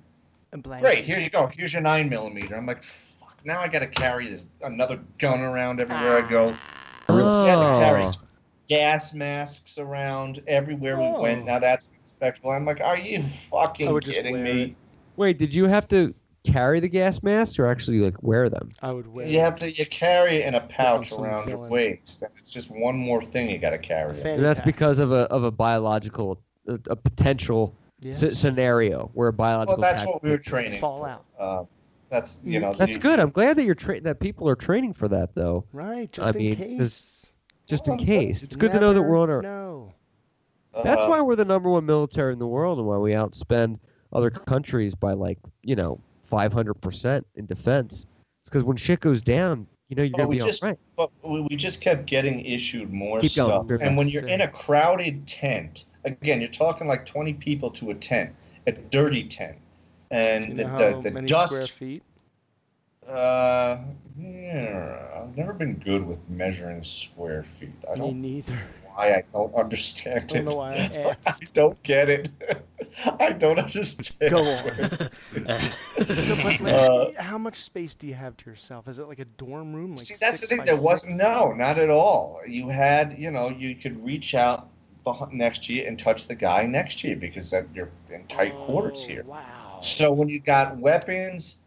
[0.53, 0.83] A blanket.
[0.83, 1.47] Great, here you go.
[1.47, 2.55] Here's your nine millimeter.
[2.55, 3.37] I'm like, fuck.
[3.45, 6.53] Now I got to carry this another gun around everywhere I go.
[6.55, 6.77] Ah.
[7.09, 7.77] Oh.
[7.77, 8.03] We carry
[8.67, 11.21] gas masks around everywhere we Oh.
[11.21, 11.45] went.
[11.45, 12.51] Now that's expectable.
[12.51, 14.61] I'm like, are you fucking kidding me?
[14.63, 14.75] it.
[15.17, 18.71] Wait, did you have to carry the gas masks or actually like wear them?
[18.81, 22.21] I would wear You have to you carry it in a pouch around your waist.
[22.23, 24.19] And it's just one more thing you got to carry.
[24.21, 24.65] And that's pack.
[24.65, 28.11] because of a of a biological a, a potential Yeah.
[28.11, 29.79] s- scenario where a biological.
[29.81, 30.79] Well, that's attack what we were training.
[30.79, 31.25] Fallout.
[31.37, 31.43] For.
[31.43, 31.63] Uh,
[32.09, 32.73] that's you know.
[32.73, 33.19] That's you- good.
[33.19, 35.65] I'm glad that you're tra- that people are training for that though.
[35.71, 36.77] Right, just I in mean, case.
[36.77, 37.17] 'cause
[37.67, 39.41] Just Well, in case, it's good to know that we're on our.
[39.41, 39.93] No.
[40.83, 43.77] That's uh, why we're the number one military in the world, and why we outspend
[44.13, 48.07] other countries by like you know 500 percent in defense.
[48.43, 50.79] It's because when shit goes down, you know you're gonna we be just, all right.
[50.97, 53.67] but we, we just kept getting issued more Keep stuff.
[53.67, 53.87] Griffin.
[53.89, 57.95] and when you're in a crowded tent, again, you're talking like 20 people to a
[57.95, 58.35] tent,
[58.67, 59.57] a dirty tent.
[60.11, 61.53] and you the, know the, how the many dust.
[61.53, 62.03] square feet?
[63.07, 63.79] Uh,
[64.17, 67.75] yeah, I've never been good with measuring square feet.
[67.91, 68.73] I Me don't neither.
[68.83, 70.45] why I don't understand Don't it.
[70.45, 72.29] know why I I don't get it.
[73.19, 74.31] I don't understand.
[74.31, 75.09] Go on.
[76.17, 78.87] So, but, like, Uh, how much space do you have to yourself?
[78.87, 79.95] Is it like a dorm room?
[79.97, 80.65] Like See, that's the thing.
[80.65, 82.41] There wasn't no, not at all.
[82.47, 84.69] You had, you know, you could reach out
[85.31, 88.55] next to you and touch the guy next to you because that you're in tight
[88.65, 89.23] quarters oh, here.
[89.25, 89.79] Oh, Wow.
[89.79, 91.57] So when you got weapons,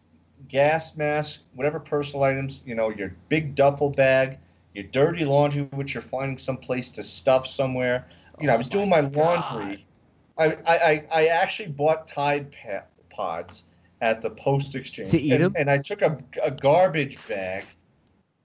[0.49, 4.39] gas mask, whatever personal items, you know, your big duffel bag,
[4.75, 8.07] your dirty laundry, which you're finding someplace to stuff somewhere.
[8.41, 9.85] You know, I was oh doing my laundry.
[10.39, 12.55] I, I, I- I actually bought Tide
[13.11, 13.65] Pods
[14.01, 15.55] at the Post Exchange, To eat and, 'em?
[15.57, 17.65] and I took a, a garbage bag,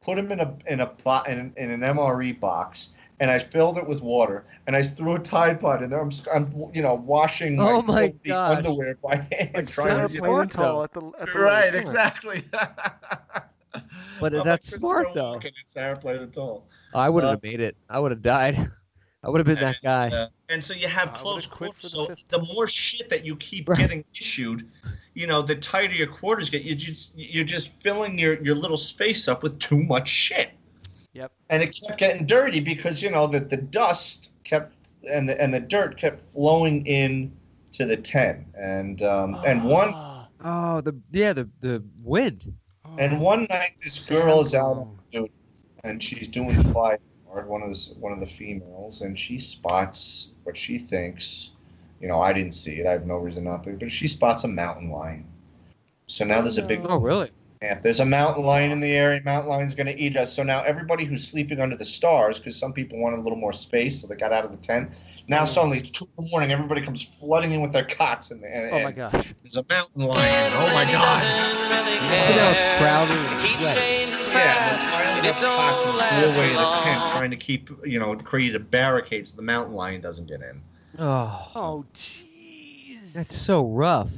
[0.01, 3.77] put them in a in a bo- in, in an MRE box, and I filled
[3.77, 5.99] it with water, and I threw a Tide Pod in there.
[5.99, 8.57] I'm, s- I'm you know washing my, Oh my filthy gosh.
[8.57, 10.83] underwear by hand, Like trying Sarah to smart, Plain and Tall though.
[10.83, 12.43] at the, at the right, exactly.
[14.19, 15.35] But I'm that's like smart, though.
[15.39, 16.67] Walken in Sarah Plain and Tall.
[16.93, 17.77] I wouldn't Uh, have made it.
[17.89, 18.57] I would have died.
[19.23, 20.07] I would have been that guy.
[20.09, 21.93] uh, and so you have I close quarters.
[21.93, 23.77] for the So the more shit that you keep Right.
[23.77, 24.69] getting issued,
[25.13, 26.63] you know, the tighter your quarters get.
[26.63, 30.51] You just you're just filling your your little space up with too much shit.
[31.13, 31.31] Yep.
[31.49, 34.75] And it kept getting dirty because you know that the dust kept
[35.09, 37.31] and the and the dirt kept flowing in
[37.73, 38.45] to the tent.
[38.57, 42.53] And um and one Ah, Oh, the yeah, the the wind.
[42.97, 44.79] and oh, one night this girl is out sandworm.
[44.79, 45.31] on duty,
[45.83, 46.97] and she's doing fly
[47.27, 51.51] guard, one of the one of the females, and she spots what she thinks.
[51.99, 52.85] You know, I didn't see it.
[52.87, 55.25] I have no reason not to, but she spots a mountain lion.
[56.07, 57.31] So now there's a big Oh, really?
[57.61, 57.81] Camp.
[57.81, 59.21] There's a mountain lion in the area.
[59.23, 60.33] Mountain lion's going to eat us.
[60.33, 63.51] So now everybody who's sleeping under the stars, because some people wanted a little more
[63.53, 64.91] space, so they got out of the tent.
[65.27, 65.47] Now mm.
[65.47, 66.51] suddenly it's two in the morning.
[66.51, 69.33] Everybody comes flooding in with their cots, and, and, Oh my and gosh.
[69.43, 70.51] there's a mountain lion.
[70.55, 71.19] Oh my god!
[71.19, 74.15] So now it's crowded and sweaty.
[74.31, 78.15] Yeah, they're piling up cots in the doorway the tent, trying to keep you know
[78.15, 80.61] create a barricade so the mountain lion doesn't get in.
[80.97, 83.13] Oh, Oh, jeez.
[83.13, 84.11] that's so rough.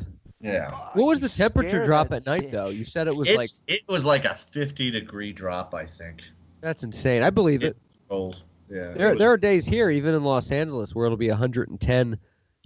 [0.43, 2.69] Yeah, What was the temperature drop at night, though?
[2.69, 6.23] You said it was it's, like it was like a 50 degree drop, I think.
[6.61, 7.21] that's insane.
[7.21, 7.77] I believe it.
[8.09, 8.43] Cold.
[8.69, 8.93] Yeah.
[8.95, 12.17] There, it was- there are days here, even in Los Angeles, where it'll be 110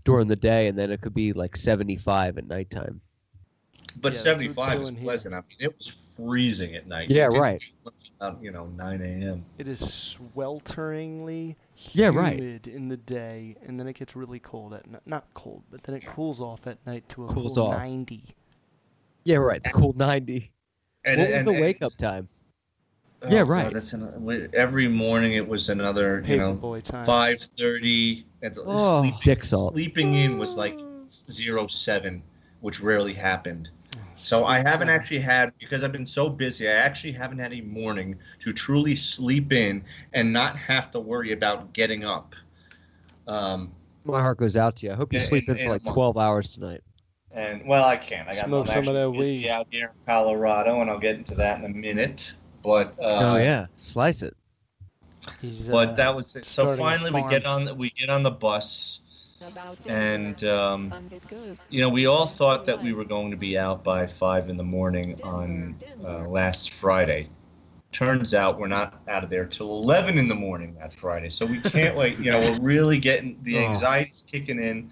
[0.06, 3.02] during the day, and then it could be like 75 at nighttime.
[4.02, 5.04] But Yeah, 75 is doing here.
[5.04, 5.34] pleasant.
[5.36, 5.88] I mean, it was
[6.18, 7.10] freezing at night.
[7.10, 7.60] Yeah, right.
[7.84, 9.46] get About, you know, 9 a.m.
[9.58, 11.56] It is swelteringly
[11.92, 12.38] Yeah, right.
[12.40, 15.02] humid in the day, and then it gets really cold at night.
[15.06, 17.78] Not cold, but then it cools off at night to a Cools cool off.
[17.78, 18.24] 90.
[19.24, 19.64] Yeah, right.
[19.64, 20.52] The cool 90.
[21.04, 22.28] And, what was and- the wake up time?
[23.22, 23.74] oh, Yeah, God, right.
[23.74, 27.06] that's an, every morning it was another, you know, Paperboy time.
[27.06, 28.24] 5:30.
[28.44, 29.74] And Oh, sleeping, dick salt.
[29.74, 30.78] sleeping in was like
[31.10, 32.22] zero seven,
[32.62, 33.72] which rarely happened.
[34.16, 36.68] So I haven't actually had because I've been so busy.
[36.68, 39.84] I actually haven't had a morning to truly sleep in
[40.14, 42.34] and not have to worry about getting up.
[43.28, 43.72] Um,
[44.04, 44.92] My heart goes out to you.
[44.94, 46.82] I hope you In- sleep in, in for like 12 hours tonight.
[47.32, 48.28] and well, I can't.
[48.28, 49.48] I got Smoke some of actually that weed.
[49.50, 52.34] out here in Colorado, and I'll get into that in a minute.
[52.64, 54.36] But uh, oh yeah, slice it.
[55.42, 56.46] He's, but uh, that was it.
[56.46, 59.02] So finally, we get on we get on the bus,
[59.88, 60.90] and um,
[61.70, 64.58] you know we all thought that we were going to be out by five in
[64.58, 67.30] the morning on uh, last Friday.
[67.92, 71.30] Turns out we're not out of there till eleven in the morning that Friday.
[71.30, 72.18] So we can't wait.
[72.20, 73.62] You know, we're really getting the Oh.
[73.68, 74.90] anxiety's kicking in.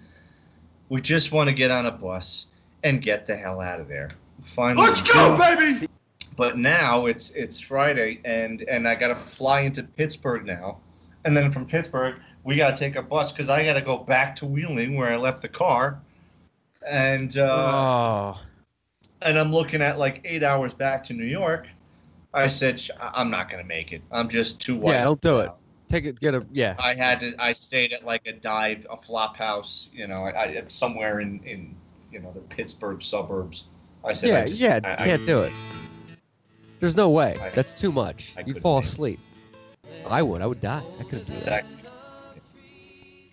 [0.88, 2.46] We just want to get on a bus
[2.82, 4.10] and get the hell out of there.
[4.42, 5.88] Finally, Let's go, baby!
[6.36, 10.78] but now it's it's Friday and and I got to fly into Pittsburgh now,
[11.24, 13.98] and then from Pittsburgh we got to take a bus because I got to go
[13.98, 16.00] back to Wheeling where I left the car,
[16.86, 18.40] and uh, oh,
[19.22, 21.66] and I'm looking at like eight hours back to New York.
[22.32, 24.02] I said I- I'm not gonna make it.
[24.10, 24.92] I'm just too white.
[24.94, 25.50] yeah, don't do it.
[25.88, 26.18] Take it.
[26.18, 26.74] Get a yeah.
[26.78, 27.34] I had to.
[27.38, 29.88] I stayed at like a dive, a flop house.
[29.92, 31.74] You know, I, I somewhere in in
[32.10, 33.66] you know the Pittsburgh suburbs.
[34.04, 34.80] I said, Yeah, I just, yeah.
[34.84, 35.52] I, I- can't do it.
[36.80, 37.36] There's no way.
[37.40, 38.34] I- That's too much.
[38.36, 39.20] I You fall asleep.
[40.04, 40.42] I would.
[40.42, 40.82] I would die.
[41.00, 41.34] I couldn't do.
[41.34, 41.76] Exactly.
[41.82, 41.83] That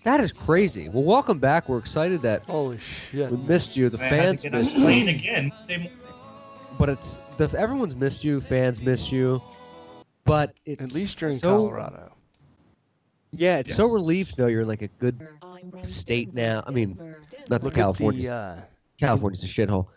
[0.06, 0.89] is crazy.
[0.89, 1.70] Well, welcome back.
[1.70, 3.32] We're excited that Holy shit.
[3.32, 3.89] we missed you.
[3.89, 5.16] The I had to fans get on missed the plane you.
[5.16, 5.52] again.
[5.68, 5.91] Monday.
[6.78, 8.41] But it's the everyone's missed you.
[8.41, 9.41] Fans miss you.
[10.24, 12.12] But it's At least you're in so, Colorado.
[13.34, 13.93] Yeah, it's so Yes.
[13.93, 15.28] relieved to know you're in like a good
[15.84, 16.64] state now.
[16.68, 16.97] I mean,
[17.49, 18.66] not Look that California's at the, uh,
[18.99, 19.88] California's a shithole.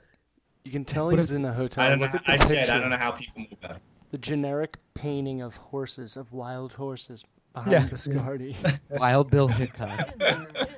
[0.64, 1.84] you can tell But he's it's- in a hotel.
[1.84, 2.06] I don't know.
[2.06, 2.54] Look at the I picture.
[2.64, 3.80] said I don't know how people move that.
[4.12, 7.24] The generic painting of horses, of wild horses,
[7.54, 7.86] behind Yeah.
[7.88, 8.56] Biscardi.
[8.98, 10.10] Wild Bill Hickok.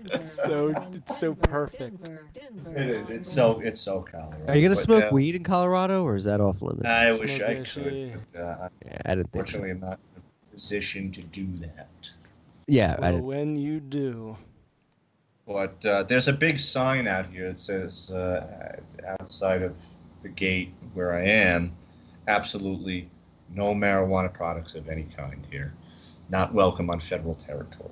[0.05, 2.11] it's so it's so perfect.
[2.75, 3.11] It is.
[3.11, 4.45] It's so it's so Colorado.
[4.49, 6.87] Are you gonna But, smoke uh, weed in Colorado, or is that off limits?
[6.87, 9.59] I wish I that could, but uh, yeah, I didn't think so.
[9.59, 11.89] unfortunately, I'm not in a position to do that.
[12.69, 13.25] Yeah, I Well, didn't.
[13.27, 14.37] when you do,
[15.47, 18.77] But uh, there's a big sign out here that says uh,
[19.21, 19.75] outside of
[20.23, 21.73] the gate where I am,
[22.29, 23.09] absolutely
[23.55, 25.73] no marijuana products of any kind here.
[26.29, 27.91] Not welcome on federal territory.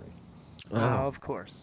[0.73, 1.61] Oh, uh, of course.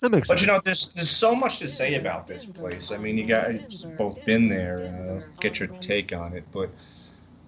[0.00, 0.46] that makes But sense.
[0.46, 2.90] you know, there's there's so much to say about this place.
[2.90, 5.18] I mean, you guys both been there.
[5.18, 6.44] Uh, get your take on it.
[6.52, 6.70] But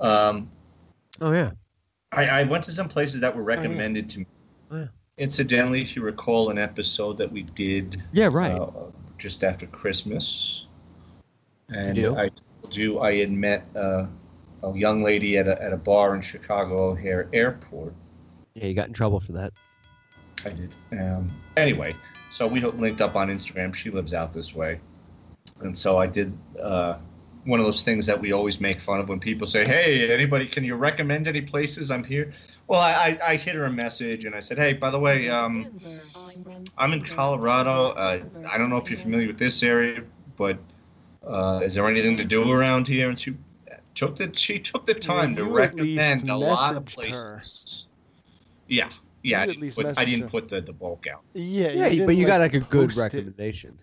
[0.00, 0.50] um,
[1.20, 1.50] oh yeah.
[2.12, 4.26] I, I went to some places that were recommended to me.
[4.70, 4.86] Oh, yeah.
[5.18, 8.52] Incidentally, if you recall an episode that we did Yeah, right.
[8.52, 8.68] uh,
[9.18, 10.66] just after Christmas,
[11.68, 12.16] and do.
[12.16, 12.30] I
[12.62, 14.06] told you I had met uh,
[14.62, 17.94] a young lady at a, at a bar in Chicago O'Hare Airport.
[18.54, 19.52] Yeah, you got in trouble for that.
[20.44, 20.72] I did.
[20.92, 21.94] Um, anyway,
[22.30, 23.74] so we linked up on Instagram.
[23.74, 24.80] She lives out this way,
[25.60, 26.96] and so I did uh,
[27.44, 30.46] one of those things that we always make fun of when people say, "Hey, anybody,
[30.46, 31.90] can you recommend any places?
[31.90, 32.32] I'm here."
[32.68, 35.28] Well, I, I, I hit her a message and I said, "Hey, by the way,
[35.28, 35.80] um,
[36.78, 37.90] I'm in Colorado.
[37.90, 40.02] Uh, I don't know if you're familiar with this area,
[40.36, 40.58] but
[41.26, 43.34] uh, is there anything to do around here?" And she
[43.94, 47.42] took the she took the time to you at recommend a lot of messaged her.
[48.68, 48.92] Places.
[49.22, 50.28] Yeah, yeah, I at did, least but I didn't her.
[50.28, 51.22] put the, the bulk out.
[51.34, 53.02] Yeah, Yeah, you but you didn't, got like a good post it.
[53.02, 53.78] recommendation.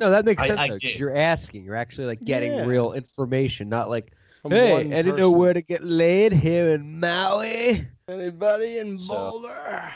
[0.00, 0.98] No, that makes sense I though, 'cause did.
[0.98, 1.64] you're asking.
[1.64, 2.64] You're actually like getting Yeah.
[2.64, 4.12] real information, not like,
[4.42, 7.86] From hey, one I didn't know where to get laid here in Maui.
[8.08, 9.92] Anybody in So- Boulder?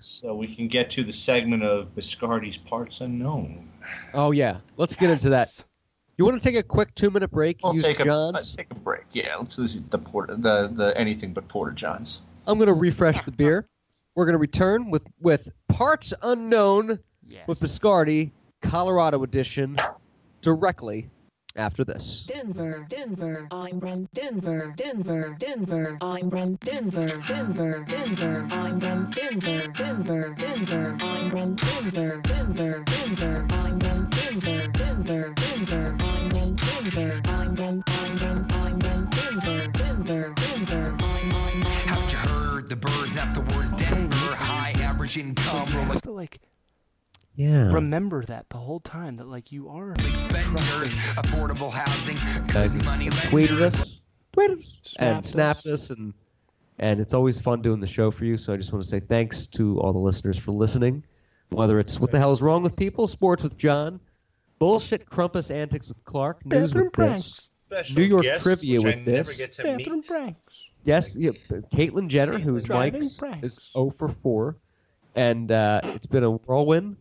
[0.00, 3.68] So we can get to the segment of Biscardi's parts unknown.
[4.12, 5.62] Oh yeah, let's get into that.
[6.18, 7.58] You want to take a quick two minute break?
[7.62, 8.56] We'll take a John's?
[8.56, 9.04] take a break.
[9.12, 12.22] Yeah, let's lose the porter the the anything but porter johns.
[12.46, 13.68] I'm gonna refresh the beer.
[14.14, 17.48] We're gonna return with with parts unknown Yes.
[17.48, 19.76] with Biscardi, Colorado edition,
[20.42, 21.08] directly
[21.56, 22.24] after this.
[22.26, 29.68] Denver, Denver, I'm from Denver, Denver, Denver, I'm from Denver, Denver, Denver, I'm from Denver,
[29.68, 37.22] Denver, Denver, I'm from Denver, Denver, Denver, I'm from Denver, Denver, Denver, I'm from Denver,
[37.24, 42.76] I'm from, I'm from, I'm from Denver, Denver, Denver, I'm, I'm, Haven't you heard the
[42.76, 44.34] birds at the words Denver?
[44.34, 46.40] High average So income, you have to like
[47.36, 47.70] Yeah.
[47.72, 50.90] remember that the whole time that like you are big spenders, trusting.
[51.16, 52.16] affordable housing,
[52.48, 53.74] Guys, good money tweeted lenders.
[53.74, 54.00] us,
[54.36, 55.90] tweeted us, and Snapped snapped us.
[55.90, 56.14] us, and
[56.78, 58.36] and it's always fun doing the show for you.
[58.36, 61.02] So I just want to say thanks to all the listeners for listening.
[61.50, 64.00] Whether it's what the hell is wrong with people, sports with Jon,
[64.58, 67.50] bullshit crumpus antics with Clark, news bathroom with pranks.
[67.96, 69.56] New York trivia with this.
[69.58, 70.68] Bathroom pranks.
[70.84, 71.30] Yes, yeah,
[71.72, 73.44] Caitlin Jenner, who's Driving Mike's, pranks.
[73.58, 74.56] is 0 for 4.
[75.16, 76.96] And uh, it's been a whirlwind.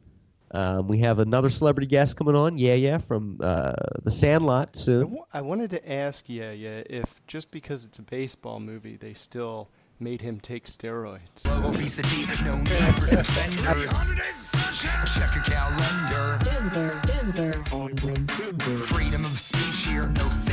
[0.54, 3.74] Um, we have another celebrity guest coming on, yeah, yeah, from uh,
[4.04, 5.12] the Sandlot I, soon.
[5.12, 9.14] wa- I wanted to ask yeah, yeah, if just because it's a baseball movie, they
[9.16, 11.46] still made him take steroids.
[11.46, 13.90] Obesity, no need for suspenders.
[15.16, 16.40] Check your calendar.
[16.44, 17.54] Denver, Denver,
[18.86, 20.53] Freedom of speech here, no censure,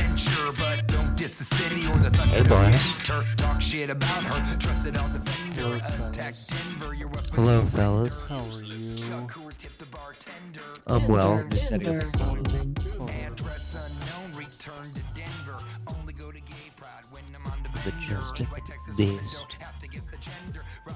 [1.21, 2.37] diss the city or the thunder.
[2.37, 2.73] Hey, Brian.
[2.73, 3.23] enter.
[3.37, 5.61] Talk shit about her, trusted all defender.
[5.61, 5.75] Hello,
[6.09, 6.47] Attack fellas.
[6.47, 8.25] Denver, your weapons Hello, fellas.
[8.27, 8.97] How are you?
[8.97, 10.61] Chuck Coors tip the bartender.
[10.87, 11.45] I'm well.
[11.49, 13.09] Just setting up the song.
[13.09, 15.63] Address unknown, return to Denver.
[15.87, 17.95] Only go to gay pride when I'm on the bender.
[18.01, 18.63] Majestic Like
[18.97, 19.45] Beast.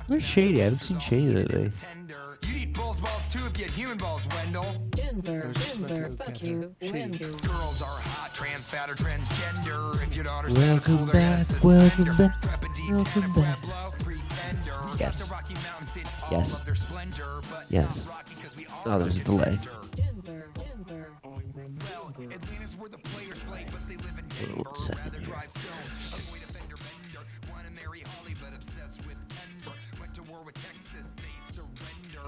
[0.08, 0.62] Where's Shady?
[0.62, 1.72] I haven't seen Shady lately.
[2.48, 4.66] You need bulls balls too if you had human balls, Wendell.
[4.92, 6.76] Denver, I was just about to Denver, fuck you.
[6.82, 7.30] Wendell.
[7.40, 10.02] Girls are hot, trans, fat, or transgender.
[10.04, 13.60] If your daughter's Welcome not cool, they're back, welcome back, Prep a deep welcome back.
[13.62, 14.72] Pueblo, pretender.
[14.72, 15.32] Got Yes.
[15.32, 16.60] Rocky Mountains Yes.
[16.60, 18.06] of their splendor, but Yes.
[18.06, 19.58] not Rocky 'cause we Oh, there's a delay.
[19.96, 21.08] Denver, Denver.
[21.24, 24.62] Well, Atlanta's where the players play, but they live in Denver.
[24.64, 25.15] one second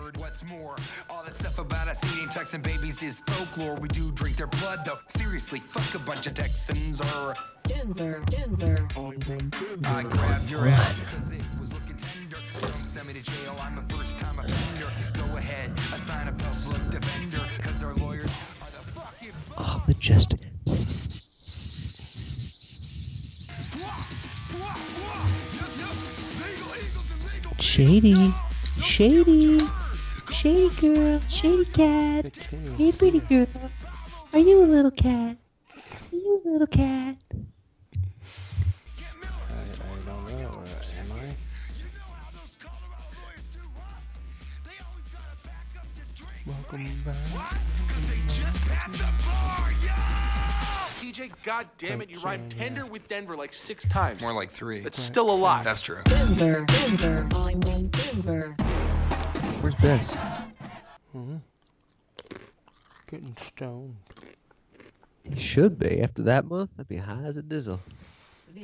[0.07, 0.21] surrendered.
[0.21, 0.75] What's more,
[1.09, 3.75] all that stuff about us eating Texan babies is folklore.
[3.75, 4.99] We do drink their blood, though.
[5.07, 8.87] Seriously, fuck a bunch of Texans or Denver, Denver.
[9.85, 12.37] I grabbed your ass because it was looking tender.
[12.61, 14.91] Don't send me to jail, I'm a first time offender.
[15.13, 18.29] Go ahead, assign a public defender, because our lawyers
[18.61, 20.39] are the fucking Oh, majestic.
[27.59, 28.33] Shady.
[28.81, 29.59] Shady.
[30.38, 32.38] Shady girl, shady cat.
[32.77, 33.47] Hey, pretty girl.
[34.33, 35.35] Are you a little cat?
[35.75, 37.15] Are you a little cat?
[37.33, 37.39] I,
[39.49, 39.65] I
[40.05, 40.49] don't know.
[40.53, 40.63] Or
[40.99, 41.33] am I?
[46.45, 47.57] Welcome back.
[51.18, 54.22] TJ, god damn it, you rhymed tender with Denver like six times.
[54.22, 54.82] More like three.
[54.82, 55.63] That's still a lot.
[55.63, 56.01] That's true.
[56.03, 58.51] Denver, Denver, I'm in Denver.
[59.61, 60.15] Where's Bess?
[61.13, 61.38] hmm
[63.09, 63.95] Getting stoned.
[65.24, 66.01] He should be.
[66.01, 67.80] After that month, I'd be high as a dizzle.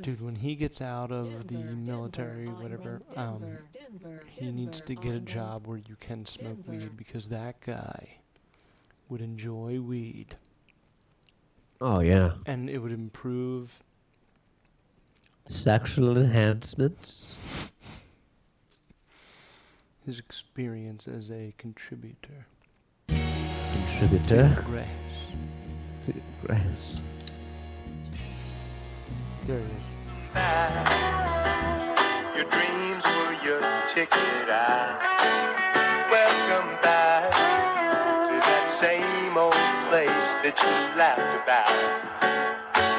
[0.02, 3.58] Dude, when he gets out of the military, whatever, um,
[4.28, 8.18] he needs to get a job where you can smoke weed because that guy
[9.10, 10.36] would enjoy weed
[11.86, 12.32] Oh yeah.
[12.46, 13.84] and it would improve.
[15.50, 17.34] Sexual enhancements.
[20.06, 22.46] His experience as a contributor.
[23.10, 24.56] Contributor.
[24.56, 24.88] To grass.
[26.06, 26.14] To
[26.46, 27.02] grass.
[29.46, 29.88] There he is.
[32.38, 35.02] Your dreams were your ticket out.
[36.10, 37.30] Welcome back
[38.28, 39.23] to that same old
[40.04, 41.72] place that you laughed about.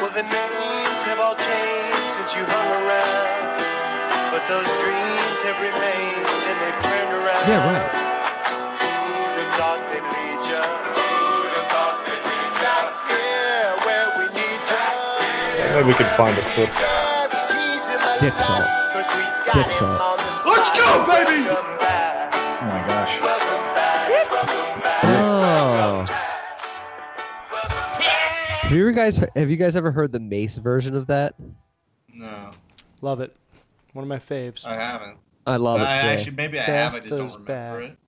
[0.01, 3.61] Well, the names have all changed since you hung around,
[4.33, 7.45] but those dreams have remained and they've turned around.
[7.45, 7.85] Yeah, right.
[8.81, 10.65] Who'd have thought they'd lead ya?
[10.65, 12.73] Who'd have thought they'd lead ya?
[12.73, 14.81] Back here where we need ya.
[15.77, 16.73] Maybe we could find a clip.
[18.21, 18.65] Dick salt.
[19.53, 20.01] Dick salt.
[20.49, 21.45] Let's go, baby!
[21.53, 21.61] Oh
[22.65, 23.34] my gosh.
[28.75, 31.37] Have you guys have you guys ever heard the Mase version of that?
[32.12, 32.51] No,
[33.03, 33.33] Love it.
[33.93, 34.66] One of my faves.
[34.66, 35.16] I haven't.
[35.47, 35.85] I love it.
[35.85, 36.09] I too.
[36.09, 36.93] actually maybe I have.
[36.93, 37.91] I just don't remember back.
[37.93, 37.99] it.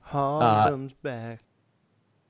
[0.00, 1.40] Harlem's uh, back.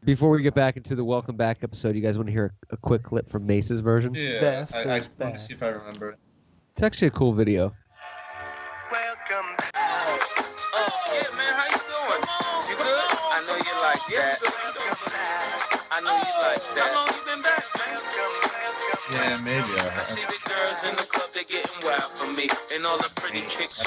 [0.03, 2.75] Before we get back into the welcome back episode, you guys want to hear a,
[2.75, 4.13] a quick clip from Mase's version?
[4.13, 6.19] Yeah, Beth I, I is want to see if I remember it.
[6.73, 7.73] It's actually a cool video.
[8.91, 9.15] Oh,
[12.35, 12.89] oh, you good?
[12.89, 14.48] I know you like that.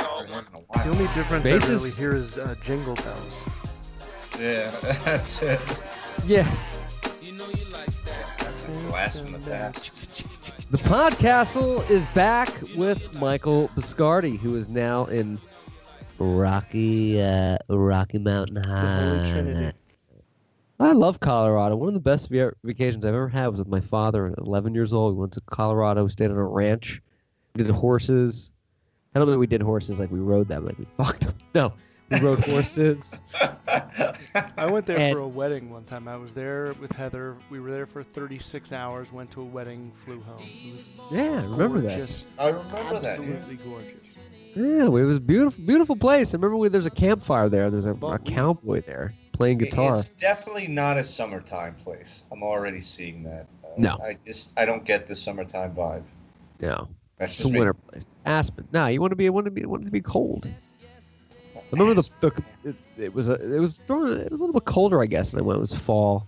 [0.10, 3.38] All want The only difference I Bases- really hear is uh, jingle bells.
[4.40, 4.72] Yeah,
[5.06, 5.60] that's it.
[6.26, 6.50] Yeah.
[7.22, 8.38] You know you like that.
[8.40, 10.08] That's a blast from the past.
[10.72, 15.40] The Podcastle is back with Michael Biscardi, who is now in
[16.18, 19.74] Rocky uh, Rocky Mountain Holy High.
[20.82, 20.96] Trinity.
[20.98, 21.76] I love Colorado.
[21.76, 24.28] One of the best vacations I've ever had was with my father.
[24.28, 26.04] At 11 years old, we went to Colorado.
[26.04, 27.02] We stayed on a ranch.
[27.56, 28.52] We did horses.
[29.14, 30.66] I don't think we did horses like we rode them.
[30.66, 31.34] Like we fucked them.
[31.54, 31.74] No,
[32.10, 33.22] we rode horses.
[34.58, 36.08] I went there And- for a wedding one time.
[36.08, 37.36] I was there with Heather.
[37.50, 39.12] We were there for 36 hours.
[39.12, 39.92] Went to a wedding.
[39.94, 40.44] Flew home.
[40.44, 41.98] It was Yeah, I remember that.
[41.98, 42.26] gorgeous.
[42.40, 43.10] I remember that, yeah.
[43.10, 44.16] Absolutely gorgeous.
[44.56, 46.34] Yeah, it was a beautiful, beautiful place.
[46.34, 47.70] I remember we, there's a campfire there.
[47.72, 49.98] There's a, a cowboy there playing guitar.
[49.98, 52.24] It's definitely not a summertime place.
[52.32, 53.46] I'm already seeing that.
[53.64, 53.98] Uh, No.
[54.04, 56.04] I just I don't get the summertime vibe.
[56.60, 56.88] No,
[57.18, 57.60] That's it's a just me.
[57.60, 58.04] winter place.
[58.26, 58.68] Aspen.
[58.72, 60.48] No, you want to be, want to be, want to be cold.
[61.56, 64.66] I remember the, the it, it was a, it was it was a little bit
[64.66, 65.58] colder, I guess, and I went.
[65.58, 66.28] It was fall,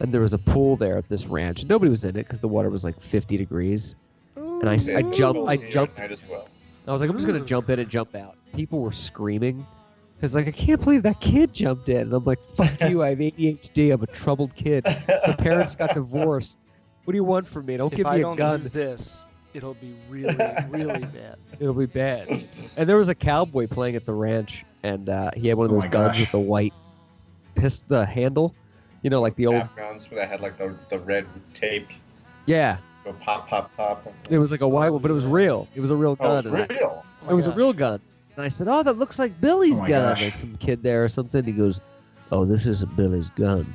[0.00, 1.60] and there was a pool there at this ranch.
[1.60, 3.94] and Nobody was in it because the water was like 50 degrees.
[4.36, 5.98] And I, Yeah, I jumped, I jumped.
[6.28, 6.48] well.
[6.86, 8.36] I was like, I'm just gonna jump in and jump out.
[8.54, 9.66] People were screaming
[10.24, 13.02] because like I can't believe that kid jumped in, and I'm like, fuck you.
[13.02, 13.92] I have ADHD.
[13.92, 14.82] I'm a troubled kid.
[14.86, 16.56] My parents got divorced.
[17.04, 17.76] What do you want from me?
[17.76, 18.62] Don't If give I me a don't gun.
[18.62, 20.34] do this, it'll be really,
[20.70, 21.36] really bad.
[21.60, 22.42] It'll be bad.
[22.78, 25.72] And there was a cowboy playing at the ranch, and uh, he had one of
[25.72, 26.20] Oh those my guns gosh.
[26.20, 26.72] with the white
[27.54, 28.54] piss the handle.
[29.02, 29.68] You know, like the old.
[29.76, 31.88] Guns where they had like the the red tape
[32.46, 34.06] Yeah, go pop pop pop.
[34.30, 35.68] it was like a white one, but it was real.
[35.74, 36.38] It was a real Oh, gun.
[36.38, 37.04] it's and I- real.
[37.26, 38.00] Oh it was a real gun.
[38.36, 41.08] And I said, "Oh, that looks like Billy's Oh gun." Like some kid there or
[41.08, 41.44] something.
[41.44, 41.80] He goes,
[42.32, 43.72] "Oh, this isn't Billy's gun."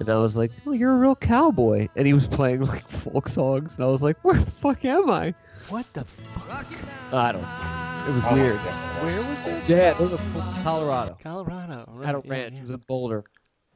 [0.00, 3.28] And I was like, "Oh, you're a real cowboy." And he was playing like folk
[3.28, 5.34] songs, and I was like, "Where the fuck am I?"
[5.68, 6.66] What the fuck?
[7.12, 7.42] I don't.
[7.42, 8.08] know.
[8.08, 8.56] It was Oh weird.
[8.56, 9.68] Where was this?
[9.68, 10.18] Yeah, it was
[10.62, 11.16] Colorado.
[11.22, 11.84] Colorado.
[11.88, 12.52] Right, At a yeah, ranch.
[12.54, 12.58] yeah.
[12.60, 13.24] It was a Boulder.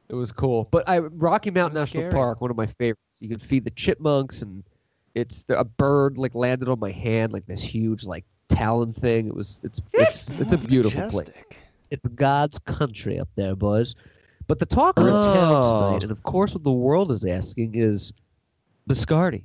[0.09, 0.67] It was cool.
[0.71, 2.13] But I Rocky Mountain National scary.
[2.13, 3.01] Park, one of my favorites.
[3.19, 4.63] You can feed the chipmunks, and
[5.13, 9.27] it's a bird like landed on my hand, like this huge like talon thing.
[9.27, 11.29] It was it's it's it's a beautiful place.
[11.91, 13.95] It's God's country up there, boys.
[14.47, 15.87] But the talk of the town oh.
[15.87, 18.13] tonight, and of course what the world is asking is
[18.89, 19.43] Biscardi.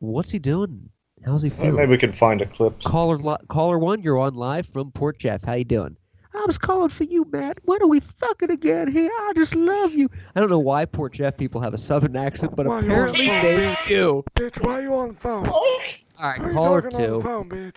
[0.00, 0.88] What's he doing?
[1.24, 1.74] How's he feeling?
[1.74, 2.80] Maybe we can find a clip.
[2.82, 5.42] Caller, li- caller one, you're on live from Port Jeff.
[5.42, 5.96] How you doing?
[6.34, 7.58] I was calling for you, Matt.
[7.64, 9.10] When are we fucking again here?
[9.12, 10.08] I just love you.
[10.36, 12.86] I don't know why Port Jeff people have a southern accent, but Why you on
[12.86, 13.88] the apparently they bitch?
[13.88, 14.24] do.
[14.36, 15.48] Bitch, why you on the phone?
[15.48, 15.80] All
[16.20, 17.22] right, Why you caller talking on the two.
[17.22, 17.76] phone, bitch?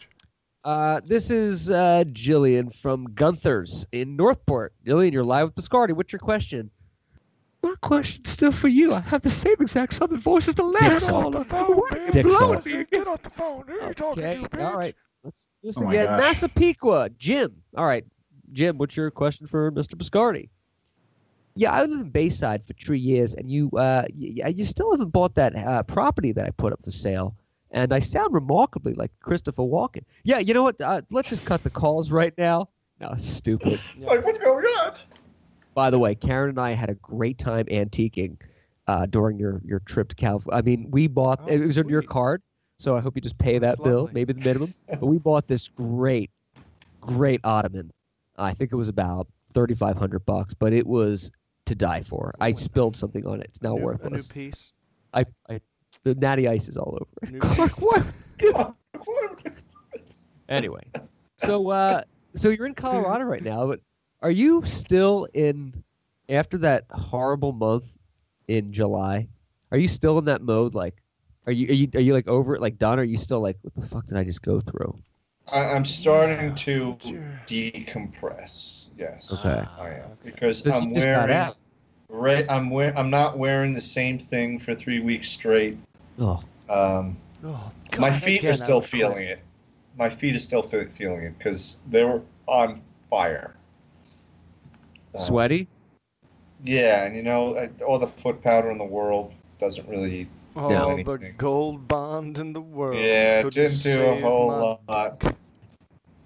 [0.63, 4.73] Uh, this is uh, Jillian from Gunther's in Northport.
[4.85, 5.93] Jillian, you're live with Biscardi.
[5.93, 6.69] What's your question?
[7.63, 8.93] My question's still for you.
[8.93, 11.43] I have the same exact southern voice as the last off the caller.
[11.45, 12.11] phone, What are you man.
[12.11, 12.67] Dick Blow sauce.
[12.67, 12.89] it.
[12.91, 13.63] Get off the phone.
[13.67, 14.75] Who are you talking Okay, to, all bitch?
[14.75, 14.95] right.
[15.23, 16.05] Let's listen Oh my again.
[16.07, 16.19] gosh.
[16.19, 17.55] Massapequa, Jim.
[17.77, 18.03] All right,
[18.53, 18.77] Jim.
[18.77, 19.93] What's your question for Mr.
[19.95, 20.49] Biscardi?
[21.55, 25.09] Yeah, I lived in Bayside for three years, and you, uh, you, you still haven't
[25.09, 27.35] bought that uh, property that I put up for sale.
[27.71, 30.03] And I sound remarkably like Christopher Walken.
[30.23, 30.79] Yeah, you know what?
[30.81, 32.67] Uh, let's just cut the calls right now.
[32.99, 33.79] No, stupid.
[33.99, 34.95] Like, what's going on?
[35.73, 38.37] By the way, Karen and I had a great time antiquing
[38.87, 40.57] uh, during your, your trip to California.
[40.59, 42.09] I mean, we bought Oh, it was on your sweet.
[42.09, 42.41] card,
[42.77, 44.13] so I hope you just pay That's that bill, lovely.
[44.13, 44.73] maybe the minimum.
[44.89, 46.29] but we bought this great,
[46.99, 47.91] great ottoman.
[48.37, 51.31] I think it was about thirty five hundred bucks, but it was
[51.65, 52.33] to die for.
[52.41, 53.47] I spilled something on it.
[53.49, 54.73] It's now new, A new piece.
[55.13, 55.61] I, I,
[56.03, 57.39] the natty ice is all over it.
[57.41, 58.05] Clark, what?
[60.49, 60.81] Anyway,
[61.37, 62.01] so uh,
[62.35, 63.79] so you're in Colorado right now, but
[64.21, 65.73] are you still in
[66.27, 67.85] after that horrible month
[68.49, 69.27] in July?
[69.71, 70.73] Are you still in that mode?
[70.73, 70.95] Like,
[71.45, 72.59] are you are you are you like over it?
[72.61, 72.99] Like done?
[72.99, 74.93] Or are you still like, what the fuck did I just go through?
[75.49, 76.97] I, I'm starting to
[77.47, 78.89] decompress.
[78.97, 79.31] Yes.
[79.33, 79.63] Okay.
[79.79, 81.33] I am because 'Cause I'm you just got wearing.
[81.33, 81.55] out.
[82.09, 85.77] Right, I'm wear, I'm not wearing the same thing for three weeks straight.
[86.21, 88.91] Oh, Um, Oh, my feet again, are still would quit.
[88.91, 89.41] feeling it.
[89.97, 93.55] My feet are still feeling it because they were on fire.
[95.15, 95.67] Um, sweaty.
[96.63, 100.29] Yeah, and you know, uh, all the foot powder in the world doesn't really.
[100.55, 102.99] All do the gold bond in the world.
[103.03, 105.23] Yeah, it couldn't didn't do a whole my lot.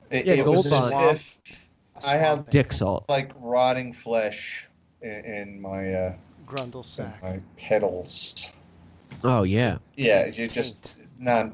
[0.10, 1.18] It, Yeah, it was Gold as Bond.
[1.18, 1.68] if
[2.04, 3.06] I had Dick salt.
[3.08, 4.68] like rotting flesh
[5.02, 6.14] in, in my uh,
[6.48, 7.22] Grundle in sack.
[7.24, 8.52] my pedals.
[9.24, 9.78] Oh yeah.
[9.96, 11.54] Yeah, you're just not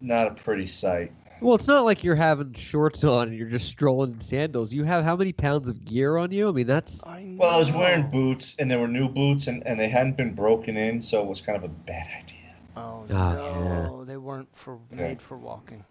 [0.00, 1.12] not a pretty sight.
[1.40, 4.72] Well, it's not like you're having shorts on and you're just strolling in sandals.
[4.72, 6.48] You have how many pounds of gear on you?
[6.48, 7.42] I mean, that's I know.
[7.42, 10.32] Well, I was wearing boots, and they were new boots, and, and they hadn't been
[10.32, 12.38] broken in, so it was kind of a bad idea.
[12.76, 13.34] Oh yeah.
[13.34, 15.84] no, they weren't for made for walking.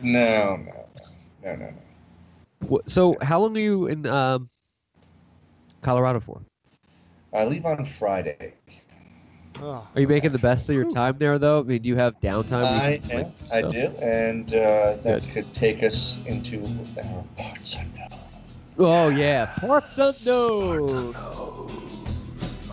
[0.00, 0.86] No, no,
[1.42, 1.72] no, no,
[2.60, 2.78] no.
[2.78, 3.16] Wh- so.
[3.20, 4.48] How long are you in um,
[5.82, 6.40] Colorado for?
[7.34, 8.54] I leave on Friday.
[9.66, 11.60] Oh, Are you making the best of your time there, though?
[11.60, 12.66] I mean, do you have downtime?
[12.66, 13.64] I you can, like, am.
[13.64, 15.32] I do, and uh, that Good.
[15.32, 16.62] could take us into
[16.98, 18.08] our parts unknown.
[18.78, 21.14] Oh yeah, parts unknown.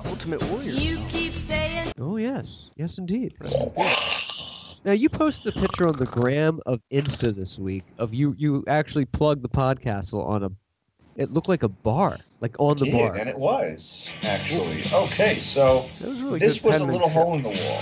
[0.05, 0.83] Ultimate Warriors.
[0.83, 3.35] You keep saying Oh yes, yes indeed.
[4.83, 8.35] Now you posted a picture on the gram of Insta this week of you.
[8.37, 10.49] You actually plugged the podcast on a.
[11.15, 13.15] It looked like a bar, like on the Did, bar.
[13.15, 15.33] and it was actually okay.
[15.33, 17.13] So was really this was a little penmanship.
[17.13, 17.81] hole in the wall.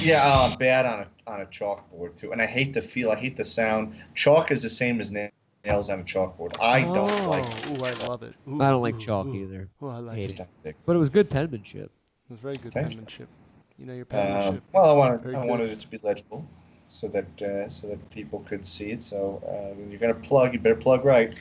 [0.00, 3.10] Yeah, uh, bad on a on a chalkboard too, and I hate the feel.
[3.10, 3.96] I hate the sound.
[4.14, 5.28] Chalk is the same as na-
[5.64, 6.54] nails on a chalkboard.
[6.60, 7.44] I don't oh, like.
[7.44, 7.70] it.
[7.70, 8.34] Ooh, I love it.
[8.48, 9.34] Ooh, I don't like ooh, chalk ooh.
[9.34, 9.68] either.
[9.82, 10.48] Oh, I like Hate it.
[10.64, 10.76] it.
[10.86, 11.90] But it was good penmanship.
[12.28, 13.28] It was very good Thank penmanship.
[13.78, 14.62] You know your Um, penmanship.
[14.72, 15.48] well, I wanted Very I good.
[15.48, 16.46] wanted it to be legible,
[16.88, 19.02] so that uh, so that people could see it.
[19.02, 21.34] So uh, when you're gonna plug, you better plug right.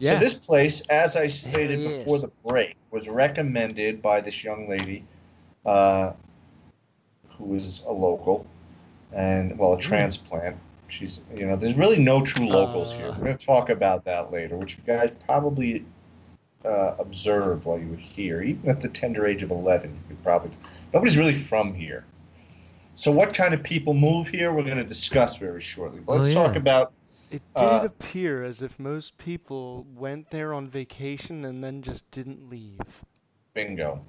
[0.00, 0.14] Yeah.
[0.14, 4.68] So this place, as I stated Hell before the break, was recommended by this young
[4.68, 5.04] lady,
[5.66, 6.12] uh,
[7.38, 8.46] who is a local,
[9.12, 9.80] and well, a Mm.
[9.80, 10.56] transplant.
[10.88, 13.06] She's, you know, there's really no true locals here.
[13.06, 13.10] Uh.
[13.12, 15.84] We're going to talk about that later, which you guys probably
[16.64, 18.42] uh, observed while you were here.
[18.42, 20.50] Even at the tender age of 11, you could probably.
[20.92, 22.04] Nobody's really from here.
[22.96, 24.52] So, what kind of people move here?
[24.52, 26.00] We're going to discuss very shortly.
[26.00, 26.34] But Oh, let's yeah.
[26.34, 26.92] talk about
[27.30, 32.10] It did uh, appear as if most people went there on vacation and then just
[32.10, 33.04] didn't leave.
[33.54, 34.04] bingo,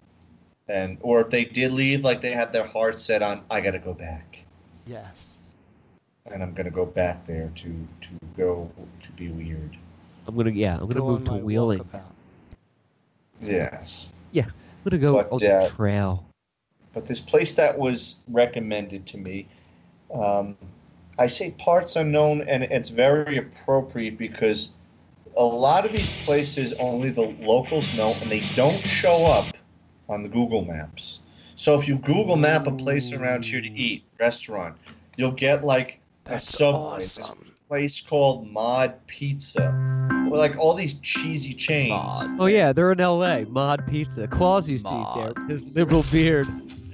[0.68, 3.72] and or if they did leave, like they had their heart set on, I got
[3.72, 4.40] to go back.
[4.88, 5.38] Yes.
[6.26, 8.70] and I'm gonna go back there to to go
[9.04, 9.78] to be weird.
[10.28, 10.74] I'm gonna yeah.
[10.76, 11.80] I'm gonna Go move to Wheeling.
[11.80, 12.04] walkabout.
[13.42, 14.52] Yes, Yeah, I'm
[14.90, 16.26] gonna go But, on the uh, trail.
[16.94, 19.48] but this place that was recommended to me,
[20.14, 20.56] um,
[21.18, 24.70] I say parts unknown, and it's very appropriate because
[25.38, 29.46] a lot of these places only the locals know, and they don't show up
[30.10, 31.22] on the Google Maps.
[31.56, 34.76] So if you Google Map a place around here to eat, restaurant,
[35.16, 36.98] you'll get like a That's subway.
[36.98, 37.52] This awesome.
[37.68, 39.78] place called Mod Pizza.
[40.30, 42.00] With like all these cheesy chains.
[42.40, 43.46] Oh yeah, they're in L.A.
[43.46, 44.28] Mod Pizza.
[44.28, 46.48] Claus used to eat there his liberal beard.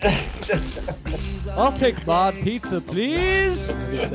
[1.52, 3.70] I'll take Mod Pizza, please,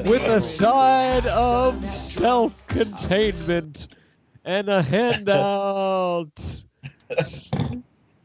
[0.04, 3.88] with a side of self-containment
[4.44, 6.64] and a handout.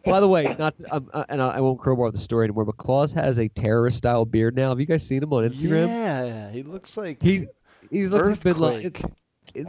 [0.05, 2.77] By the way, not um, uh, and I, I won't crowbar the story anymore, but
[2.77, 4.69] Claus has a terrorist-style beard now.
[4.69, 5.87] Have you guys seen him on Instagram?
[5.87, 7.47] Yeah, he looks like He
[7.89, 9.13] he looks like been like Earthquake.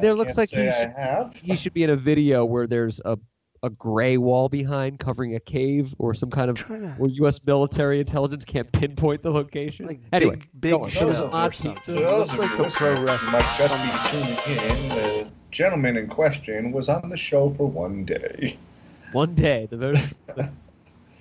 [0.00, 0.94] there looks like he should,
[1.42, 3.18] he should be in a video where there's a
[3.62, 7.40] a gray wall behind covering a cave or some kind of to- where U.S.
[7.44, 9.86] military intelligence can't pinpoint the location.
[9.86, 10.88] Like anyway, big, big go on.
[10.90, 11.92] show Those odd pizza.
[11.92, 13.32] Those looks like you the pro listening wrestling.
[13.32, 18.04] might just be tuning in, the gentleman in question was on the show for one
[18.04, 18.56] day.
[19.12, 19.96] One day, the very.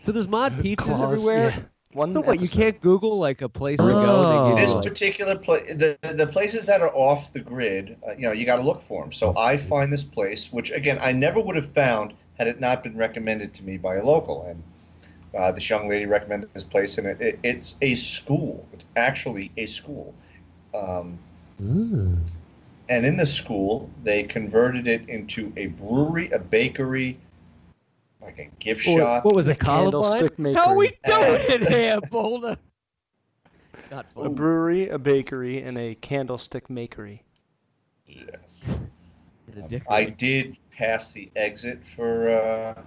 [0.03, 1.49] so there's mod pizzas Claus, everywhere.
[1.49, 1.59] yeah.
[1.93, 2.39] One So what?
[2.41, 4.49] You can't Google like a place to go.
[4.49, 8.11] They give This like- particular place, the the places that are off the grid, uh,
[8.11, 9.11] you know, you got to look for them.
[9.11, 12.83] So I find this place, which again I never would have found had it not
[12.83, 14.43] been recommended to me by a local.
[14.45, 14.63] And
[15.37, 18.67] uh, this young lady recommended this place, and it, it, it's a school.
[18.73, 20.13] It's actually a school.
[20.73, 21.17] Um,
[21.59, 22.19] Mm.
[22.87, 27.17] and in the school, they converted it into a brewery, a bakery,
[28.21, 29.25] like a gift What- shop.
[29.25, 29.53] What was it?
[29.59, 30.53] A candlestick Columbine?
[30.53, 32.57] How we doing it here, Boulder?
[33.89, 37.21] Not A brewery, a bakery, and a candlestick makery.
[38.05, 38.63] Yes.
[39.51, 42.81] And a dick I did pass the exit for uh,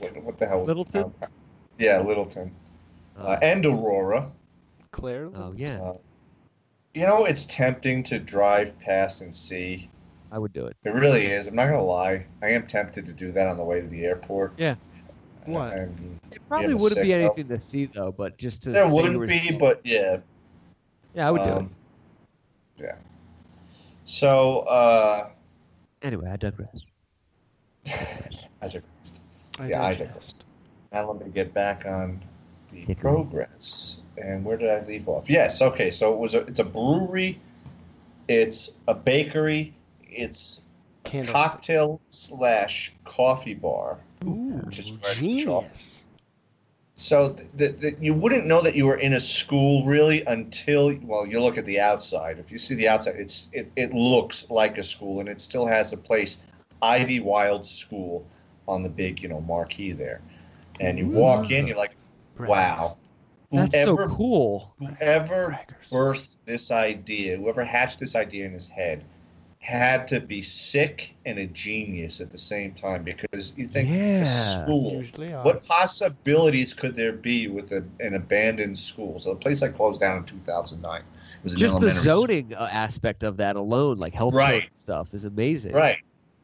[0.00, 0.60] what, what the hell?
[0.62, 1.02] is the Littleton?
[1.20, 1.30] town?
[1.78, 2.54] Yeah, Littleton,
[3.16, 4.30] uh, and Aurora.
[4.90, 5.30] Claire.
[5.34, 5.94] Oh yeah, Uh,
[6.94, 9.88] you know, it's tempting to drive past and see.
[10.30, 10.76] I would do it.
[10.84, 11.46] It really is.
[11.46, 12.24] I'm not gonna lie.
[12.42, 14.52] I am tempted to do that on the way to the airport.
[14.56, 14.74] Yeah.
[15.44, 15.72] What?
[15.72, 18.94] And It probably wouldn't be sick anything to see though, but just to there say
[18.94, 20.18] wouldn't be, still- but yeah.
[21.14, 22.84] yeah, I would do it.
[22.84, 22.94] Yeah.
[24.04, 25.36] So, uh, it.
[26.02, 26.76] Anyway, I digress.
[27.86, 29.18] I digressed.
[29.58, 29.98] I Yeah, I digest.
[30.08, 30.44] digressed.
[30.92, 32.22] Now let me get back on
[32.70, 32.94] the Hickory.
[33.10, 33.96] progress.
[34.18, 35.30] And where did I leave off?
[35.30, 35.62] Yes.
[35.62, 35.90] Okay.
[35.90, 37.40] So it was a, it's a brewery,
[38.28, 39.74] it's a bakery,
[40.04, 40.60] it's
[41.04, 41.32] a Candlestick.
[41.34, 43.98] cocktail slash coffee bar.
[44.24, 46.01] Ooh, which is right at genius.
[47.02, 50.84] So th th th you wouldn't know that you were in a school really until
[51.02, 52.38] well you look at the outside.
[52.38, 55.66] If you see the outside, it's it, it looks like a school and it still
[55.66, 56.44] has a place,
[56.82, 58.24] Ivywild School,
[58.68, 60.20] on the big you know marquee there.
[60.80, 61.96] And you walk in, you're like,
[62.38, 62.96] wow.
[63.50, 64.74] That's Whoever so cool.
[64.78, 65.58] whoever
[65.90, 69.04] birthed this idea, whoever hatched this idea in his head,
[69.62, 74.22] had to be sick and a genius at the same time because you think Yeah.
[74.22, 75.02] a school.
[75.44, 79.20] What possibilities could there be with a, an abandoned school?
[79.20, 81.02] So the place that closed down in 2009
[81.44, 82.14] was Just the elementary school.
[82.16, 84.64] zoning uh, aspect of that alone, like health Right.
[84.74, 85.72] stuff, is amazing.
[85.74, 85.98] Right.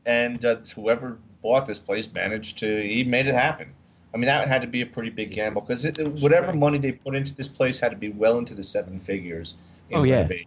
[0.06, 3.74] And uh, whoever bought this place managed to, he made it happen.
[4.14, 5.84] I mean, that had to be a pretty big gamble because
[6.22, 9.54] whatever money they put into this place had to be well into the seven figures
[9.90, 10.18] in Oh, yeah.
[10.18, 10.46] renovation.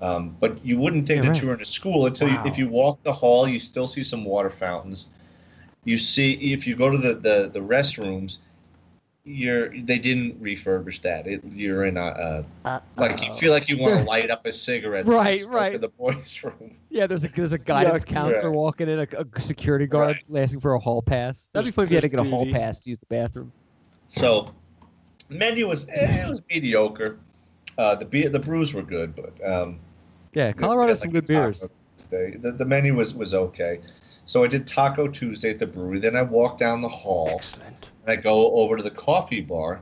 [0.00, 1.42] Um, but you wouldn't think Yeah, that right.
[1.42, 2.34] you were in a school until Wow.
[2.34, 5.06] you, if you walk the hall, you still see some water fountains.
[5.84, 8.38] You see, if you go to the, the, the restrooms,
[9.24, 11.26] you're they didn't refurbish that.
[11.26, 14.52] It, you're in a, a like you feel like you want to light up a
[14.52, 15.06] cigarette.
[15.10, 15.74] Right, right.
[15.74, 16.72] In the boys' room.
[16.90, 18.08] Yeah, there's a there's a guidance Yuck.
[18.08, 18.56] counselor Right.
[18.56, 20.42] walking in, a, a security guard Right.
[20.42, 21.48] asking for a hall pass.
[21.52, 22.54] That'd be fun if you had to get a hall duty.
[22.58, 23.52] pass to use the bathroom.
[24.08, 24.46] So,
[25.28, 27.18] menu was eh, it was mediocre.
[27.78, 29.78] Uh, the beer, the brews were good, but um,
[30.34, 31.64] Yeah, Colorado has some like good beers.
[31.98, 32.36] Tuesday.
[32.36, 33.80] The, the menu was was okay.
[34.26, 35.98] So I did Taco Tuesday at the brewery.
[35.98, 37.30] Then I walked down the hall.
[37.32, 37.90] Excellent.
[38.06, 39.80] And I go over to the coffee bar,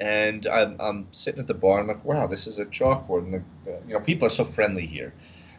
[0.00, 1.80] and I'm, I'm sitting at the bar.
[1.80, 4.30] And I'm like, wow, this is a chalkboard, and the, the you know people are
[4.30, 5.12] so friendly here.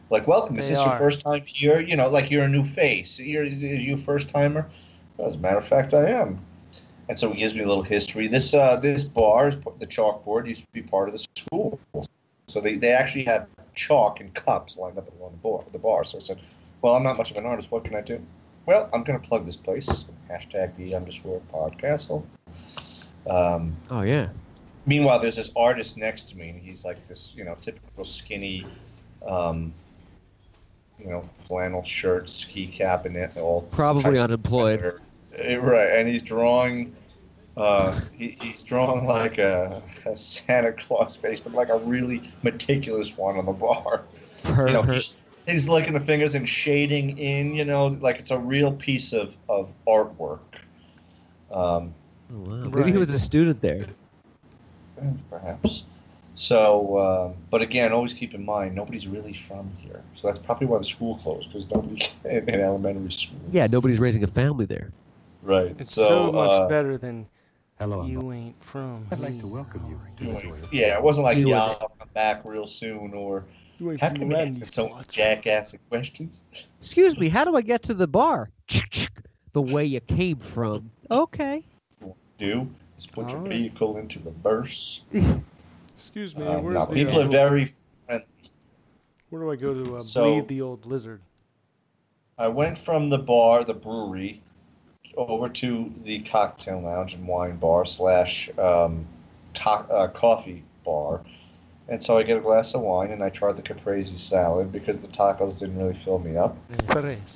[0.10, 0.58] Like, welcome.
[0.58, 1.80] Is They this your first time here?
[1.80, 3.20] You know, like you're a new face.
[3.20, 4.70] You're are you a first timer?
[5.20, 6.44] As a matter of fact, I am.
[7.10, 8.28] And so he gives me a little history.
[8.28, 11.80] This uh, this bar, is- the chalkboard, used to be part of the school.
[12.48, 16.04] So they, they actually had chalk and cups lined up along the bar, the bar.
[16.04, 16.40] So I said,
[16.82, 17.72] well, I'm not much of an artist.
[17.72, 18.22] What can I do?
[18.66, 20.06] Well, I'm going to plug this place.
[20.30, 22.24] Hashtag the underscore podcast.
[23.30, 24.30] Um, Oh yeah.
[24.86, 28.66] meanwhile, there's this artist next to me, and he's like this, you know, typical skinny,
[29.26, 29.74] um,
[31.00, 35.00] you know, flannel shirt, ski cap, and all Probably unemployed.
[35.38, 36.96] Eh, Right, and he's drawing.
[37.56, 43.16] Uh, he, he's drawing like a, a Santa Claus face, but like a really meticulous
[43.18, 44.04] one on the bar.
[44.44, 48.20] Per, You know, per- he's, he's licking the fingers and shading in, you know, like
[48.20, 50.40] it's a real piece of, of artwork.
[51.52, 51.94] Um,
[52.34, 52.70] Oh, wow.
[52.70, 53.86] Maybe he was a student there.
[55.30, 55.86] Perhaps.
[56.36, 60.02] So, uh, but again, always keep in mind nobody's really from here.
[60.16, 63.40] So that's probably why the school closed because nobody in, in elementary school.
[63.52, 64.92] Yeah, nobody's raising a family there.
[65.44, 65.76] Right.
[65.78, 67.28] It's so, much uh, better than
[67.84, 69.06] Hello, you ain't from.
[69.12, 70.00] I'd like to welcome you
[70.32, 73.44] to the Yeah, it wasn't like You yeah, were- I'll come back real soon or
[73.78, 74.94] You ain't how from come you around asking so many
[75.42, 75.76] parts.
[75.90, 76.44] questions?
[76.80, 78.50] Excuse me, how do I get to the bar?
[79.52, 80.92] The way you came from.
[81.12, 81.66] Okay.
[82.38, 83.52] Do is put your Alright.
[83.52, 85.04] vehicle into reverse.
[85.94, 87.66] Excuse me, Um, where's the people are uh, Um, very
[88.06, 88.26] friendly.
[89.30, 91.20] Where do I go to uh, So- bleed the old lizard?
[92.38, 94.42] I went from the bar, the brewery,
[95.18, 99.06] over to the cocktail lounge and wine bar slash um,
[99.56, 101.22] co- uh, coffee bar.
[101.90, 105.00] And so I get a glass of wine and I tried the caprese salad because
[105.00, 106.58] the tacos didn't really fill me up.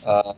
[0.06, 0.34] Uh,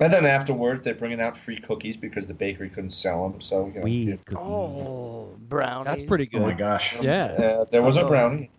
[0.00, 3.40] and then afterward, they're bringing out free cookies because the bakery couldn't sell them.
[3.40, 5.86] So you know, Weed Oh, brownies.
[5.86, 6.42] That's pretty good.
[6.42, 6.96] Oh my gosh.
[7.00, 7.24] Yeah.
[7.24, 8.08] uh, there was a Oh.
[8.08, 8.50] brownie.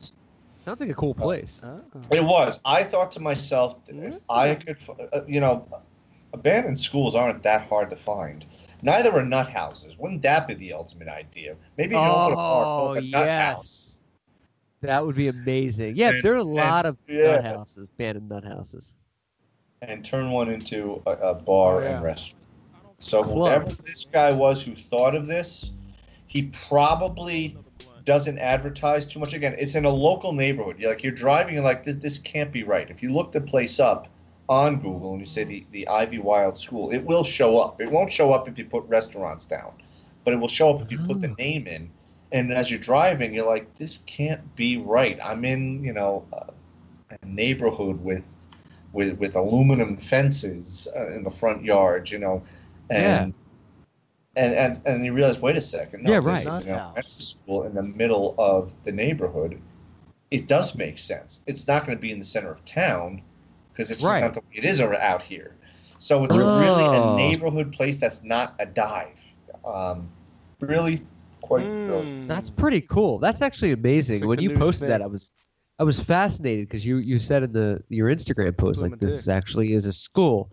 [0.65, 1.61] Sounds like a cool place.
[1.63, 1.81] Oh.
[2.11, 2.59] It was.
[2.65, 4.77] I thought to myself, if I could,
[5.13, 5.65] uh, you know,
[6.33, 8.45] abandoned schools aren't that hard to find.
[8.81, 9.97] Neither are nut houses.
[9.97, 11.55] Wouldn't that be the ultimate idea?
[11.77, 13.57] Maybe you open oh, a Oh, called the nut house.
[13.57, 13.95] yes.
[14.81, 15.97] That would be amazing.
[15.97, 17.33] Yeah, And- there are a and- lot of yeah.
[17.35, 18.95] nut houses, abandoned nut houses.
[19.81, 21.89] and turn one into a, a bar Oh, yeah.
[21.95, 22.35] and restaurant.
[22.99, 23.35] So Club.
[23.63, 25.71] whoever this guy was who thought of this,
[26.27, 27.57] he probably
[28.03, 29.33] doesn't advertise too much.
[29.33, 30.77] Again, it's in a local neighborhood.
[30.79, 31.95] You're like you're driving, you're like this.
[31.95, 32.89] This can't be right.
[32.89, 34.07] If you look the place up
[34.49, 37.79] on Google and you say the the Ivywild School, it will show up.
[37.79, 39.71] It won't show up if you put restaurants down,
[40.25, 41.89] but it will show up if you put the name in.
[42.31, 45.17] And as you're driving, you're like, this can't be right.
[45.23, 46.51] I'm in, you know, a
[47.11, 48.25] a neighborhood with
[48.93, 52.43] with with aluminum fences uh, in the front yard, you know,
[52.89, 53.35] and
[54.35, 56.59] and, and and you realize, wait a second, no, Yeah, this right.
[56.59, 59.59] is, you know, elementary school in the middle of the neighborhood.
[60.31, 61.41] It does make sense.
[61.47, 63.21] It's not going to be in the center of town
[63.79, 64.19] because it's Right.
[64.19, 65.55] just not the way it is out here.
[65.99, 67.13] So it's really Oh.
[67.13, 69.17] a neighborhood place that's not a dive.
[69.63, 70.09] Um,
[70.59, 71.01] really,
[71.41, 72.27] quite good.
[72.27, 73.19] That's pretty cool.
[73.19, 74.27] That's actually amazing.
[74.27, 75.01] When you new posted that.
[75.01, 75.31] I was
[75.79, 79.33] I was fascinated because you you said in the your Instagram post like this dick.
[79.33, 80.51] actually is a school,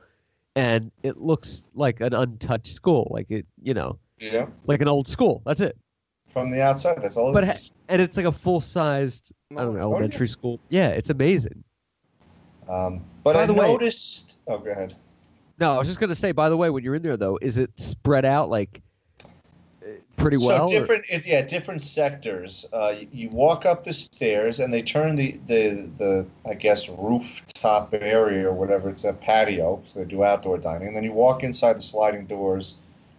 [0.55, 5.09] and it looks like an untouched school, like it you know Yeah, like an old
[5.09, 5.43] school.
[5.45, 5.77] That's it.
[6.29, 7.33] from the outside, that's all.
[7.33, 7.73] But it ha- is.
[7.89, 9.95] and it's like a full sized I don't know Oh, yeah.
[9.95, 10.61] elementary school.
[10.69, 11.65] Yeah, it's amazing.
[12.69, 14.39] Um, but By I the way- noticed.
[14.49, 14.95] oh, go ahead.
[15.59, 16.33] No, I was just gonna say.
[16.33, 18.83] By the way, when you're in there though, is it spread out like
[20.17, 20.69] pretty well?
[20.69, 22.67] So different, yeah, different sectors.
[22.73, 26.89] Uh, you, you walk up the stairs, and they turn the, the the I guess
[26.89, 28.91] rooftop area or whatever.
[28.91, 30.89] It's a patio, so they do outdoor dining.
[30.89, 32.75] And then you walk inside the sliding doors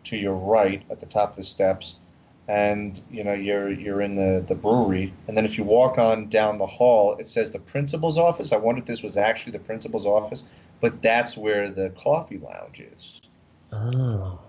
[0.05, 1.95] to your right at the top of the steps,
[2.47, 5.13] and you know you're you're in the the brewery.
[5.27, 8.53] And then if you walk on down the hall, it says the principal's office.
[8.53, 10.45] I wonder if this was actually the principal's office,
[10.81, 13.21] but that's where the coffee lounge is.
[13.71, 14.39] Oh,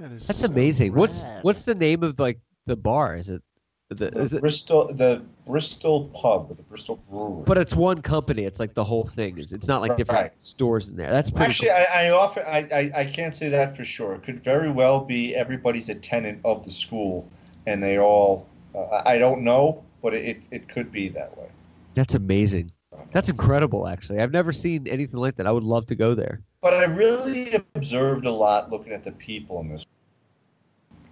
[0.00, 0.94] That is that's so amazing.
[0.94, 3.16] What's what's the name of like the bar?
[3.16, 3.42] Is it
[3.88, 4.40] the, The is it?
[4.40, 7.44] Bristol, the Bristol pub, the Bristol Brewery.
[7.46, 8.44] But it's one company.
[8.44, 9.38] It's like the whole thing.
[9.38, 10.32] It's it's not like different Right.
[10.40, 11.10] stores in there.
[11.10, 11.84] That's pretty Actually, cool.
[11.94, 14.14] I, I often I, I, I can't say that for sure.
[14.14, 17.28] It could very well be everybody's a tenant of the school,
[17.66, 18.46] and they all.
[18.74, 21.48] Uh, I don't know, but it, it could be that way.
[21.94, 22.72] That's amazing.
[23.12, 23.86] That's incredible.
[23.86, 25.46] Actually, I've never seen anything like that.
[25.46, 26.40] I would love to go there.
[26.60, 29.86] But I really observed a lot looking at the people in this.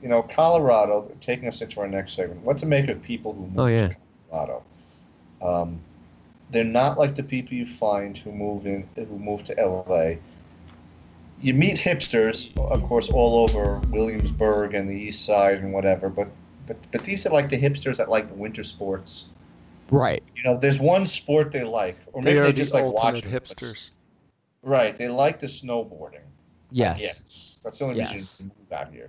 [0.04, 1.10] You know, Colorado.
[1.22, 2.42] Taking us into our next segment.
[2.42, 3.88] What to make of people who move Oh yeah.
[3.88, 3.96] to
[4.30, 4.62] Colorado?
[5.40, 5.80] Um,
[6.50, 10.16] they're not like the people you find who move in who move to LA.
[11.40, 16.10] You meet hipsters, of course, all over Williamsburg and the East Side and whatever.
[16.10, 16.28] But
[16.66, 19.26] but but these are like the hipsters that like the winter sports.
[19.90, 20.22] Right.
[20.36, 23.24] You know, there's one sport they like, or maybe are they the just like ultimate
[23.24, 23.30] watching.
[23.30, 23.90] hipsters.
[24.62, 26.20] Right, they like the snowboarding.
[26.70, 27.00] Yes.
[27.00, 28.12] Yes, that's the only Yes.
[28.12, 29.08] reason to move out here.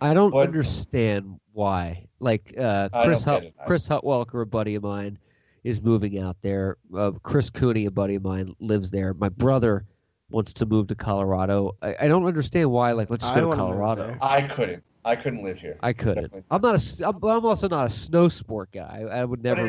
[0.00, 2.06] I don't But- understand why.
[2.18, 3.54] Like uh, Chris don't Hut, get it.
[3.60, 5.18] I- Chris Hutwelker, a buddy of mine,
[5.64, 6.76] is moving out there.
[6.96, 9.12] Uh, Chris Cooney, a buddy of mine, lives there.
[9.14, 9.84] My brother
[10.30, 11.76] wants to move to Colorado.
[11.82, 12.92] I, I don't understand why.
[12.92, 14.16] Like, let's just I go to wanna Colorado.
[14.22, 14.82] I couldn't.
[15.04, 15.76] I couldn't live here.
[15.82, 16.24] I couldn't.
[16.24, 16.42] Definitely.
[16.50, 16.74] I'm not a.
[16.74, 19.04] s- I'm, I'm also not a snow sport guy.
[19.10, 19.68] I, I would never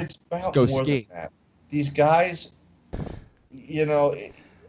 [0.54, 1.08] go more skiing.
[1.70, 2.54] These guys,
[3.52, 4.16] you know,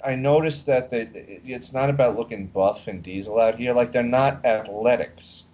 [0.04, 3.72] I noticed that they, it's not about looking buff and diesel out here.
[3.72, 5.44] Like they're not athletics.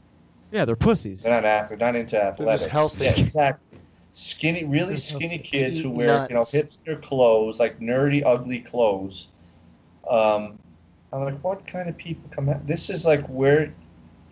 [0.54, 1.24] Yeah, they're pussies.
[1.24, 2.62] They're not ath- They're not into athletics.
[2.62, 3.06] Just healthy.
[3.06, 3.80] Yeah, exactly.
[4.12, 9.30] Skinny, really skinny kids who Eat wear you know hipster clothes, like nerdy, ugly clothes.
[10.08, 10.56] Um,
[11.12, 12.64] I'm like, what kind of people come out?
[12.68, 13.74] This is like where.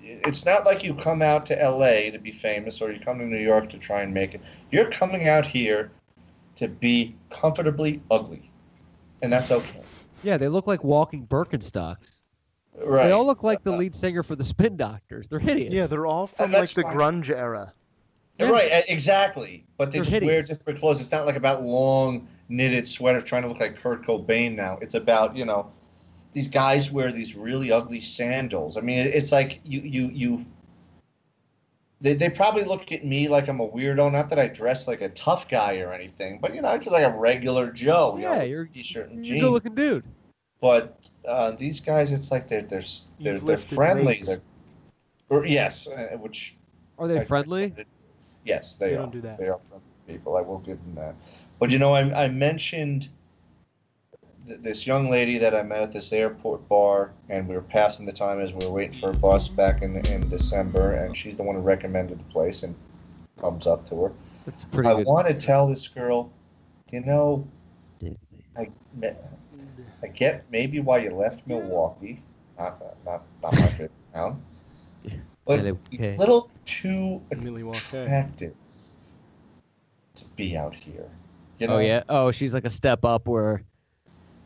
[0.05, 2.12] It's not like you come out to L.A.
[2.12, 4.40] to be famous, or you come to New York to try and make it.
[4.70, 5.90] You're coming out here
[6.55, 8.49] to be comfortably ugly,
[9.23, 9.81] and that's okay.
[10.23, 12.22] Yeah, they look like walking Birkenstocks.
[12.74, 13.07] Right.
[13.07, 15.28] They all look like the uh, lead singer for the Spin Doctors.
[15.28, 15.73] They're hideous.
[15.73, 16.94] Yeah, they're all from And like that's the fine.
[16.97, 17.73] grunge era.
[18.39, 18.49] Yeah.
[18.51, 19.65] Right, e- exactly.
[19.77, 20.49] But they They're just wear hideous.
[20.59, 21.01] different clothes.
[21.01, 24.78] It's not like about long knitted sweaters trying to look like Kurt Cobain now.
[24.81, 25.70] It's about, you know,
[26.32, 28.77] these guys wear these really ugly sandals.
[28.78, 30.47] I mean, it- it's like you you you
[32.01, 34.11] they, they probably look at me like I'm a weirdo.
[34.11, 36.90] Not that I dress like a tough guy or anything, but you know, I'm just
[36.93, 38.15] like a regular Joe.
[38.16, 39.43] you Yeah, know, you're- t-shirt and You're a jeans.
[39.43, 40.05] good looking dude.
[40.61, 42.82] but uh, these guys, it's like they're they're
[43.20, 44.05] they're, they're friendly.
[44.07, 44.28] weights.
[44.28, 44.40] They're,
[45.28, 46.57] or, yes, uh, which
[46.99, 47.74] Are they I- friendly?
[48.44, 48.99] yes, they, They are.
[48.99, 49.39] don't do that.
[49.39, 50.36] They are friendly people.
[50.36, 51.15] I will give them that.
[51.59, 53.09] But you know, I, I mentioned
[54.47, 58.05] th- this young lady that I met at this airport bar, and we were passing
[58.05, 61.36] the time as we were waiting for a bus back in in December, and she's
[61.36, 62.74] the one who recommended the place, and
[63.39, 64.12] thumbs up to her.
[64.44, 66.31] That's pretty I want to tell this girl,
[66.90, 67.47] you know,
[68.59, 68.69] I,
[70.03, 72.23] I get maybe why you left Milwaukee,
[72.59, 74.43] not not not my favorite town,
[75.47, 76.15] but And okay.
[76.15, 77.99] a little too Milwaukee.
[77.99, 78.55] attractive
[80.16, 81.09] to be out here.
[81.59, 81.74] You know?
[81.77, 82.03] Oh yeah.
[82.09, 83.62] Oh, she's like a step up where.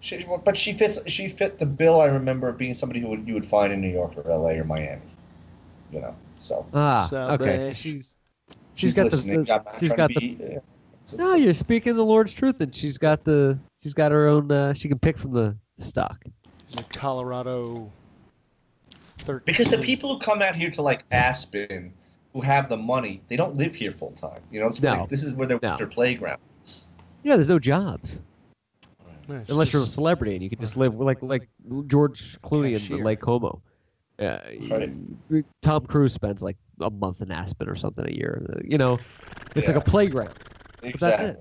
[0.01, 1.01] She, but she fits.
[1.11, 2.01] She fit the bill.
[2.01, 4.59] I remember of being somebody who would, you would find in New York or L.A.
[4.59, 5.01] or Miami.
[5.93, 7.59] You know, so Ah, So okay.
[7.59, 8.17] So she's
[8.75, 9.45] she's, she's got listening.
[9.45, 10.21] the, I'm the not she's got the.
[10.21, 10.59] be, yeah.
[11.17, 14.51] No, you're speaking the Lord's truth, and she's got the she's got her own.
[14.51, 16.25] Uh, she can pick from the stock.
[16.67, 17.89] She's a Colorado.
[19.19, 19.43] 13.
[19.45, 21.93] Because the people who come out here to like Aspen,
[22.33, 24.41] who have the money, they don't live here full time.
[24.51, 24.91] You know, it's No.
[24.91, 25.69] like, this is where their No.
[25.71, 26.41] winter playground.
[27.23, 28.21] Yeah, there's no jobs
[29.29, 31.49] Yeah, it's unless you're a celebrity and you can just live like like
[31.87, 33.05] George Clooney in Cashier.
[33.05, 33.63] Lake Como.
[34.19, 35.45] Yeah, Right.
[35.63, 38.45] Tom Cruise spends like a month in Aspen or something a year.
[38.65, 38.99] You know,
[39.55, 40.35] it's like a playground.
[40.83, 40.95] that's it.
[40.95, 41.37] Exactly.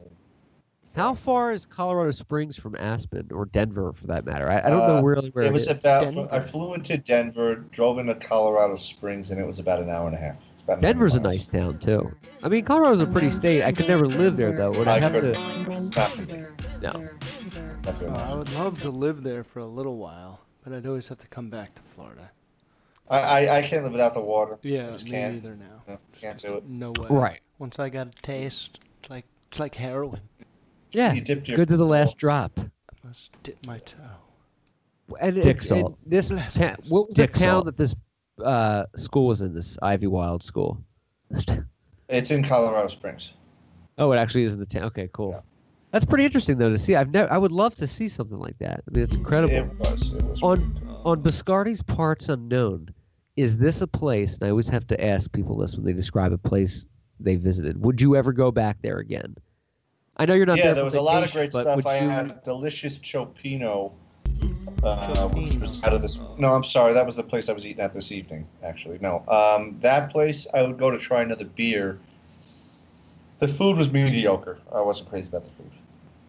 [0.96, 4.50] How far is Colorado Springs from Aspen or Denver, for that matter?
[4.50, 5.68] I, I don't know Uh, really where it was is.
[5.72, 6.02] about.
[6.04, 6.28] Denver.
[6.32, 10.16] I flew into Denver, drove into Colorado Springs, and it was about an hour and
[10.16, 10.38] a half.
[10.54, 12.10] It's about 90 Denver's a nice town too.
[12.44, 13.64] I mean, Colorado's a pretty state.
[13.64, 14.72] I could never live there though.
[14.72, 15.72] Would I I have to?
[15.74, 16.18] It's not.
[16.82, 16.92] No.
[16.92, 18.08] Not Oh.
[18.16, 21.28] I would love to live there for a little while, but I'd always have to
[21.28, 22.32] come back to Florida.
[23.10, 24.58] I, I, I can't live without the water.
[24.64, 25.34] Yeah, I just me can't.
[25.36, 25.84] neither now.
[25.88, 26.66] No, can't just do it.
[26.68, 27.08] No way.
[27.10, 27.40] Right.
[27.60, 30.22] Once I got a taste, it's like it's like heroin.
[30.96, 31.90] Yeah, You dipped it's your good to the toe.
[31.90, 32.60] last drop.
[32.60, 33.98] I must dip my toe.
[35.22, 35.98] And, Dick and- salt.
[36.04, 37.66] and this Bless ta- what was Dick the town salt.
[37.66, 37.96] that this
[38.44, 39.54] uh, school was in?
[39.54, 40.78] This Ivywild school.
[42.10, 43.34] It's in Colorado Springs.
[43.98, 44.84] Oh, it actually is in the town.
[44.86, 45.32] Okay, cool.
[45.32, 45.40] Yeah.
[45.92, 46.96] That's pretty interesting though to see.
[46.96, 47.32] I've never.
[47.32, 48.84] I would love to see something like that.
[48.88, 49.54] I mean, it's incredible.
[49.56, 50.14] It was.
[50.14, 50.44] It was.
[50.44, 50.60] on
[51.06, 52.90] on Biscardi's Parts Unknown,
[53.38, 54.36] is this a place?
[54.36, 56.86] And I always have to ask people this when they describe a place
[57.20, 57.82] they visited.
[57.82, 59.36] Would you ever go back there again?
[60.18, 60.74] I know you're not yeah, there.
[60.76, 61.86] there for was a lot of great stuff.
[61.86, 63.92] I you- had delicious cioppino,
[64.84, 66.18] uh, which was out of this.
[66.38, 68.48] No, I'm sorry, that was the place I was eating at this evening.
[68.64, 71.98] Actually, no, um, that place I would go to try another beer.
[73.40, 74.58] The food was mediocre.
[74.74, 75.70] I wasn't crazy about the food,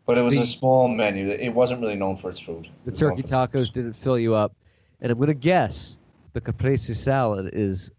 [0.05, 1.29] but it was The- a small menu.
[1.29, 2.69] It wasn't really known for its food.
[2.85, 4.53] the It turkey for tacos didn't fill you up,
[5.01, 5.99] and I'm gonna guess
[6.33, 7.93] the caprese salad is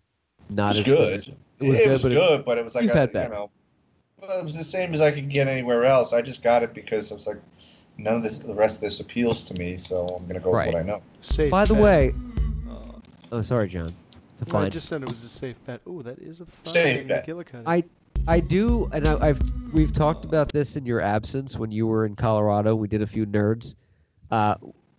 [0.50, 1.14] not was as good.
[1.14, 1.28] as-
[1.60, 3.30] It was it good, was but it- good, but it was like you've a, you
[3.30, 3.50] know,
[4.19, 6.14] well, it was the same as I could get anywhere else.
[6.14, 7.38] I just got it because I was like,
[7.98, 10.68] none of this, the rest of this appeals to me, so I'm gonna go Right.
[10.68, 11.02] with what I know.
[11.22, 11.52] Safe.
[11.52, 11.84] By the bet.
[11.84, 12.14] way,
[13.31, 13.94] oh sorry, John.
[14.34, 14.72] It's a No, I fine.
[14.72, 15.81] just said it was a safe bet.
[15.88, 17.26] Oh, that is a fine Safe bet.
[17.26, 17.64] McGillicuddy.
[17.65, 17.84] I
[18.27, 19.41] I do, and I, I've
[19.73, 22.76] we've talked about this in your absence when you were in Colorado.
[22.76, 23.73] We did a few nerds.
[24.31, 24.56] Uh,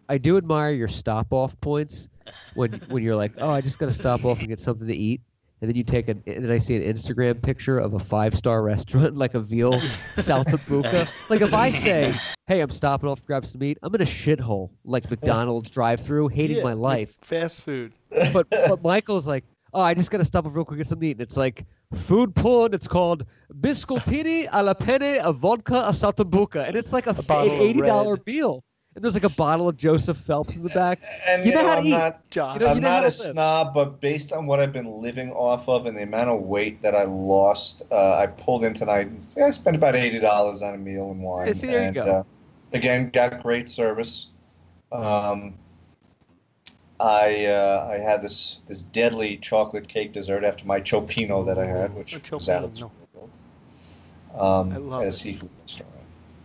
[0.09, 2.09] I do admire your stop off points
[2.55, 4.95] when when you're like, oh, I just got to stop off and get something to
[4.97, 5.21] eat,
[5.61, 8.63] and then you take an and I see an Instagram picture of a five star
[8.63, 9.73] restaurant like a veal
[10.17, 11.09] saltabuca.
[11.31, 12.15] like if I say,
[12.47, 16.01] hey, I'm stopping off to grab some meat, I'm in a shithole like McDonald's drive
[16.01, 17.17] through, hating Yeah, my life.
[17.23, 17.93] Fast food.
[18.33, 19.45] But but Michael's like,
[19.75, 21.17] oh, I just gotta stop off real quick and get something to eat.
[21.17, 21.65] And it's like
[21.95, 22.75] food porn.
[22.75, 23.25] It's called
[23.61, 28.63] biscottini alla penne a vodka a saltabuca, and it's like a, an eighty dollar meal.
[28.95, 30.99] And there's like a bottle of Joseph Phelps in the back.
[31.29, 31.91] And You you, know know, how to I'm eat.
[31.91, 32.55] not, Josh.
[32.55, 35.01] You know- I'm know how not to a snob, but based on what I've been
[35.01, 38.75] living off of and the amount of weight that I lost, uh, I pulled in
[38.75, 39.07] tonight.
[39.07, 41.47] and yeah, I spent about eighty dollars on a meal and wine.
[41.47, 42.07] Yeah, see, there you go.
[42.07, 42.23] Uh,
[42.73, 44.29] again, got great service.
[44.91, 45.55] Um,
[46.99, 51.67] I uh, I had this this deadly chocolate cake dessert after my cioppino that I
[51.67, 53.31] had, which was out of this world.
[54.35, 55.13] Um, I love at a it.
[55.13, 55.93] seafood restaurant.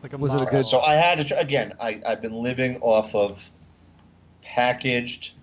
[0.04, 1.74] Like a Was it a good- So I had to again.
[1.80, 3.50] I I've been living off of
[4.44, 5.34] packaged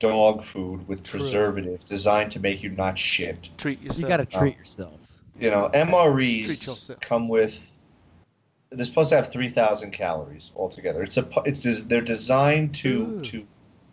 [0.00, 1.20] dog food with True.
[1.20, 3.50] preservatives designed to make you not shit.
[3.56, 4.02] treat yourself.
[4.02, 4.98] You gotta treat yourself.
[5.38, 7.74] You know, Treat MREs come with.
[8.70, 11.02] They're supposed to have three thousand calories altogether.
[11.02, 11.28] It's a.
[11.46, 13.20] It's des- they're designed to Ooh.
[13.20, 13.46] to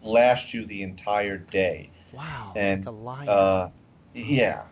[0.04, 1.90] last you the entire day.
[2.12, 2.54] Wow.
[2.56, 3.30] And, like a lion.
[3.30, 3.70] Uh,
[4.14, 4.64] yeah,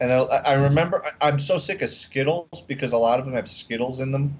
[0.00, 3.34] and I, I remember I, I'm so sick of Skittles because a lot of them
[3.34, 4.36] have Skittles in them,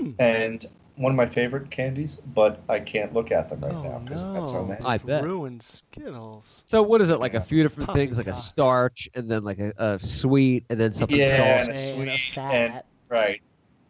[0.00, 0.10] Hmm.
[0.18, 0.66] and
[0.96, 4.22] one of my favorite candies, but I can't look at them right oh now because
[4.22, 4.28] no.
[4.28, 4.84] I've got so many.
[4.84, 5.24] I bet.
[5.24, 6.62] Ruined Skittles.
[6.66, 7.34] So what is it like?
[7.34, 10.92] A few different things, like a starch, and then like a, a sweet, and then
[10.92, 11.62] something Yeah, sauce.
[11.62, 12.54] and a And a sweet fat.
[12.54, 13.40] and right,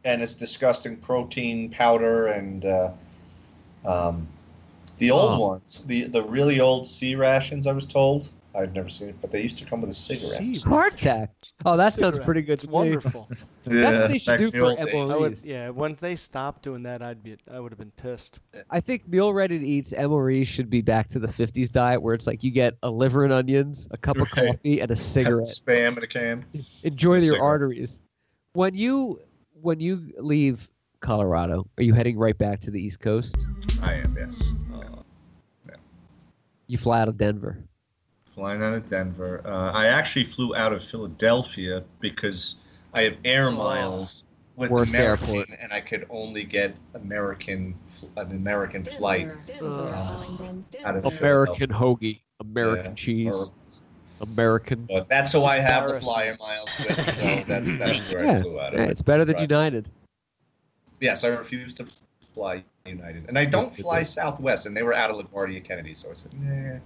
[0.04, 2.90] and it's disgusting protein powder and uh,
[3.84, 4.26] um,
[4.98, 5.40] The old Oh.
[5.40, 7.66] ones, the the really old C-rations.
[7.66, 8.28] I was told.
[8.52, 10.40] I've never seen it, but they used to come with a cigarette.
[10.42, 11.28] Hardtack.
[11.64, 12.72] Oh, that sounds pretty good It's to me.
[12.72, 13.28] wonderful.
[13.64, 14.62] That's what they should do for
[14.92, 18.40] old would, yeah, when they stopped doing that, I'd be, I would have been pissed.
[18.68, 22.12] I think meal ready to eats MRE should be back to the 50s diet where
[22.14, 24.48] it's like you get a liver and onions, a cup of Right.
[24.54, 25.46] coffee, and a cigarette.
[25.46, 26.44] Spam in a can.
[26.82, 27.42] Enjoy your Cigarette.
[27.42, 28.02] arteries.
[28.54, 29.20] When you
[29.62, 30.68] when you leave
[31.00, 33.36] Colorado, are you heading right back to the East Coast?
[33.82, 34.16] I am.
[34.18, 34.42] Yes.
[36.66, 37.58] You fly out of Denver.
[38.40, 39.42] Flying out of Denver.
[39.44, 42.54] Uh, I actually flew out of Philadelphia because
[42.94, 44.24] I have air miles
[44.56, 45.48] with Worst American, airport.
[45.60, 47.78] and I could only get American
[48.16, 49.28] an American flight
[49.60, 53.52] out of American hoagie, American Yeah, cheese,
[54.22, 54.86] American.
[54.88, 58.42] But that's who I have the flyer miles with, so that's that's where I Yeah,
[58.42, 58.80] flew out of.
[58.80, 59.50] yeah, it's better than Right.
[59.50, 59.90] United.
[60.98, 61.86] Yes, I refuse to
[62.32, 66.10] fly United, and I don't fly Southwest, and they were out of LaGuardia Kennedy, so
[66.10, 66.78] I said, nah.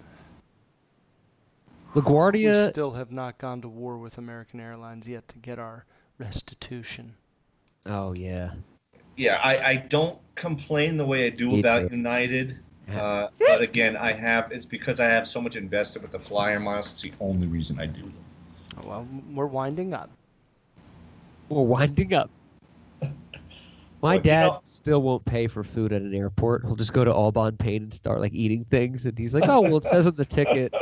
[1.95, 2.71] We LaGuardia.
[2.71, 5.87] still have not gone to war with American Airlines yet to get our
[6.19, 7.15] restitution.
[7.87, 8.53] Oh yeah.
[9.17, 11.97] Yeah, I, I don't complain the way I do Me about too.
[11.97, 12.59] United.
[12.93, 16.61] Uh, but again, I have it's because I have so much invested with the flyer
[16.61, 16.93] miles.
[16.93, 18.15] It's the only reason I do them.
[18.83, 20.11] Well, we're winding up.
[21.49, 22.29] We're winding up.
[24.05, 26.63] My Look, you dad know- still won't pay for food at an airport.
[26.67, 29.49] He'll just go to Au Bon Pain and start like eating things, and he's like,
[29.49, 30.75] "Oh, well, it says on the ticket,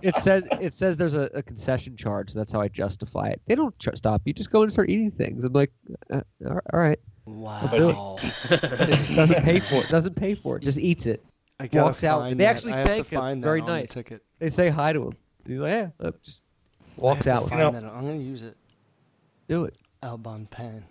[0.00, 2.30] it says it says there's a, a concession charge.
[2.30, 3.42] So that's how I justify it.
[3.46, 4.32] They don't ch- stop you.
[4.32, 5.70] Just go and start eating things." I'm like,
[6.10, 7.32] uh, "All all right, I'll
[7.74, 8.16] it." Wow.
[8.22, 9.88] it just doesn't pay for it.
[9.90, 10.62] Doesn't pay for it.
[10.62, 11.22] Just eats it.
[11.60, 12.20] I gotta Walks out.
[12.20, 12.50] find They that.
[12.56, 13.20] actually I thank him.
[13.20, 13.90] find Very on the nice.
[13.92, 14.22] ticket.
[14.38, 15.12] They say hi to him.
[15.46, 15.70] He's like,
[16.00, 16.40] "Yeah," just
[16.96, 17.44] walks out.
[17.44, 17.74] With him.
[17.74, 18.56] I'm gonna use it.
[19.46, 19.76] Do it.
[20.02, 20.82] Albon Pen.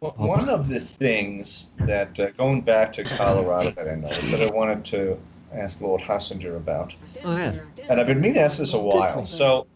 [0.00, 4.42] Well, one of the things that uh, going back to Colorado that I noticed that
[4.42, 5.18] I wanted to
[5.52, 6.94] ask Lord Hassinger about,
[7.24, 7.54] Oh yeah.
[7.88, 9.24] and I've been meaning to ask this a while.
[9.24, 9.66] So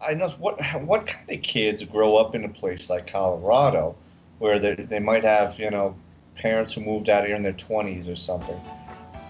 [0.00, 3.94] I know what what kind of kids grow up in a place like Colorado,
[4.38, 5.94] where they they might have you know
[6.36, 8.58] parents who moved out here in their twenties or something.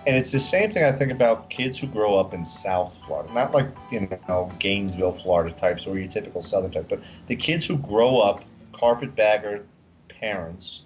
[0.07, 3.33] And it's the same thing I think about kids who grow up in South Florida,
[3.35, 7.67] not like you know Gainesville, Florida types or your typical Southern type, but the kids
[7.67, 9.65] who grow up carpetbagger
[10.09, 10.83] parents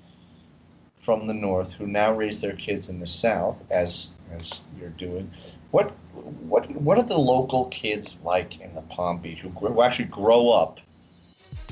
[0.99, 5.31] from the North who now raise their kids in the South, as as you're doing.
[5.71, 10.07] What what what are the local kids like in the Palm Beach who, who actually
[10.07, 10.81] grow up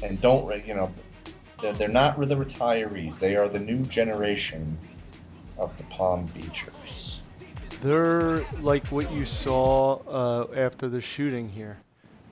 [0.03, 0.93] and don't you know
[1.61, 3.19] they're, they're not the retirees.
[3.19, 4.79] They are the new generation
[5.59, 7.23] of the Palm Beachers.
[7.83, 11.79] They're like what you saw uh, after the shooting here.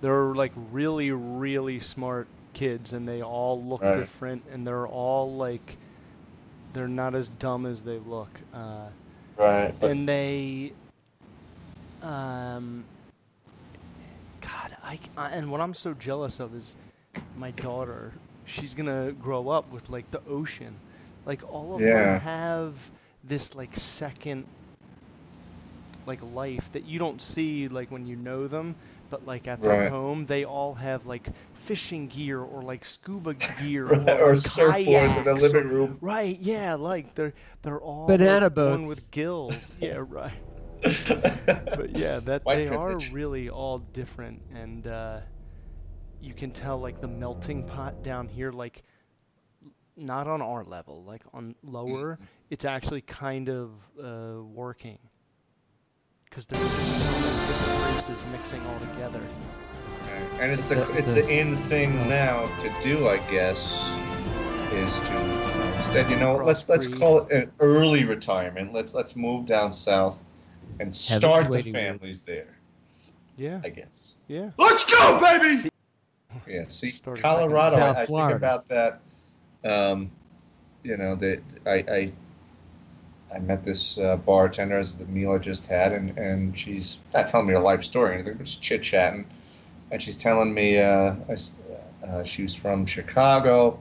[0.01, 3.97] They're like really, really smart kids, and they all look Right.
[3.97, 5.77] different, and they're all like,
[6.73, 8.41] they're not as dumb as they look.
[8.53, 8.89] Uh,
[9.39, 9.75] Right.
[9.83, 10.73] And they,
[12.03, 12.85] um,
[14.41, 16.75] God, I, I and what I'm so jealous of is
[17.37, 18.13] my daughter.
[18.47, 20.75] She's gonna grow up with like the ocean,
[21.27, 21.95] like all of Yeah.
[21.95, 22.91] them have
[23.23, 24.47] this like second
[26.07, 28.77] like life that you don't see like when you know them
[29.11, 29.91] but like at their Right.
[29.91, 31.29] home they all have like
[31.67, 35.65] fishing gear or like scuba gear Right, or, or like, surfboards in their kayaks living
[35.71, 35.99] or- room.
[36.01, 38.89] right yeah like they're they're all Banana like, one boats.
[38.89, 40.33] with gills yeah right
[40.83, 43.11] but yeah that White they privilege.
[43.11, 45.21] are really all different and uh
[46.21, 48.83] you can tell like the melting pot down here like
[49.97, 52.25] not on our level like on lower Mm-hmm.
[52.51, 53.71] it's actually kind of
[54.03, 54.99] uh working
[56.29, 59.21] because there's just so many different races mixing all together
[60.39, 64.01] and it's It's the a- it's it's the in thing now to do, I guess,
[64.71, 65.15] is to
[65.75, 66.99] instead you know let's let's Crossbreed.
[66.99, 68.73] call it an early retirement.
[68.73, 70.23] Let's let's move down south
[70.81, 71.83] and start the waiting room.
[71.99, 72.57] families there.
[73.37, 74.17] yeah I guess.
[74.29, 75.69] yeah Let's go, baby!
[76.47, 77.21] Yeah, see, Start.
[77.21, 77.77] Colorado.
[77.81, 79.01] I, I think about that.
[79.65, 80.11] Um,
[80.83, 82.13] you know, that I, I
[83.35, 87.29] I met this uh, bartender as the meal I just had, and and she's not
[87.29, 89.27] telling me her life story or anything, but just chit chatting,
[89.91, 91.15] and she's telling me uh,
[92.07, 93.81] uh, she was from Chicago,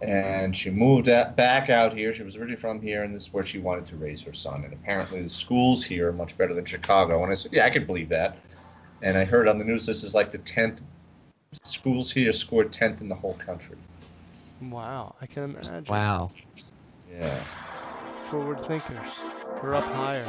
[0.00, 2.12] and she moved out, back out here.
[2.12, 4.64] She was originally from here, and this is where she wanted to raise her son.
[4.64, 7.22] And apparently, the schools here are much better than Chicago.
[7.22, 8.36] And I said, yeah, I could believe that.
[9.02, 10.80] And I heard on the news this is like the tenth
[11.64, 13.76] schools here scored tenth in the whole country.
[14.62, 16.30] wow i can imagine Wow.
[17.12, 17.26] Yeah.
[18.30, 18.96] forward thinkers
[19.62, 20.24] we're up higher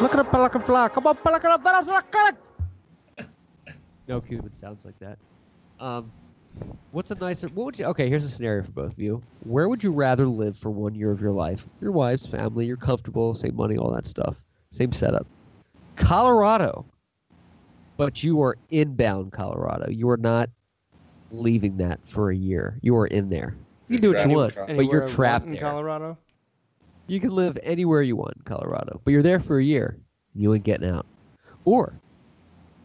[0.00, 0.88] Look at a pelican fly.
[0.88, 2.36] Come on, pelican, pelican, pelican.
[4.08, 5.18] No Cuban sounds like that.
[5.78, 6.10] Um,
[6.90, 7.48] What's a nicer?
[7.48, 7.84] What would you?
[7.86, 9.22] Okay, here's a scenario for both of you.
[9.44, 11.64] Where would you rather live for one year of your life?
[11.80, 15.26] Your wife's family, you're comfortable, same money, all that stuff, same setup.
[15.94, 16.84] Colorado,
[17.96, 19.90] but you are inbound Colorado.
[19.90, 20.50] You are not
[21.30, 22.78] leaving that for a year.
[22.82, 23.54] You are in there.
[23.88, 25.60] You can do what you want, but Anywhere I you're trapped in there.
[25.60, 26.18] Colorado.
[27.10, 29.98] You can live anywhere you want in Colorado, but you're there for a year.
[30.32, 31.06] You ain't getting out.
[31.64, 31.92] Or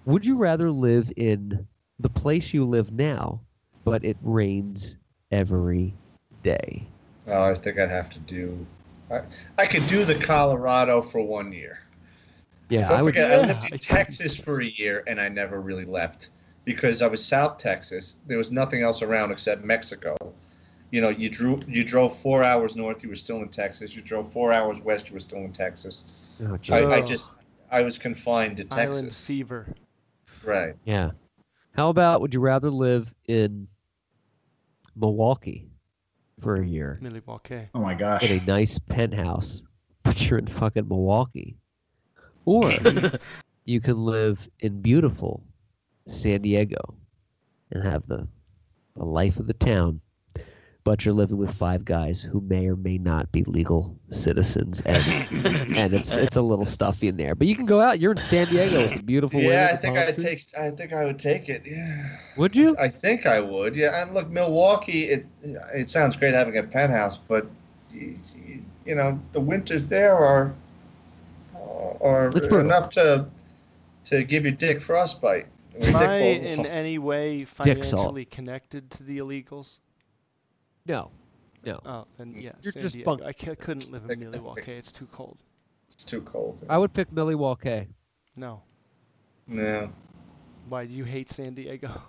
[0.05, 1.67] would you rather live in
[1.99, 3.41] the place you live now,
[3.83, 4.97] but it rains
[5.31, 5.93] every
[6.41, 6.87] day?
[7.27, 8.65] Oh, I think I'd have to do.
[9.11, 9.21] I,
[9.59, 11.81] I could do the Colorado for one year.
[12.69, 13.13] Yeah, Don't I would.
[13.13, 16.31] forget, I lived in Texas for a year and I never really left
[16.63, 18.17] because I was South Texas.
[18.25, 20.15] There was nothing else around except Mexico.
[20.95, 23.97] You know, you drew you drove four hours north, you were still in Texas.
[23.97, 26.05] You drove four hours west, you were still in Texas.
[26.41, 27.31] Oh, I, I just
[27.69, 29.25] I was confined to Island Texas.
[29.25, 29.73] fever.
[30.41, 30.75] Right.
[30.85, 31.11] Yeah.
[31.75, 33.67] How about would you rather live in
[34.95, 35.67] Milwaukee
[36.39, 37.67] for a year Milwaukee.
[37.73, 38.23] Oh my gosh.
[38.23, 39.63] in a nice penthouse,
[40.03, 41.57] but you're in fucking Milwaukee?
[42.45, 42.71] Or
[43.65, 45.43] you can live in beautiful
[46.07, 46.95] San Diego
[47.71, 48.29] and have the,
[48.95, 49.99] the life of the town,
[50.85, 55.03] but you're living with five guys who may or may not be legal citizens, and
[55.75, 57.35] and it's it's a little stuffy in there.
[57.35, 57.99] But you can go out.
[57.99, 59.41] You're in San Diego with the beautiful.
[59.41, 60.41] Yeah, I think I'd take.
[60.57, 61.63] I think I would take it.
[61.65, 62.17] Yeah.
[62.37, 62.75] Would you?
[62.79, 63.75] I think I would.
[63.75, 65.09] Yeah, and look, Milwaukee.
[65.09, 67.47] It it sounds great having a penthouse, but
[67.91, 68.17] you,
[68.85, 70.53] you know the winters there are
[71.99, 73.25] are Let's put it- enough to
[74.05, 75.47] to give you dick frostbite.
[75.73, 78.03] Or your Am I in any way Dick salt.
[78.03, 79.79] financially connected to the illegals?
[80.85, 81.11] No,
[81.65, 81.79] no.
[81.85, 83.17] Oh, then yeah, You're San just Diego.
[83.17, 84.73] bunk- I couldn't live in Milwaukee.
[84.73, 85.37] It's too cold.
[85.87, 86.57] It's too cold.
[86.69, 87.87] I would pick Milwaukee.
[88.35, 88.61] No.
[89.47, 89.91] No.
[90.69, 92.01] Why do you hate San Diego?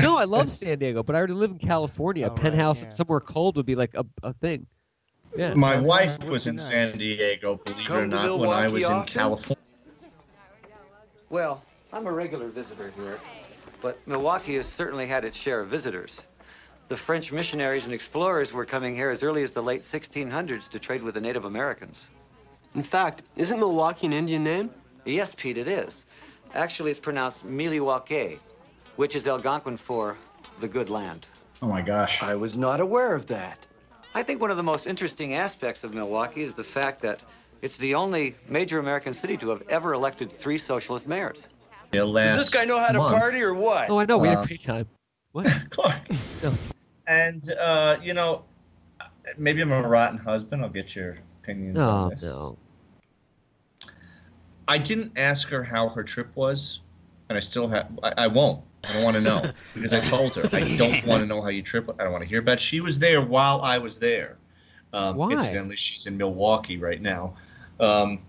[0.00, 2.26] No, I love San Diego, but I already live in California.
[2.26, 2.88] A Oh, right, penthouse yeah.
[2.90, 4.66] somewhere cold would be like a, a thing.
[5.36, 5.54] Yeah.
[5.54, 6.68] My Penthouse wife was in nice.
[6.68, 9.02] San Diego, believe it or not, when I Milwaukee was in?
[9.04, 9.56] California.
[11.30, 13.18] Well, I'm a regular visitor here,
[13.80, 16.26] but Milwaukee has certainly had its share of visitors.
[16.88, 20.78] The French missionaries and explorers were coming here as early as the late 1600s to
[20.78, 22.08] trade with the Native Americans.
[22.74, 24.70] In fact, isn't Milwaukee an Indian name?
[25.04, 26.04] Yes, Pete, it is.
[26.54, 28.38] Actually, it's pronounced Miliwake,
[28.96, 30.16] which is Algonquin for
[30.60, 31.26] the good land.
[31.62, 32.22] Oh my gosh.
[32.22, 33.58] I was not aware of that.
[34.14, 37.22] I think one of the most interesting aspects of Milwaukee is the fact that
[37.62, 41.46] it's the only major American city to have ever elected three socialist mayors.
[41.92, 43.88] Does this guy know how to party or what?
[43.90, 44.18] Oh, I know.
[44.18, 44.88] We had Uh, a great time.
[45.32, 45.46] What?
[45.70, 46.00] Clark.
[47.06, 48.44] And uh, you know,
[49.36, 50.62] maybe I'm a rotten husband.
[50.62, 52.22] I'll get your opinions No, on this.
[52.22, 52.56] no.
[54.68, 56.80] I didn't ask her how her trip was,
[57.28, 57.90] and I still have.
[58.02, 58.62] I, I won't.
[58.84, 59.42] I don't want to know
[59.74, 61.90] because I told her I don't want to know how you trip.
[61.98, 62.54] I don't want to hear about.
[62.54, 62.60] It.
[62.60, 64.36] She was there while I was there.
[64.92, 65.32] Um, Why?
[65.32, 67.34] Incidentally, she's in Milwaukee right now.
[67.80, 68.20] Um,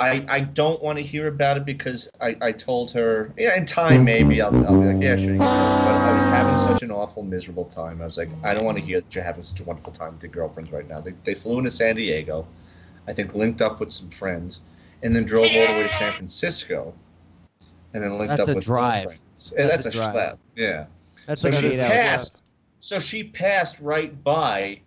[0.00, 3.66] I I don't want to hear about it because I, I told her yeah in
[3.66, 5.36] time maybe I'll, I'll be like yeah sure.
[5.36, 8.00] But I was having such an awful miserable time.
[8.00, 10.14] I was like I don't want to hear that you're having such a wonderful time
[10.14, 11.00] with your girlfriends right now.
[11.00, 12.46] They, they flew into San Diego
[13.06, 14.60] I think linked up with some friends
[15.02, 16.94] and then drove all the way to San Francisco
[17.92, 19.06] and then linked That's up with drive.
[19.06, 19.52] friends.
[19.56, 20.14] That's that's, a drive.
[20.14, 20.86] schlep yeah.
[21.26, 22.44] That's so like she passed
[22.80, 24.80] so she passed right by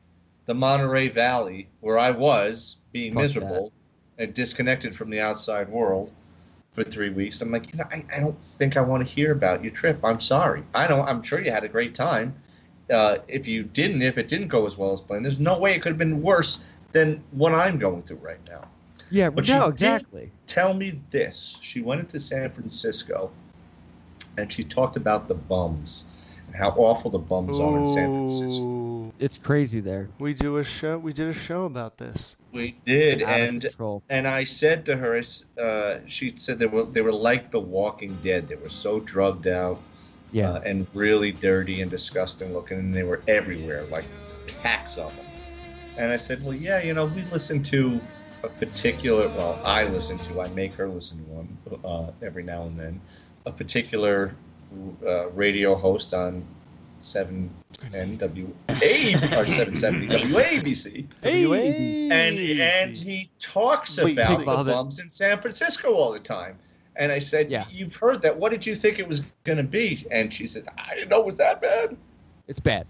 [0.45, 3.82] the Monterey Valley where I was being Fuck miserable and
[4.27, 6.11] disconnected from the outside world
[6.73, 7.41] for three weeks.
[7.41, 10.03] I'm like, you know, I, I don't think I want to hear about your trip.
[10.03, 10.63] I'm sorry.
[10.73, 11.07] I don't.
[11.07, 12.33] I'm sure you had a great time.
[12.91, 15.73] Uh, if you didn't, if it didn't go as well as planned, there's no way
[15.73, 16.59] it could have been worse
[16.91, 18.67] than what I'm going through right now.
[19.09, 20.31] Yeah, But no, exactly.
[20.47, 23.31] Tell me this: She went into San Francisco,
[24.37, 26.05] and she talked about the bums
[26.47, 29.13] and how awful the bums are in San Francisco.
[29.19, 30.09] It's crazy there.
[30.19, 30.97] We do a show.
[30.97, 32.35] We did a show about this.
[32.53, 33.65] We did, and
[34.09, 35.19] and I said to her,
[35.59, 38.47] uh, she said they were they were like The Walking Dead.
[38.47, 39.79] They were so drugged out,
[40.31, 40.51] Yeah.
[40.51, 44.05] uh, and really dirty and disgusting looking, and they were everywhere, like
[44.61, 45.25] packs of them.
[45.97, 47.99] And I said, well, yeah, you know, we listen to
[48.43, 49.27] a particular.
[49.29, 50.41] Well, I listen to.
[50.41, 53.01] I make her listen to one uh, every now and then.
[53.47, 54.35] A particular
[55.05, 56.45] uh, radio host on.
[57.03, 61.05] 710 WA or 770 WABC.
[61.23, 66.57] And and he talks Wait, about the bums in San Francisco all the time.
[66.95, 67.65] And I said, Yeah.
[67.71, 68.37] "You've heard that.
[68.37, 71.19] What did you think it was going to be?" And she said, "I didn't know
[71.19, 71.97] it was that bad."
[72.47, 72.85] It's bad.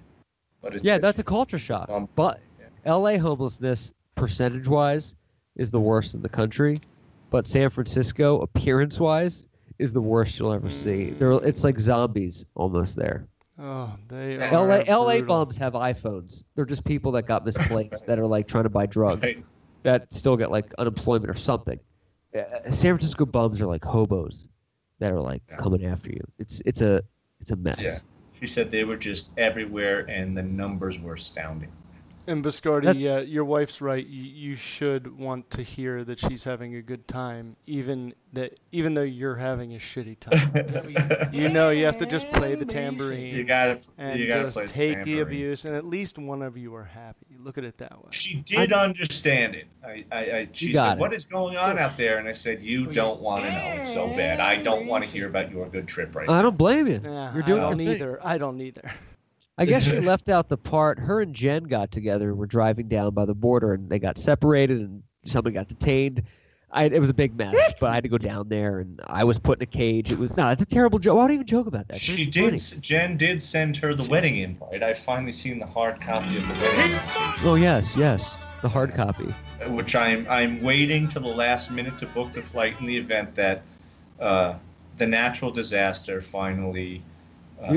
[0.61, 1.90] But it's Yeah, that's a culture shock.
[1.90, 2.40] Um, But
[2.85, 5.15] LA homelessness, percentage wise,
[5.56, 6.80] is the worst in the country.
[7.30, 9.48] But San Francisco, appearance wise,
[9.80, 11.11] is the worst you'll ever see.
[11.11, 13.26] There, it's like zombies almost there.
[13.60, 16.44] Oh, they are LA LA bums have iPhones.
[16.56, 19.30] They're just people that got misplaced that are like trying to buy drugs
[19.84, 21.80] that still get like unemployment or something.
[22.36, 24.48] Uh, San Francisco bums are like hobos
[25.00, 26.22] that are like coming after you.
[26.40, 27.04] It's it's a
[27.40, 27.80] it's a mess.
[27.82, 27.98] Yeah.
[28.40, 31.72] She said they were just everywhere, and the numbers were astounding.
[32.26, 34.06] And Biscardi, yeah, your wife's right.
[34.06, 38.94] You, you should want to hear that she's having a good time, even that even
[38.94, 41.30] though you're having a shitty time.
[41.34, 43.36] you know, you have to just play the tambourine.
[43.36, 45.22] You gotta- and you gotta just play take the tambourine.
[45.22, 47.26] abuse, and at least one of you are happy.
[47.40, 48.08] Look at it that way.
[48.12, 49.66] She did understand it.
[49.86, 51.00] I, I, I she said, it.
[51.00, 53.82] "What is going on out there?" And I said, "You don't want to know.
[53.82, 54.40] It's so bad.
[54.40, 57.00] I don't want to hear about your good trip right I now." don't blame you.
[57.00, 57.88] Nah, You're doing I your don't thing.
[57.90, 58.20] either.
[58.26, 58.90] I don't either.
[59.58, 61.00] I guess she left out the part.
[61.00, 62.30] Her and Jen got together.
[62.30, 66.24] and Were driving down by the border, and they got separated, and somebody got detained.
[66.76, 69.26] I, it was a big mess, but I had to go down there, and I
[69.26, 70.12] was put in a cage.
[70.12, 71.18] It was no, it's a terrible joke.
[71.18, 72.00] Why would I even joke about that?
[72.00, 72.60] She did.
[72.60, 72.82] funny.
[72.82, 74.82] Jen did send her the wedding invite.
[74.82, 77.00] I finally seen the hard copy of the wedding,
[77.44, 79.26] Oh yes, yes, the hard copy.
[79.68, 83.36] which I'm I'm waiting to the last minute to book the flight in the event
[83.36, 83.62] that
[84.20, 84.56] uh,
[84.98, 87.04] the natural disaster finally
[87.62, 87.76] uh,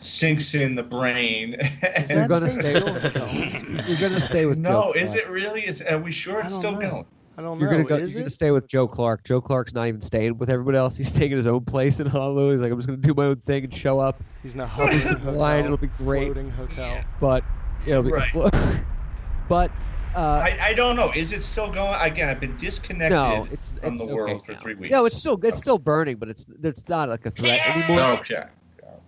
[0.00, 1.56] sinks in the brain.
[2.08, 2.72] You're gonna stay.
[2.72, 5.24] You're gonna stay with No, Joe is Clark.
[5.24, 5.66] it really?
[5.66, 7.04] Is are we sure it's still going?
[7.36, 7.96] I don't You're gonna go.
[7.96, 9.24] You're gonna stay with Joe Clark.
[9.24, 10.96] Joe Clark's not even staying with everybody else.
[10.96, 12.52] He's taking his own place in Honolulu.
[12.52, 14.22] He's like, I'm just gonna do my own thing and show up.
[14.42, 15.64] He's in a I'll do some hotel, wine.
[15.64, 16.24] It'll be great.
[16.24, 17.00] floating hotel.
[17.20, 17.44] But
[17.86, 18.10] it'll be.
[18.10, 18.32] Right.
[19.48, 19.70] but
[20.14, 21.12] uh, I, I don't know.
[21.14, 21.94] Is it still going?
[22.00, 24.90] Again, I've been disconnected no, it's from it's the okay world for three weeks.
[24.90, 28.00] No, it's still it's still burning, but it's it's not like a threat anymore.
[28.18, 28.44] Okay.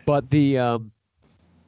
[0.06, 0.92] But the um,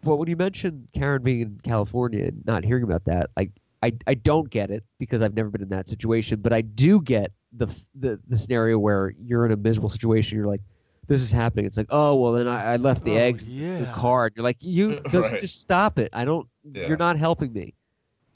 [0.02, 3.50] well, when you mentioned Karen being in California and not hearing about that, I,
[3.82, 6.40] I I don't get it because I've never been in that situation.
[6.40, 10.36] But I do get the the the scenario where you're in a miserable situation.
[10.36, 10.60] You're like,
[11.06, 11.64] this is happening.
[11.66, 13.92] It's like, oh well, then I, I left the Oh, eggs in the yeah.
[13.92, 14.26] car.
[14.26, 15.40] And you're like, you just, Right.
[15.40, 16.10] just stop it.
[16.12, 16.48] I don't.
[16.72, 16.88] Yeah.
[16.88, 17.74] You're not helping me.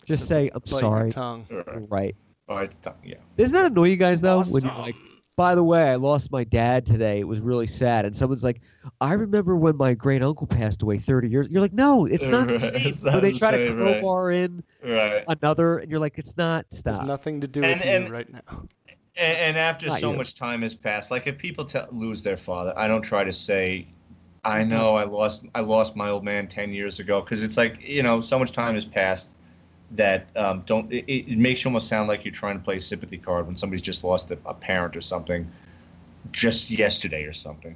[0.07, 1.11] Just say I'm Bite your sorry.
[1.11, 1.47] tongue.
[1.89, 2.15] Right.
[2.49, 2.73] Right.
[3.05, 3.17] Yeah.
[3.37, 4.43] Doesn't that annoy you guys though?
[4.43, 4.97] When you're like,
[5.39, 7.21] by the way, I lost my dad today.
[7.21, 8.05] It was really sad.
[8.05, 8.61] And someone's like,
[9.01, 11.49] I remember when my great uncle passed away 30 years.
[11.49, 12.89] You're like, no, it's not the same.
[12.89, 14.35] it's Where not they the try to same, right.
[14.35, 15.23] in Right.
[15.29, 16.67] another, and you're like, it's not.
[16.85, 18.65] There's nothing to do And- with and- you right now.
[19.17, 20.17] And, and after Not so you.
[20.17, 23.33] much time has passed, like if people te- lose their father, I don't try to
[23.33, 23.87] say,
[24.45, 24.71] "I mm-hmm.
[24.71, 28.03] know I lost I lost my old man ten years ago," because it's like you
[28.05, 29.31] know so much time has passed
[29.93, 32.81] that um, don't it, it makes you almost sound like you're trying to play a
[32.81, 35.47] sympathy card when somebody's just lost a, a parent or something
[36.31, 37.75] just yesterday or something.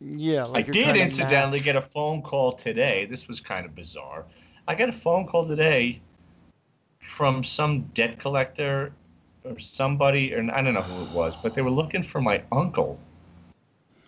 [0.00, 3.06] Yeah, like I did incidentally get a phone call today.
[3.06, 4.24] This was kind of bizarre.
[4.66, 6.00] I got a phone call today
[6.98, 8.92] from some debt collector
[9.44, 12.42] or somebody, or I don't know who it was, but they were looking for my
[12.50, 12.98] uncle.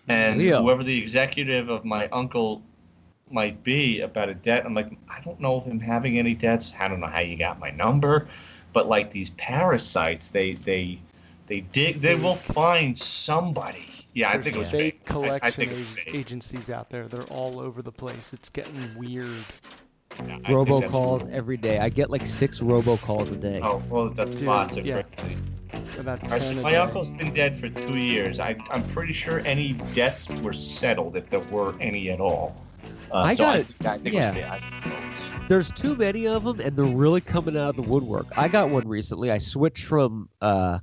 [0.07, 0.61] And Leo.
[0.61, 2.61] whoever the executive of my uncle
[3.31, 6.73] might be about a debt, I'm like, I don't know of him having any debts.
[6.79, 8.27] I don't know how you got my number,
[8.73, 10.99] but like these parasites, they they
[11.47, 12.01] they dig.
[12.01, 13.85] They will find somebody.
[14.13, 15.09] Yeah, I think it was fake fake.
[15.09, 16.15] I- I collection think it was fake.
[16.15, 17.07] agencies out there.
[17.07, 18.31] They're all over the place.
[18.33, 19.27] It's getting weird.
[20.47, 21.79] Robo robocalls every day.
[21.79, 23.59] I get like six robocalls a day.
[23.61, 25.01] Oh well, that's Dude, lots of yeah.
[25.17, 25.37] crazy.
[25.99, 26.77] About All right, so my day.
[26.77, 28.39] uncle's been dead for two years.
[28.39, 32.55] I, I'm pretty sure any debts were settled, if there were any at all.
[33.11, 33.65] Uh, I so got I it.
[33.67, 34.33] think, I think Yeah.
[34.35, 35.01] it was fake.
[35.47, 38.25] There's too many of them, and they're really coming out of the woodwork.
[38.37, 39.29] I got one recently.
[39.31, 40.79] I switched from uh,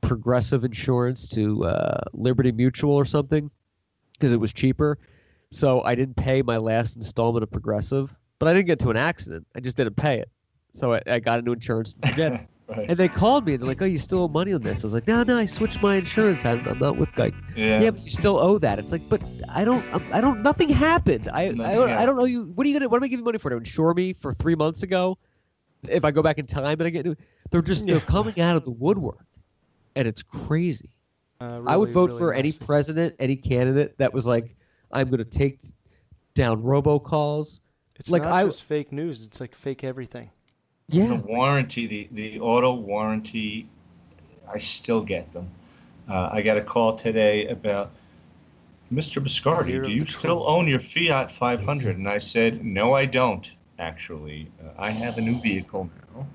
[0.00, 3.50] Progressive Insurance to uh, Liberty Mutual or something
[4.14, 4.98] because it was cheaper.
[5.52, 8.96] So I didn't pay my last installment of Progressive, but I didn't get to an
[8.96, 9.46] accident.
[9.54, 10.28] I just didn't pay it.
[10.72, 12.40] So I, I got into insurance it.
[12.76, 12.86] Right.
[12.88, 14.86] And they called me and they're like, "Oh, you still owe money on this?" I
[14.86, 16.44] was like, "No, no, I switched my insurance.
[16.44, 17.90] I'm, I'm not with Geico." Yeah.
[17.90, 18.78] but you still owe that.
[18.78, 21.28] It's like, but I don't, I'm- I don't, nothing happened.
[21.32, 22.52] I, I, Nothing don't, I don't know you.
[22.54, 22.88] What are you gonna?
[22.88, 23.50] What am I giving you money for?
[23.50, 25.18] To insure me for three months ago?
[25.88, 27.06] If I go back in time and I get,
[27.50, 28.00] they're just they're Yeah.
[28.02, 29.26] coming out of the woodwork,
[29.96, 30.90] and it's crazy.
[31.40, 34.54] Uh, I would vote really for any president, any candidate that was like,
[34.92, 35.58] I'm gonna take
[36.34, 37.60] down robocalls.
[37.96, 39.24] It's like not I, just fake news.
[39.26, 40.30] It's like fake everything.
[40.90, 43.66] The warranty, the, the auto warranty,
[44.52, 45.48] I still get them.
[46.08, 47.90] Uh, I got a call today about
[48.92, 49.22] Mr.
[49.22, 49.68] Biscardi.
[49.70, 50.48] Year Do you still Trump.
[50.48, 51.96] own your Fiat 500?
[51.98, 53.54] And I said, No, I don't.
[53.78, 56.26] Actually, uh, I have a new vehicle now.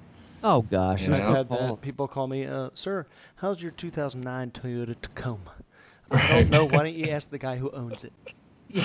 [0.44, 1.34] oh gosh, You I've know?
[1.36, 1.82] had that.
[1.82, 3.06] People call me, uh, sir,
[3.36, 5.52] how's your 2009 Toyota Tacoma?
[6.10, 6.65] I don't know.
[6.65, 8.14] Why don't you ask the guy who owns it?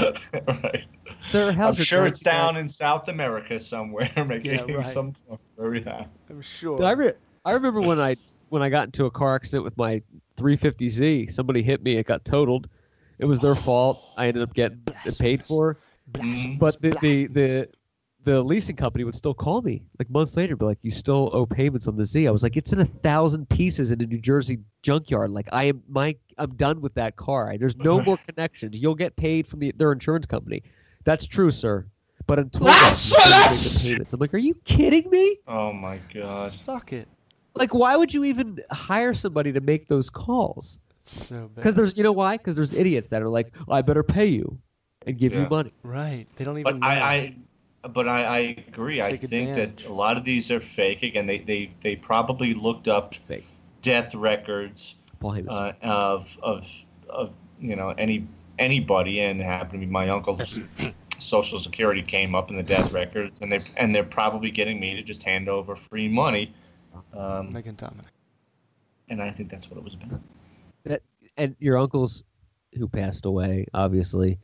[0.46, 0.84] right.
[1.18, 4.86] sir, how's I'm sure it's down in South America somewhere, making right.
[4.86, 5.14] some
[5.58, 6.08] very happy.
[6.28, 6.76] I'm sure.
[6.76, 8.16] Dude, I, re- I remember when I
[8.50, 10.02] when I got into a car accident with my
[10.36, 11.32] 350Z.
[11.32, 11.96] Somebody hit me.
[11.96, 12.68] It got totaled.
[13.18, 14.02] It was their fault.
[14.16, 15.78] I ended up getting it paid for.
[16.58, 17.68] But the, the the
[18.24, 21.46] the leasing company would still call me like months later, be like, "You still owe
[21.46, 24.18] payments on the Z." I was like, "It's in a thousand pieces in a New
[24.20, 25.30] Jersey junkyard.
[25.30, 27.54] Like, I am my I'm done with that car.
[27.58, 28.78] There's no more connections.
[28.78, 30.62] You'll get paid from the, their insurance company.
[31.04, 31.86] That's true, sir.
[32.26, 34.12] But until then, you still make the payments.
[34.12, 35.38] I'm like, are you kidding me?
[35.48, 36.52] Oh my god.
[36.52, 37.08] Suck it.
[37.54, 40.78] Like, why would you even hire somebody to make those calls?
[41.02, 41.54] So bad.
[41.56, 42.36] Because there's, you know why?
[42.36, 44.58] Because there's idiots that are like, oh, I better pay you
[45.06, 45.72] and give you money.
[45.82, 46.26] Right.
[46.36, 46.86] They don't But even know.
[46.86, 47.34] I, I,
[47.88, 48.38] but I, I
[48.68, 49.00] agree.
[49.00, 49.82] I Take think advantage.
[49.84, 51.02] that a lot of these are fake.
[51.02, 53.14] Again, they, they, they probably looked up
[53.82, 58.26] death records uh, of of of you know any
[58.58, 60.58] anybody, and happened to be my uncle's
[61.18, 64.94] social security came up in the death records, and they and they're probably getting me
[64.94, 66.52] to just hand over free money.
[67.14, 68.06] Um, Megan Dominic.
[69.08, 70.20] and I think that's what it was about.
[70.84, 71.02] That,
[71.36, 72.24] and your uncle's,
[72.74, 74.38] who passed away, obviously,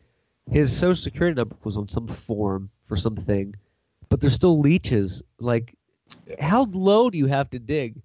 [0.50, 3.54] his social security number was on some form for something,
[4.08, 5.22] but there's still leeches.
[5.38, 5.74] Like,
[6.40, 8.00] how low do you have to dig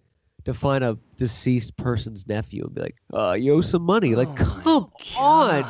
[0.46, 4.16] to find a deceased person's nephew and be like, uh, you owe some money?
[4.16, 5.66] Like, come on,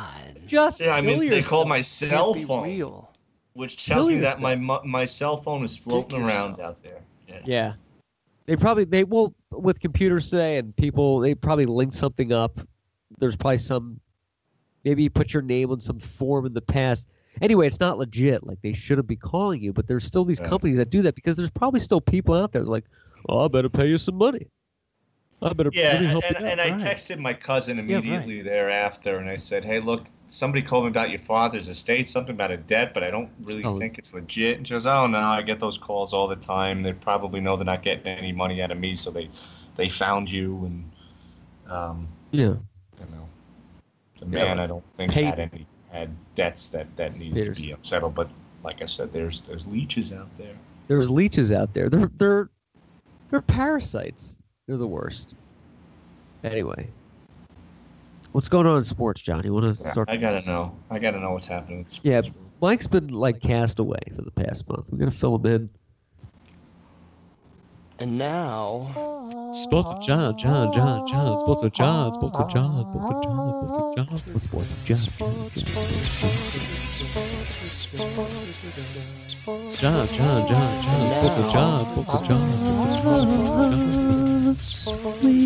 [0.46, 1.68] just Yeah, I mean, they called yourself.
[1.68, 3.10] my cell phone, real.
[3.54, 6.60] which Kill tells me that my my cell phone is floating Dick around yourself.
[6.60, 7.00] out there.
[7.28, 7.40] Yeah.
[7.44, 7.72] Yeah.
[8.46, 12.58] They probably they will with computers today and people they probably link something up.
[13.18, 14.00] There's probably some
[14.84, 17.06] maybe you put your name on some form in the past.
[17.40, 18.46] Anyway, it's not legit.
[18.46, 20.48] Like they shouldn't be calling you, but there's still these Yeah.
[20.48, 22.84] companies that do that because there's probably still people out there like,
[23.28, 24.48] oh, I better pay you some money.
[25.40, 26.52] I better Yeah, really and, help and, you out.
[26.52, 26.80] and I Right.
[26.80, 28.04] texted my cousin Yeah, right.
[28.04, 32.34] immediately thereafter, and I said, "Hey, look, somebody called me about your father's estate, something
[32.34, 33.76] about a debt, but I don't really Oh.
[33.76, 36.82] think it's legit." And she goes, "Oh no, I get those calls all the time.
[36.84, 39.30] They probably know they're not getting any money out of me, so they
[39.74, 42.42] they found you." And um, yeah.
[43.00, 43.28] you know,
[44.20, 47.62] the man but I don't think pay- had any had debts that that needed to
[47.62, 48.14] be settled.
[48.14, 48.30] But
[48.64, 50.54] like I said, there's there's leeches out there.
[50.88, 51.88] There's leeches out there.
[51.88, 52.48] They're they're
[53.30, 54.38] they're parasites.
[54.66, 55.36] They're the worst.
[56.44, 56.88] Anyway.
[58.32, 59.42] What's going on in sports, Jon?
[59.44, 60.08] You want to Yeah, start?
[60.08, 60.74] I gotta know.
[60.90, 61.80] I gotta know what's happening.
[61.80, 62.32] in sports Yeah.
[62.62, 64.86] Mike's been like cast away for the past month.
[64.90, 65.70] We're gonna fill him in.
[68.02, 68.90] And now,
[69.52, 71.38] Sports with Jon, Jon, Jon, Jon.
[71.38, 73.22] Sports with Jon, sports with Jon, sports with
[73.94, 76.08] Jon, sports with Jon, sports with Jon.
[79.78, 81.14] Jon, Jon, Jon, Jon.
[81.22, 82.58] Sports with Jon, sports with Jon.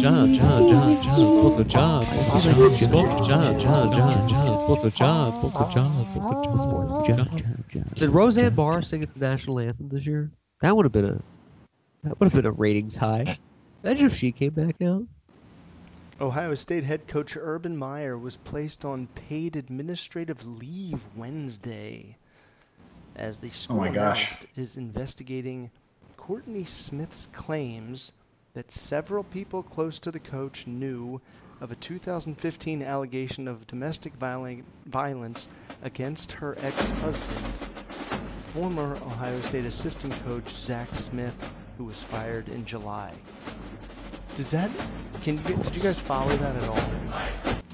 [0.00, 1.12] Jon, Jon, Jon, Jon.
[1.12, 2.74] Sports with Jon, sports with Jon.
[2.74, 4.60] Sports with Jon, Jon, Jon, Jon.
[4.60, 7.92] Sports with Jon, sports with Jon, sports with Jon, sports with Jon.
[7.96, 10.30] Did Roseanne Barr sing at the national anthem this year?
[10.62, 11.20] That would have been a
[12.06, 13.36] that would have been a ratings high.
[13.82, 15.04] Imagine if she came back out.
[16.20, 22.16] Ohio State head coach Urban Meyer was placed on paid administrative leave Wednesday
[23.16, 24.20] as the school my gosh.
[24.20, 25.70] announced is investigating
[26.16, 28.12] Courtney Smith's claims
[28.54, 31.20] that several people close to the coach knew
[31.60, 34.12] of a 2015 allegation of domestic
[34.86, 35.48] violence
[35.82, 37.46] against her ex-husband,
[38.48, 43.12] former Ohio State assistant coach Zach Smith, who was fired in July.
[44.34, 44.70] Does that?
[45.22, 45.56] Can you?
[45.56, 46.90] Did you guys follow that at all?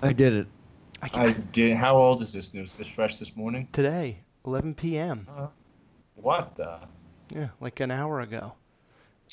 [0.03, 0.47] I did it.
[1.01, 1.53] I I can't.
[1.53, 1.77] did.
[1.77, 2.77] How old is this news?
[2.77, 3.69] This fresh this morning?
[3.73, 5.27] Today, 11 p.m.
[5.29, 5.47] Uh-huh.
[6.16, 6.79] What the?
[7.35, 8.53] Yeah, like an hour ago.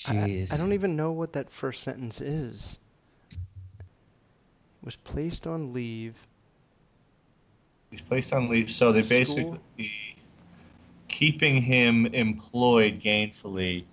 [0.08, 0.54] I- I, Jeez.
[0.54, 2.80] I don't even know what that first sentence is.
[4.84, 6.16] Was placed on leave.
[7.92, 9.18] He's placed on leave, so they're School?
[9.20, 9.92] basically
[11.10, 13.84] keeping him employed gainfully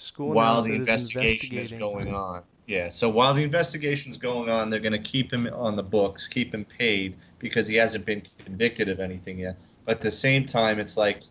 [0.00, 1.78] School while the investigation is investigating.
[1.78, 2.42] going on.
[2.66, 5.82] Yeah, so while the investigation is going on, they're going to keep him on the
[5.82, 9.56] books, keep him paid because he hasn't been convicted of anything yet.
[9.84, 11.22] But at the same time, it's like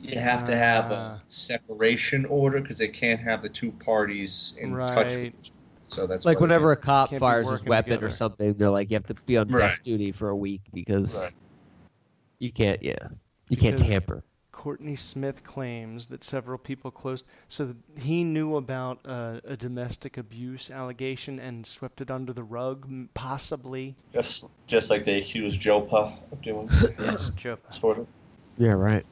[0.00, 1.14] you have to have Ah.
[1.16, 5.14] a separation order because they can't have the two parties in touch.
[5.14, 5.34] Right.
[5.34, 5.50] With
[5.82, 8.94] so that's like whenever a cop fires his working weapon or something, they're like, you
[8.94, 9.62] have to be on Right.
[9.68, 11.34] desk duty for a week because Right.
[12.38, 12.82] you can't.
[12.82, 13.08] Yeah,
[13.48, 14.22] you can't tamper.
[14.62, 17.24] Courtney Smith claims that several people close.
[17.48, 22.86] So he knew about uh, a domestic abuse allegation and swept it under the rug,
[23.12, 23.96] possibly.
[24.12, 26.70] just just like they accused JoePa of doing.
[27.00, 27.58] Yes, Joe.
[27.70, 28.06] sort of.
[28.56, 29.04] Yeah, right.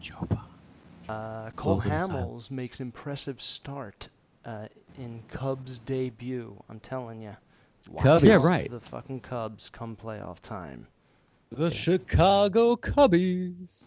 [0.00, 0.40] JoePa.
[1.08, 2.10] Uh, Cole Golden Sun.
[2.10, 4.08] Hamels makes impressive start
[4.44, 6.62] uh, in Cubs debut.
[6.68, 7.36] I'm telling you.
[8.00, 8.22] Cubs?
[8.22, 8.70] Yeah, right.
[8.70, 10.86] The fucking Cubs come playoff time.
[11.52, 13.84] The Chicago Cubbies.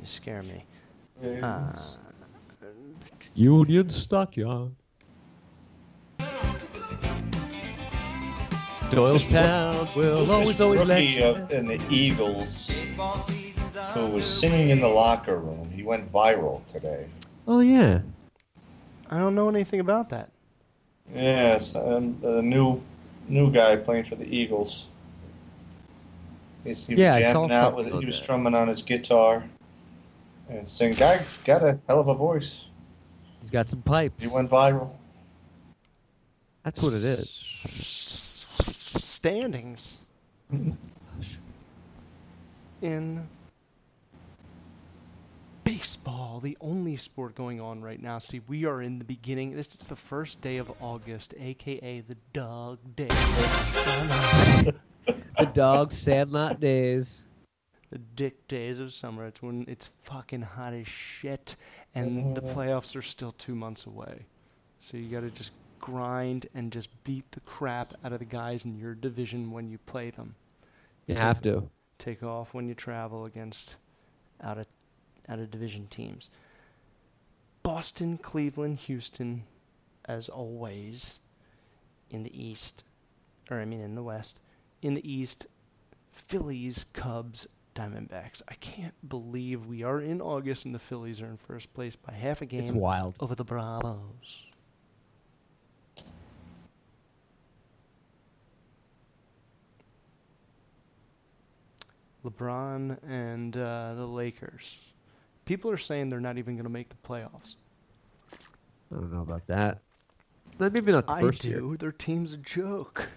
[0.00, 0.64] You scare me.
[1.42, 1.72] Uh,
[3.34, 4.72] Union Stockyard.
[8.90, 11.24] Doylestown will always, this always let rookie you.
[11.24, 12.70] of- in the Eagles
[13.94, 15.70] who was singing in the locker room.
[15.70, 17.06] He went viral today.
[17.46, 18.00] Oh yeah.
[19.10, 20.30] I don't know anything about that.
[21.14, 22.80] Yes, and the new
[23.28, 24.88] new guy playing for the Eagles.
[26.64, 28.22] He's, he was Yeah, I saw jamming out something with on he was that.
[28.22, 29.44] strumming on his guitar
[30.48, 30.96] and singing.
[30.96, 32.66] Guy's got a hell of a voice.
[33.40, 34.22] He's got some pipes.
[34.22, 34.90] He went viral.
[36.64, 38.46] That's what it is.
[39.00, 39.98] Standings.
[42.82, 43.26] In
[45.64, 48.18] baseball, the only sport going on right now.
[48.18, 49.54] See, we are in the beginning.
[49.54, 53.08] This is the first day of August, aka the dog day.
[55.38, 57.24] The dog sandlot days.
[57.90, 59.26] the dick days of summer.
[59.26, 61.56] It's when it's fucking hot as shit,
[61.94, 62.58] and the mm-hmm.
[62.58, 64.26] playoffs are still two months away.
[64.78, 68.64] So you got to just grind and just beat the crap out of the guys
[68.64, 70.34] in your division when you play them.
[71.06, 71.68] You Take- have to.
[71.98, 73.76] take off when you travel against
[74.42, 74.66] out of
[75.28, 76.30] out of division teams.
[77.62, 79.44] Boston, Cleveland, Houston,
[80.04, 81.20] as always,
[82.10, 82.84] in the East,
[83.50, 84.40] or I mean in the West.
[84.82, 85.46] In the East,
[86.12, 88.42] Phillies, Cubs, Diamondbacks.
[88.48, 92.12] I can't believe we are in August and the Phillies are in first place by
[92.12, 92.60] half a game.
[92.60, 93.14] It's wild.
[93.20, 94.46] over the Bravos.
[102.24, 104.80] LeBron and uh, the Lakers.
[105.44, 107.56] People are saying they're not even going to make the playoffs.
[108.90, 109.78] I don't know about that.
[110.58, 111.48] Not- Maybe not the I first do.
[111.48, 111.76] year.
[111.78, 113.08] Their team's a joke.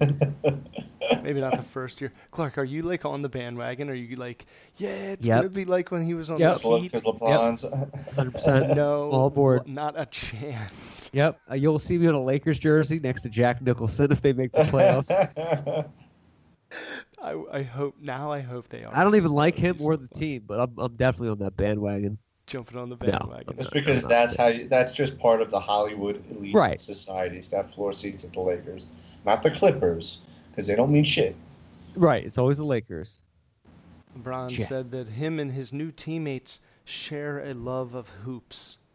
[1.22, 2.12] Maybe not the first year.
[2.30, 3.90] Clark, are you like on the bandwagon?
[3.90, 4.46] Are you like,
[4.76, 5.36] yeah, it's Yep.
[5.38, 6.60] gonna be like when he was on Yep.
[6.60, 6.92] the Heat?
[6.92, 8.68] Because LeBron's 100%.
[8.74, 11.10] No, All board, Not a chance.
[11.12, 11.40] Yep.
[11.50, 14.52] Uh, you'll see me in a Lakers jersey next to Jack Nicholson if they make
[14.52, 15.10] the playoffs.
[17.22, 18.30] I, I hope now.
[18.30, 20.96] I hope they are I don't even like him or the team, but I'm, I'm
[20.96, 22.18] definitely on that bandwagon.
[22.46, 23.12] jumping on the No.
[23.12, 23.54] bandwagon.
[23.58, 26.80] It's because that's how you, that's just part of the Hollywood elite Right.
[26.80, 28.88] societies to have floor seats at the Lakers,
[29.26, 30.20] not the Clippers,
[30.50, 31.34] because they don't mean shit.
[31.96, 32.24] Right.
[32.24, 33.18] It's always the Lakers.
[34.18, 34.66] LeBron Yeah.
[34.66, 38.78] said that him and his new teammates share a love of hoops.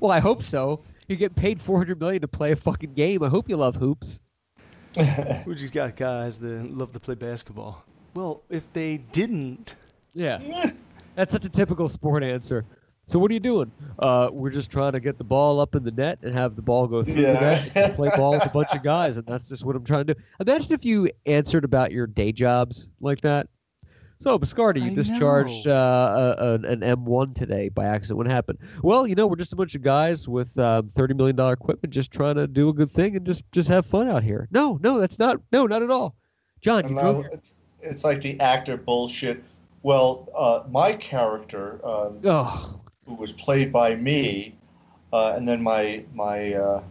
[0.00, 0.80] Well, I hope so.
[1.08, 3.22] You get paid 400 million to play a fucking game.
[3.22, 4.20] I hope you love hoops.
[5.46, 7.84] We just got guys that love to play basketball.
[8.14, 9.74] Well, if they didn't,
[10.14, 10.70] Yeah.
[11.16, 12.64] That's such a typical sport answer.
[13.08, 13.72] So what are you doing?
[13.98, 16.62] Uh, we're just trying to get the ball up in the net and have the
[16.62, 19.48] ball go through the net and play ball with a bunch of guys, and that's
[19.48, 20.20] just what I'm trying to do.
[20.40, 23.48] Imagine if you answered about your day jobs like that.
[24.18, 28.18] So, Biscardi, you I discharged uh, a, an, an M1 today by accident.
[28.18, 28.58] What happened?
[28.82, 32.10] Well, you know, we're just a bunch of guys with um, $30 million equipment just
[32.10, 34.48] trying to do a good thing and just, just have fun out here.
[34.50, 35.40] No, no, that's not.
[35.50, 36.14] No, not at all.
[36.60, 37.30] Jon, you And drove now here.
[37.32, 39.42] it's, it's like the actor bullshit.
[39.84, 44.54] Well, uh, my character, um, Oh, who was played by me,
[45.12, 46.82] uh, and then my my uh,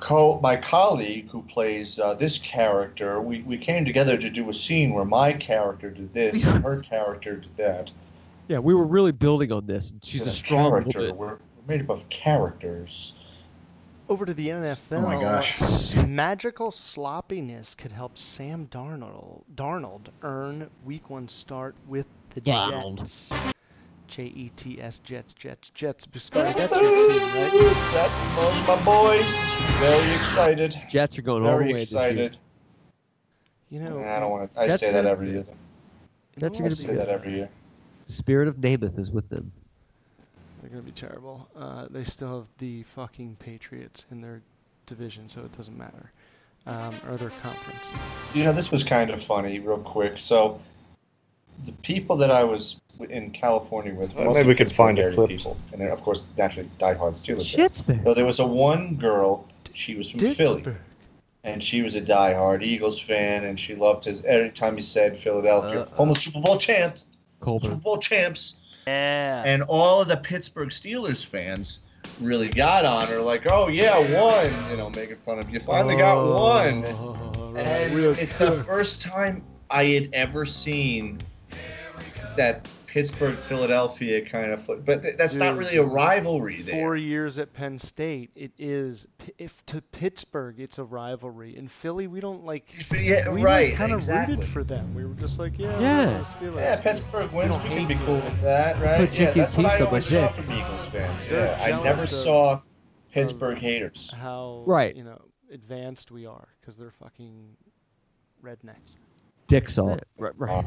[0.00, 4.52] co my colleague who plays uh, this character, we, we came together to do a
[4.52, 7.90] scene where my character did this and her character did that.
[8.48, 9.92] yeah, we were really building on this.
[9.92, 11.00] And she's a strong character.
[11.00, 11.16] woman.
[11.16, 11.38] We're, we're
[11.68, 13.14] made up of characters.
[14.08, 14.98] over to the NFL.
[14.98, 15.94] Oh my gosh.
[16.06, 22.98] Magical sloppiness could help Sam Darnold Darnold earn Week One start with the Darnold.
[22.98, 23.32] Jets.
[24.08, 26.06] J E T S Jets Jets Jets.
[26.06, 27.90] Biscardi, that's your team, right?
[27.92, 29.54] That's those my boys.
[29.80, 30.76] Very excited.
[30.88, 32.00] Jets are going all the way this year.
[32.02, 32.38] excited.
[33.70, 34.60] You know, I don't want to.
[34.60, 35.44] I Jets say that every year.
[36.38, 37.48] Jets are I going to say be that every year.
[38.06, 39.50] The spirit of Namath is with them.
[40.60, 41.48] they're gonna be terrible.
[41.56, 44.42] Uh, they still have the fucking Patriots in their
[44.86, 46.12] division, so it doesn't matter.
[46.66, 47.90] Um, or their conference.
[48.34, 50.16] You know, this was kind of funny, real quick.
[50.18, 50.58] So,
[51.66, 54.14] the people that I was in California with.
[54.14, 55.28] Well, maybe we could find a clip.
[55.28, 57.54] people, and then of course, naturally, diehard Steelers.
[57.54, 57.82] fans.
[57.82, 58.04] Shitsburg.
[58.04, 59.46] So there was a one girl.
[59.72, 60.64] She was from Philly,
[61.42, 65.18] and she was a diehard Eagles fan, and she loved his every time he said
[65.18, 67.06] Philadelphia, home of Super Bowl champs,
[67.42, 68.56] Super Bowl champs.
[68.86, 69.42] Yeah.
[69.46, 71.80] And all of the Pittsburgh Steelers fans
[72.20, 75.58] really got on her, like, "Oh yeah, one," you know, making fun of you.
[75.58, 76.84] Finally got one.
[76.86, 81.18] Oh, And real it's the first time I had ever seen
[82.36, 84.84] that Pittsburgh Philadelphia kind of foot.
[84.84, 86.74] But th- that's not really a rivalry there.
[86.76, 89.06] Four years at Penn State, it is.
[89.38, 91.56] If to Pittsburgh, it's a rivalry.
[91.56, 92.72] In Philly, we don't like.
[92.92, 94.36] Yeah, we right, kind of exactly.
[94.36, 94.94] rooted for them.
[94.94, 96.10] We were just like, yeah, Yeah.
[96.10, 96.56] yeah, Steelers.
[96.56, 97.54] Yeah, Pittsburgh wins.
[97.56, 98.98] don't We can be cool with that, right?
[98.98, 100.36] Put Yeah, chicken that's what I pizza on my always saw dick.
[100.44, 101.26] from Eagles fans.
[101.28, 102.60] Yeah, I never saw
[103.12, 104.12] Pittsburgh haters.
[104.12, 104.94] How Right.
[104.94, 105.20] You know,
[105.52, 107.56] advanced we are because they're fucking
[108.44, 108.96] rednecks.
[109.46, 110.00] Dick salt.
[110.16, 110.66] Right, right.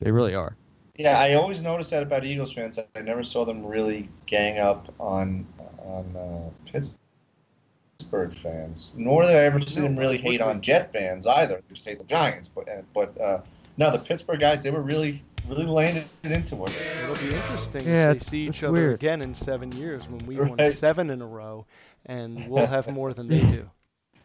[0.00, 0.56] They really are.
[0.96, 2.78] Yeah, I always noticed that about Eagles fans.
[2.94, 5.46] I never saw them really gang up on
[5.78, 8.92] on uh, Pittsburgh fans.
[8.94, 11.60] Nor did I ever see them really hate on Jet fans either.
[11.68, 13.40] Who hate the Giants, but uh, but uh,
[13.76, 16.72] no, the Pittsburgh guys they were really really laying it into it.
[17.02, 18.94] It'll be interesting Yeah, if they see it's each other weird.
[18.94, 21.66] again in seven years when we won seven in a row,
[22.06, 23.70] and we'll have more than they do.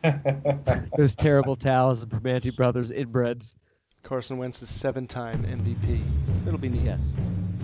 [0.97, 3.55] Those terrible towels and Permanente Brothers inbreds.
[4.03, 6.01] Carson Wentz is seven-time MVP.
[6.47, 6.83] It'll be neat.
[6.83, 7.17] Yes.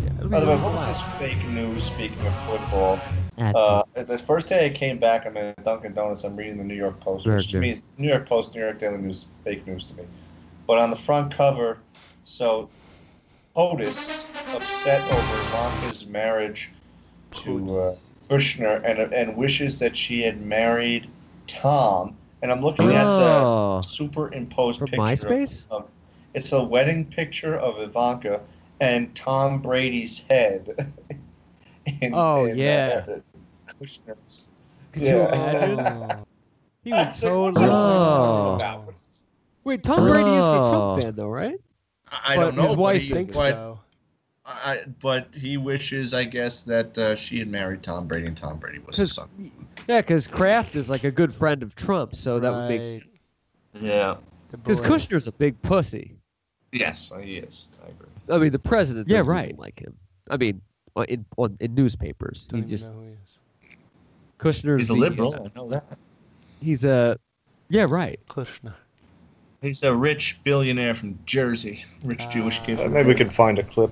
[0.03, 1.85] Yeah, it'll By the way, really what was this fake news?
[1.85, 2.99] Speaking of football,
[3.39, 6.23] uh, the first day I came back, I'm at Dunkin' Donuts.
[6.23, 8.79] I'm reading the New York Post, which to me is New York Post, New York
[8.79, 10.03] Daily News, fake news to me.
[10.67, 11.79] But on the front cover,
[12.25, 12.69] so
[13.55, 16.71] Otis upset over Ivanka's marriage
[17.31, 17.95] to uh,
[18.29, 21.09] Kushner and and wishes that she had married
[21.47, 22.15] Tom.
[22.41, 23.77] And I'm looking at Oh.
[23.77, 25.01] the superimposed From picture.
[25.01, 25.65] of- MySpace?
[25.71, 25.87] Of,
[26.35, 28.41] it's a wedding picture of Ivanka
[28.81, 30.93] and Tom Brady's head.
[32.01, 33.05] in- Oh, in, yeah.
[33.07, 34.49] uh, Kushner's.
[34.91, 36.25] Could you imagine?
[36.83, 37.51] He I would was like, totally.
[37.53, 38.55] what are you talking Oh.
[38.57, 38.85] about?
[38.85, 39.23] What is this?
[39.63, 40.69] Wait, Tom Brady is a.
[40.69, 41.55] Trump fan, though, right?
[42.11, 42.61] I I don't know.
[42.61, 43.25] his but wife he, is.
[43.27, 43.79] but, so.
[44.45, 48.59] I, but he wishes, I guess, that uh, she had married Tom Brady and Tom
[48.59, 49.27] Brady was his son.
[49.87, 53.03] Yeah, because Kraft is like a good friend of Trump, so that would make sense.
[53.73, 54.17] Yeah.
[54.51, 54.79] Because.
[54.79, 56.15] Kushner's a big pussy.
[56.71, 57.67] Yes, he is.
[57.85, 58.07] I agree.
[58.29, 59.45] I mean, the president Yeah, Yeah, doesn't right.
[59.49, 59.95] even like him.
[60.29, 60.61] I mean,
[60.95, 63.37] uh, in on, in newspapers, Don't he even just know who he is.
[64.39, 65.33] Kushner's He's a the, liberal.
[65.35, 65.85] uh, I know that.
[66.61, 67.17] he's a
[67.69, 68.19] yeah, right.
[68.27, 68.73] Kushner.
[69.61, 72.79] He's a rich billionaire from Jersey, rich Jewish kid.
[72.79, 73.23] Uh, from maybe we Jersey.
[73.25, 73.91] can find a clip.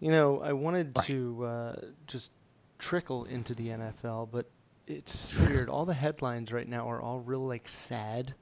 [0.00, 1.76] You know, I wanted to uh,
[2.06, 2.32] just
[2.78, 4.46] trickle into the NFL, but
[4.86, 5.68] it's weird.
[5.68, 8.34] All the headlines right now are all real like sad.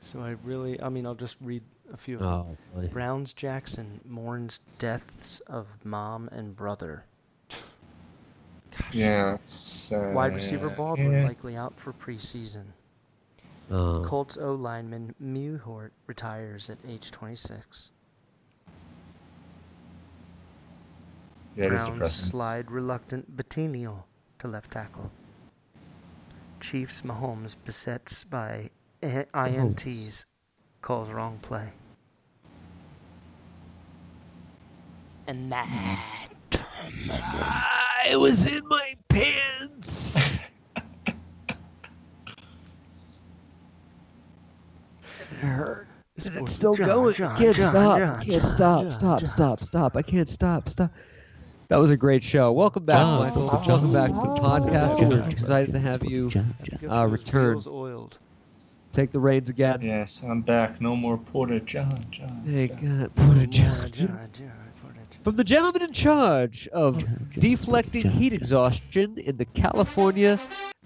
[0.00, 2.28] So I really, I mean, I'll just read a few of them.
[2.28, 2.88] Oh, boy.
[2.88, 7.04] Browns Jackson mourns deaths of mom and brother.
[8.92, 9.34] Yeah.
[9.34, 11.24] It's, uh, Wide receiver Baldwin yeah.
[11.26, 12.64] likely out for preseason.
[13.70, 14.02] Oh.
[14.04, 17.92] Colts O lineman Mewhort retires at age 26.
[21.56, 22.30] Yeah, Browns depressing.
[22.30, 24.02] slide reluctant Bitonio
[24.38, 25.10] to left tackle.
[26.60, 28.70] Chiefs Mahomes besets by
[29.02, 30.26] I- INTs
[30.86, 31.68] calls wrong play.
[35.26, 35.66] And that
[38.08, 40.38] I was in my pants.
[41.08, 41.14] it
[45.40, 45.88] hurt.
[46.14, 47.14] This it's still Jon, going.
[47.14, 47.98] Jon, can't Jon, stop.
[47.98, 48.82] Jon, can't Jon, stop.
[48.82, 49.18] Jon, stop.
[49.18, 49.28] Jon.
[49.28, 49.64] Stop.
[49.64, 49.96] Stop.
[49.96, 50.68] I can't stop.
[50.68, 50.92] Stop.
[51.66, 52.52] That was a great show.
[52.52, 53.46] Welcome back, Jon, Michael.
[53.48, 55.08] Welcome back to the podcast.
[55.08, 56.30] We're excited to have you
[56.88, 57.58] uh, those return.
[58.96, 59.06] Wheels oiled.
[59.06, 59.80] Take the reins again.
[59.82, 60.80] Yes, I'm back.
[60.80, 61.98] No more Porter Jon.
[62.10, 62.42] Jon.
[62.46, 62.98] Hey, Jon.
[63.00, 63.92] God, put Jon, Jon.
[63.92, 64.50] Jon, Jon,
[64.82, 67.04] put it- From the gentleman in charge of
[67.38, 70.38] deflecting heat exhaustion in the California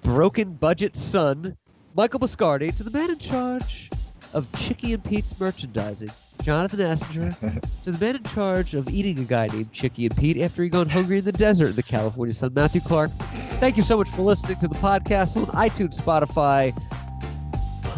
[0.03, 1.57] broken budget sun,
[1.95, 3.91] Michael Biscardi, to the man in charge
[4.32, 6.09] of Chickie and Pete's merchandising,
[6.43, 10.41] Jonathan Assinger, to the man in charge of eating a guy named Chickie and Pete
[10.41, 13.11] after he'd gone hungry in the desert in the California sun, Matthew Clark.
[13.59, 16.73] Thank you so much for listening to the podcast on iTunes, Spotify,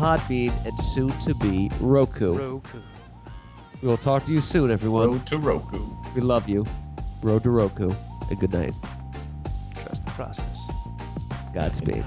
[0.03, 2.33] Podbean, and soon to be Roku.
[2.33, 2.81] Roku.
[3.81, 5.13] We will talk to you soon, everyone.
[5.13, 5.79] Road to Roku.
[6.17, 6.67] We love you.
[7.23, 7.89] Road to Roku.
[8.29, 8.75] And good night.
[9.77, 10.61] Trust the process.
[11.55, 12.05] Godspeed.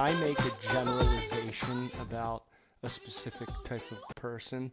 [0.00, 2.44] I make a generalization about
[2.82, 4.72] a specific type of person,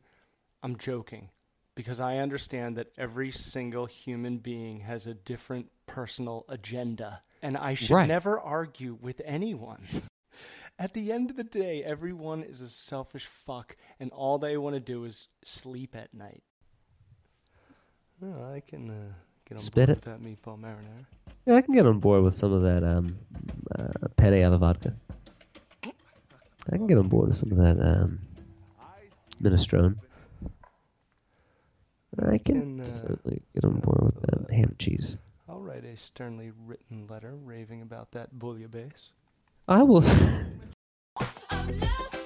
[0.63, 1.27] I'm joking
[1.75, 7.23] because I understand that every single human being has a different personal agenda.
[7.41, 8.07] And I should Right.
[8.07, 9.81] never argue with anyone.
[10.79, 14.75] At the end of the day, everyone is a selfish fuck, and all they want
[14.75, 16.41] to do is sleep at night.
[18.23, 19.13] Oh, I can uh,
[19.49, 19.95] get on Spit board it.
[19.95, 21.05] with that meatball marinara.
[21.45, 23.17] Yeah, I can get on board with some of that um,
[23.77, 24.93] uh, penne alla vodka.
[26.71, 28.19] I can get on board with some of that um,
[29.41, 29.95] minestrone.
[32.19, 35.17] I can, can, uh, certainly get on board with that ham and cheese.
[35.47, 39.11] I'll write a sternly written letter raving about that bouillabaisse.
[39.67, 40.03] I will.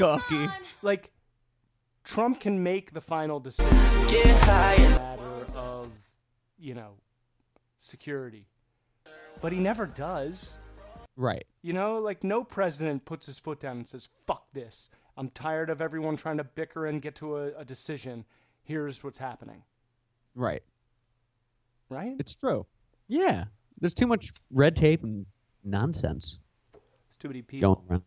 [0.00, 0.48] s- oligarchy.
[0.82, 1.10] Like
[2.04, 3.72] Trump can make the final decision.
[4.08, 5.90] Get high as- a matter of,
[6.58, 6.94] you know,
[7.80, 8.46] security.
[9.40, 10.58] But he never does.
[11.16, 11.46] Right.
[11.62, 14.88] You know, like no president puts his foot down and says, "Fuck this.
[15.16, 18.24] I'm tired of everyone trying to bicker and get to a, a decision.
[18.62, 19.64] Here's what's happening."
[20.34, 20.62] Right.
[21.88, 22.14] Right?
[22.18, 22.66] It's true.
[23.08, 23.44] Yeah.
[23.80, 25.26] There's too much red tape and
[25.64, 26.40] nonsense
[26.72, 27.74] There's too many people.
[27.76, 28.02] going around.